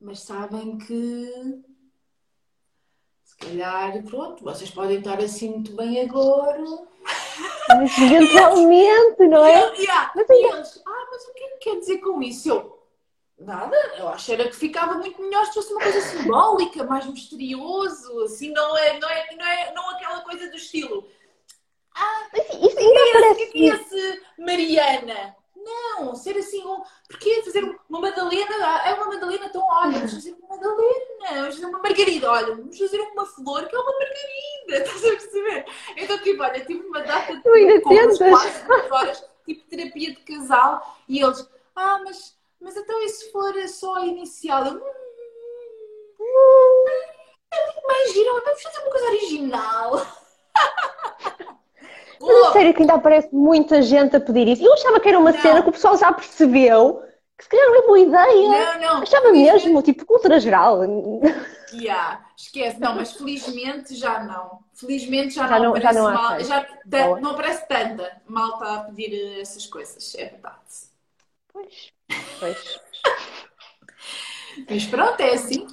Mas 0.00 0.20
sabem 0.20 0.76
que 0.78 1.62
calhar, 3.38 4.02
pronto, 4.02 4.42
vocês 4.42 4.70
podem 4.70 4.98
estar 4.98 5.18
assim 5.18 5.50
muito 5.50 5.74
bem 5.76 6.00
agora. 6.00 6.62
Mas 7.68 7.96
eventualmente, 7.98 9.26
não 9.26 9.44
é? 9.44 9.74
E, 9.78 9.82
yeah, 9.82 10.12
mas, 10.14 10.28
eles, 10.28 10.82
ah, 10.86 11.06
mas 11.10 11.24
o 11.24 11.34
que 11.34 11.44
é 11.44 11.48
que 11.50 11.58
quer 11.58 11.78
dizer 11.78 11.98
com 11.98 12.20
isso? 12.20 12.48
Eu, 12.48 12.77
nada, 13.38 13.76
eu 13.96 14.08
acho 14.08 14.32
era 14.32 14.48
que 14.48 14.56
ficava 14.56 14.94
muito 14.94 15.20
melhor 15.22 15.46
se 15.46 15.54
fosse 15.54 15.72
uma 15.72 15.82
coisa 15.82 16.00
simbólica, 16.00 16.84
mais 16.84 17.06
misterioso, 17.06 18.20
assim, 18.22 18.50
não 18.52 18.76
é, 18.76 18.98
não 18.98 19.08
é, 19.08 19.36
não 19.36 19.46
é 19.46 19.72
não 19.74 19.90
aquela 19.90 20.20
coisa 20.22 20.50
do 20.50 20.56
estilo. 20.56 21.08
Ah, 21.94 22.28
isso 22.34 22.78
ainda 22.78 23.00
é 23.00 23.12
parece. 23.12 23.44
O 23.44 23.52
que 23.52 23.70
é 23.70 23.74
esse 23.74 24.22
Mariana? 24.38 25.36
Não, 25.56 26.14
ser 26.14 26.36
assim, 26.38 26.64
um... 26.64 26.82
porque 27.08 27.42
fazer 27.42 27.62
uma 27.88 28.00
Madalena, 28.00 28.54
é 28.86 28.94
uma 28.94 29.06
Madalena 29.06 29.50
tão, 29.50 29.62
olha, 29.62 29.92
vamos 29.92 30.14
fazer 30.14 30.32
uma 30.32 30.56
Madalena, 30.56 31.40
vamos 31.40 31.54
fazer 31.56 31.66
uma 31.66 31.78
Margarida, 31.80 32.30
olha, 32.30 32.56
vamos 32.56 32.78
fazer 32.78 33.00
uma 33.00 33.26
flor 33.26 33.66
que 33.66 33.74
é 33.74 33.78
uma 33.78 33.92
Margarida, 33.92 34.84
estás 34.86 35.04
a 35.04 35.08
perceber? 35.08 35.66
Então, 35.96 36.18
tipo, 36.18 36.42
olha, 36.42 36.64
tive 36.64 36.86
uma 36.86 37.00
data 37.02 37.36
de 37.36 37.42
duas 37.42 38.20
horas, 38.90 39.24
tipo 39.44 39.68
terapia 39.68 40.14
de 40.14 40.20
casal, 40.20 40.96
e 41.08 41.20
eles, 41.20 41.46
ah, 41.74 42.00
mas, 42.04 42.37
mas 42.60 42.76
então 42.76 43.02
e 43.02 43.08
se 43.08 43.30
for 43.32 43.54
só 43.68 43.94
a 43.96 44.06
inicial? 44.06 44.66
Eu, 44.66 44.74
hum, 46.20 46.84
mais 47.86 48.12
giro, 48.12 48.42
vamos 48.44 48.62
fazer 48.62 48.78
uma 48.80 48.90
coisa 48.90 49.06
original. 49.06 50.06
Mas 52.20 52.46
a 52.48 52.52
sério 52.52 52.74
que 52.74 52.82
ainda 52.82 52.94
aparece 52.94 53.28
muita 53.32 53.80
gente 53.80 54.16
a 54.16 54.20
pedir 54.20 54.48
isso. 54.48 54.64
Eu 54.64 54.74
achava 54.74 54.98
que 55.00 55.08
era 55.08 55.18
uma 55.18 55.32
não. 55.32 55.40
cena 55.40 55.62
que 55.62 55.68
o 55.68 55.72
pessoal 55.72 55.96
já 55.96 56.12
percebeu 56.12 57.02
que 57.36 57.44
se 57.44 57.50
calhar 57.50 57.68
não 57.68 57.76
é 57.76 57.86
boa 57.86 58.00
ideia. 58.00 58.48
Não, 58.48 58.80
não. 58.80 59.02
Achava 59.02 59.30
mesmo, 59.30 59.80
tipo, 59.82 60.04
cultura 60.04 60.40
geral. 60.40 60.80
Yeah, 61.70 62.24
esquece. 62.34 62.80
Não, 62.80 62.94
mas 62.94 63.12
felizmente 63.12 63.94
já 63.94 64.24
não. 64.24 64.64
Felizmente 64.72 65.34
já, 65.34 65.46
já 65.46 65.58
não, 65.58 65.74
não, 65.74 65.80
já 65.80 65.92
não 65.92 66.04
mal, 66.04 66.40
já 66.40 66.66
não 67.20 67.30
aparece 67.32 67.68
tanta 67.68 68.22
malta 68.26 68.64
a 68.64 68.84
pedir 68.84 69.38
essas 69.38 69.66
coisas, 69.66 70.14
é 70.14 70.30
verdade. 70.30 70.56
Pois, 71.52 71.92
pois. 72.38 72.80
mas 74.68 74.86
pronto, 74.86 75.20
é 75.20 75.34
assim. 75.34 75.66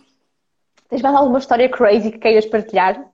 Tens 0.89 1.01
mais 1.01 1.15
alguma 1.15 1.39
história 1.39 1.69
crazy 1.69 2.11
que 2.11 2.19
queiras 2.19 2.45
partilhar? 2.45 3.11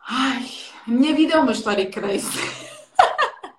Ai, 0.00 0.48
a 0.86 0.90
minha 0.90 1.14
vida 1.14 1.34
é 1.34 1.38
uma 1.38 1.52
história 1.52 1.88
crazy. 1.90 2.40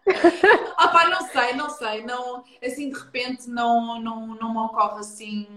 ah 0.78 0.88
pá, 0.90 1.08
não 1.08 1.22
sei, 1.28 1.54
não 1.54 1.70
sei. 1.70 2.04
Não, 2.04 2.44
assim, 2.64 2.90
de 2.90 3.00
repente 3.00 3.50
não, 3.50 4.02
não, 4.02 4.28
não 4.28 4.52
me 4.52 4.60
ocorre 4.60 5.00
assim 5.00 5.48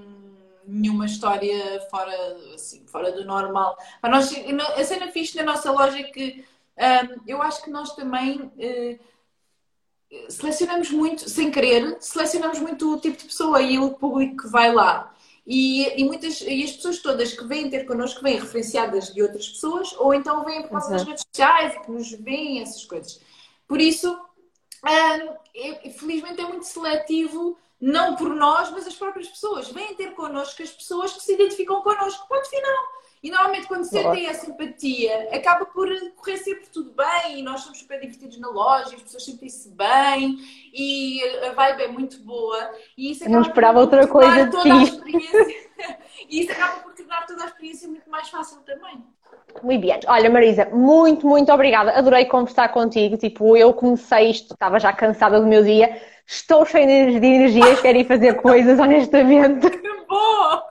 nenhuma 0.67 1.07
história 1.07 1.81
fora, 1.91 2.13
assim, 2.55 2.85
fora 2.87 3.13
do 3.13 3.25
normal. 3.25 3.77
A, 4.03 4.09
nós, 4.09 4.33
a 4.77 4.85
cena 4.85 5.09
fixe 5.09 5.37
na 5.37 5.45
nossa 5.45 5.71
loja 5.71 5.99
é 5.99 6.05
que 6.05 6.45
um, 6.77 7.21
eu 7.27 7.41
acho 7.41 7.63
que 7.63 7.71
nós 7.71 7.95
também 7.95 8.41
uh, 8.41 8.99
selecionamos 10.29 10.91
muito, 10.91 11.29
sem 11.29 11.51
querer, 11.51 11.97
selecionamos 12.01 12.59
muito 12.59 12.93
o 12.93 13.01
tipo 13.01 13.17
de 13.17 13.25
pessoa 13.25 13.61
e 13.61 13.79
o 13.79 13.91
público 13.91 14.43
que 14.43 14.49
vai 14.49 14.73
lá. 14.73 15.13
E, 15.47 16.01
e, 16.01 16.05
muitas, 16.05 16.41
e 16.41 16.65
as 16.65 16.73
pessoas 16.73 16.99
todas 16.99 17.33
que 17.33 17.45
vêm 17.45 17.71
ter 17.71 17.85
connosco 17.85 18.23
vêm 18.23 18.39
referenciadas 18.39 19.15
de 19.15 19.23
outras 19.23 19.49
pessoas 19.49 19.95
ou 19.97 20.13
então 20.13 20.45
vêm 20.45 20.63
por 20.63 20.71
causa 20.71 20.91
das 20.91 21.05
redes 21.05 21.23
sociais 21.23 21.75
e 21.75 21.81
que 21.81 21.91
nos 21.91 22.11
veem 22.13 22.61
essas 22.61 22.85
coisas. 22.85 23.21
Por 23.69 23.81
isso, 23.81 24.13
um, 24.13 25.37
é, 25.55 25.91
felizmente 25.91 26.41
é 26.41 26.45
muito 26.45 26.67
seletivo, 26.67 27.57
não 27.81 28.17
por 28.17 28.35
nós, 28.35 28.71
mas 28.71 28.87
as 28.87 28.95
próprias 28.95 29.29
pessoas. 29.29 29.69
Vêm 29.69 29.95
ter 29.95 30.15
connosco 30.15 30.63
as 30.63 30.71
pessoas 30.71 31.13
que 31.13 31.23
se 31.23 31.35
identificam 31.35 31.83
connosco. 31.83 32.27
Ponto 32.27 32.49
final. 32.49 32.85
E 33.23 33.31
normalmente 33.31 33.67
quando 33.67 33.85
sentem 33.85 34.29
a 34.29 34.35
simpatia, 34.35 35.29
acaba 35.33 35.67
por 35.67 35.89
correr 36.17 36.37
sempre 36.37 36.67
tudo 36.67 36.93
bem 36.93 37.39
e 37.39 37.43
nós 37.43 37.63
somos 37.63 37.79
super 37.79 37.99
divertidos 37.99 38.39
na 38.39 38.49
loja, 38.49 38.95
as 38.95 39.03
pessoas 39.03 39.25
sentem-se 39.25 39.71
bem 39.71 40.39
e 40.73 41.21
a 41.45 41.53
vibe 41.53 41.83
é 41.83 41.89
muito 41.89 42.23
boa. 42.23 42.71
E 42.97 43.11
isso 43.11 43.25
acaba 43.25 43.37
Não 43.37 43.43
esperava 43.43 43.81
outra 43.81 44.07
coisa 44.07 44.47
de 44.47 44.61
ti. 44.63 45.69
e 46.29 46.41
isso 46.41 46.53
acaba 46.53 46.81
por 46.81 46.95
tornar 46.95 47.27
toda 47.27 47.45
a 47.45 47.47
experiência 47.47 47.89
muito 47.89 48.09
mais 48.09 48.29
fácil 48.29 48.59
também. 48.63 49.03
Muito 49.63 49.81
bem. 49.81 50.01
Olha, 50.07 50.31
Marisa, 50.31 50.67
muito, 50.67 51.27
muito 51.27 51.51
obrigada. 51.53 51.93
Adorei 51.93 52.27
conversar 52.27 52.69
contigo. 52.69 53.17
Tipo, 53.17 53.57
eu 53.57 53.73
comecei 53.73 54.31
isto, 54.31 54.53
estava 54.53 54.79
já 54.79 54.93
cansada 54.93 55.41
do 55.41 55.47
meu 55.47 55.65
dia. 55.65 56.01
Estou 56.27 56.67
cheia 56.67 56.87
de 57.21 57.27
energias, 57.27 57.81
quero 57.81 57.99
ir 57.99 58.05
fazer 58.05 58.35
coisas, 58.35 58.79
honestamente. 58.81 59.71
Que 59.71 60.07
bom! 60.09 60.63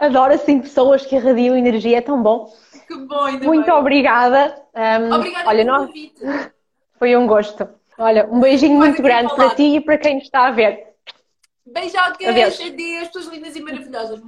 Adoro 0.00 0.32
assim 0.32 0.60
pessoas 0.60 1.04
que 1.04 1.16
irradiam 1.16 1.54
energia, 1.54 1.98
é 1.98 2.00
tão 2.00 2.22
bom. 2.22 2.50
Que 2.86 2.96
bom, 2.96 3.22
ainda 3.24 3.44
Muito 3.44 3.66
bem. 3.66 3.74
obrigada. 3.74 4.56
Um, 4.74 5.14
obrigada 5.14 5.48
olha, 5.48 5.64
pelo 5.64 5.86
convite. 5.86 6.20
Foi 6.98 7.16
um 7.16 7.26
gosto. 7.26 7.68
Olha, 7.98 8.26
um 8.30 8.40
beijinho 8.40 8.78
muito 8.78 9.02
grande 9.02 9.34
para 9.34 9.54
ti 9.54 9.76
e 9.76 9.80
para 9.80 9.98
quem 9.98 10.18
está 10.18 10.46
a 10.46 10.50
ver. 10.50 10.88
Beijocas, 11.66 12.26
adeus, 12.26 12.60
adeus 12.60 13.08
pessoas 13.08 13.26
lindas 13.26 13.54
e 13.54 13.60
maravilhosas. 13.60 14.20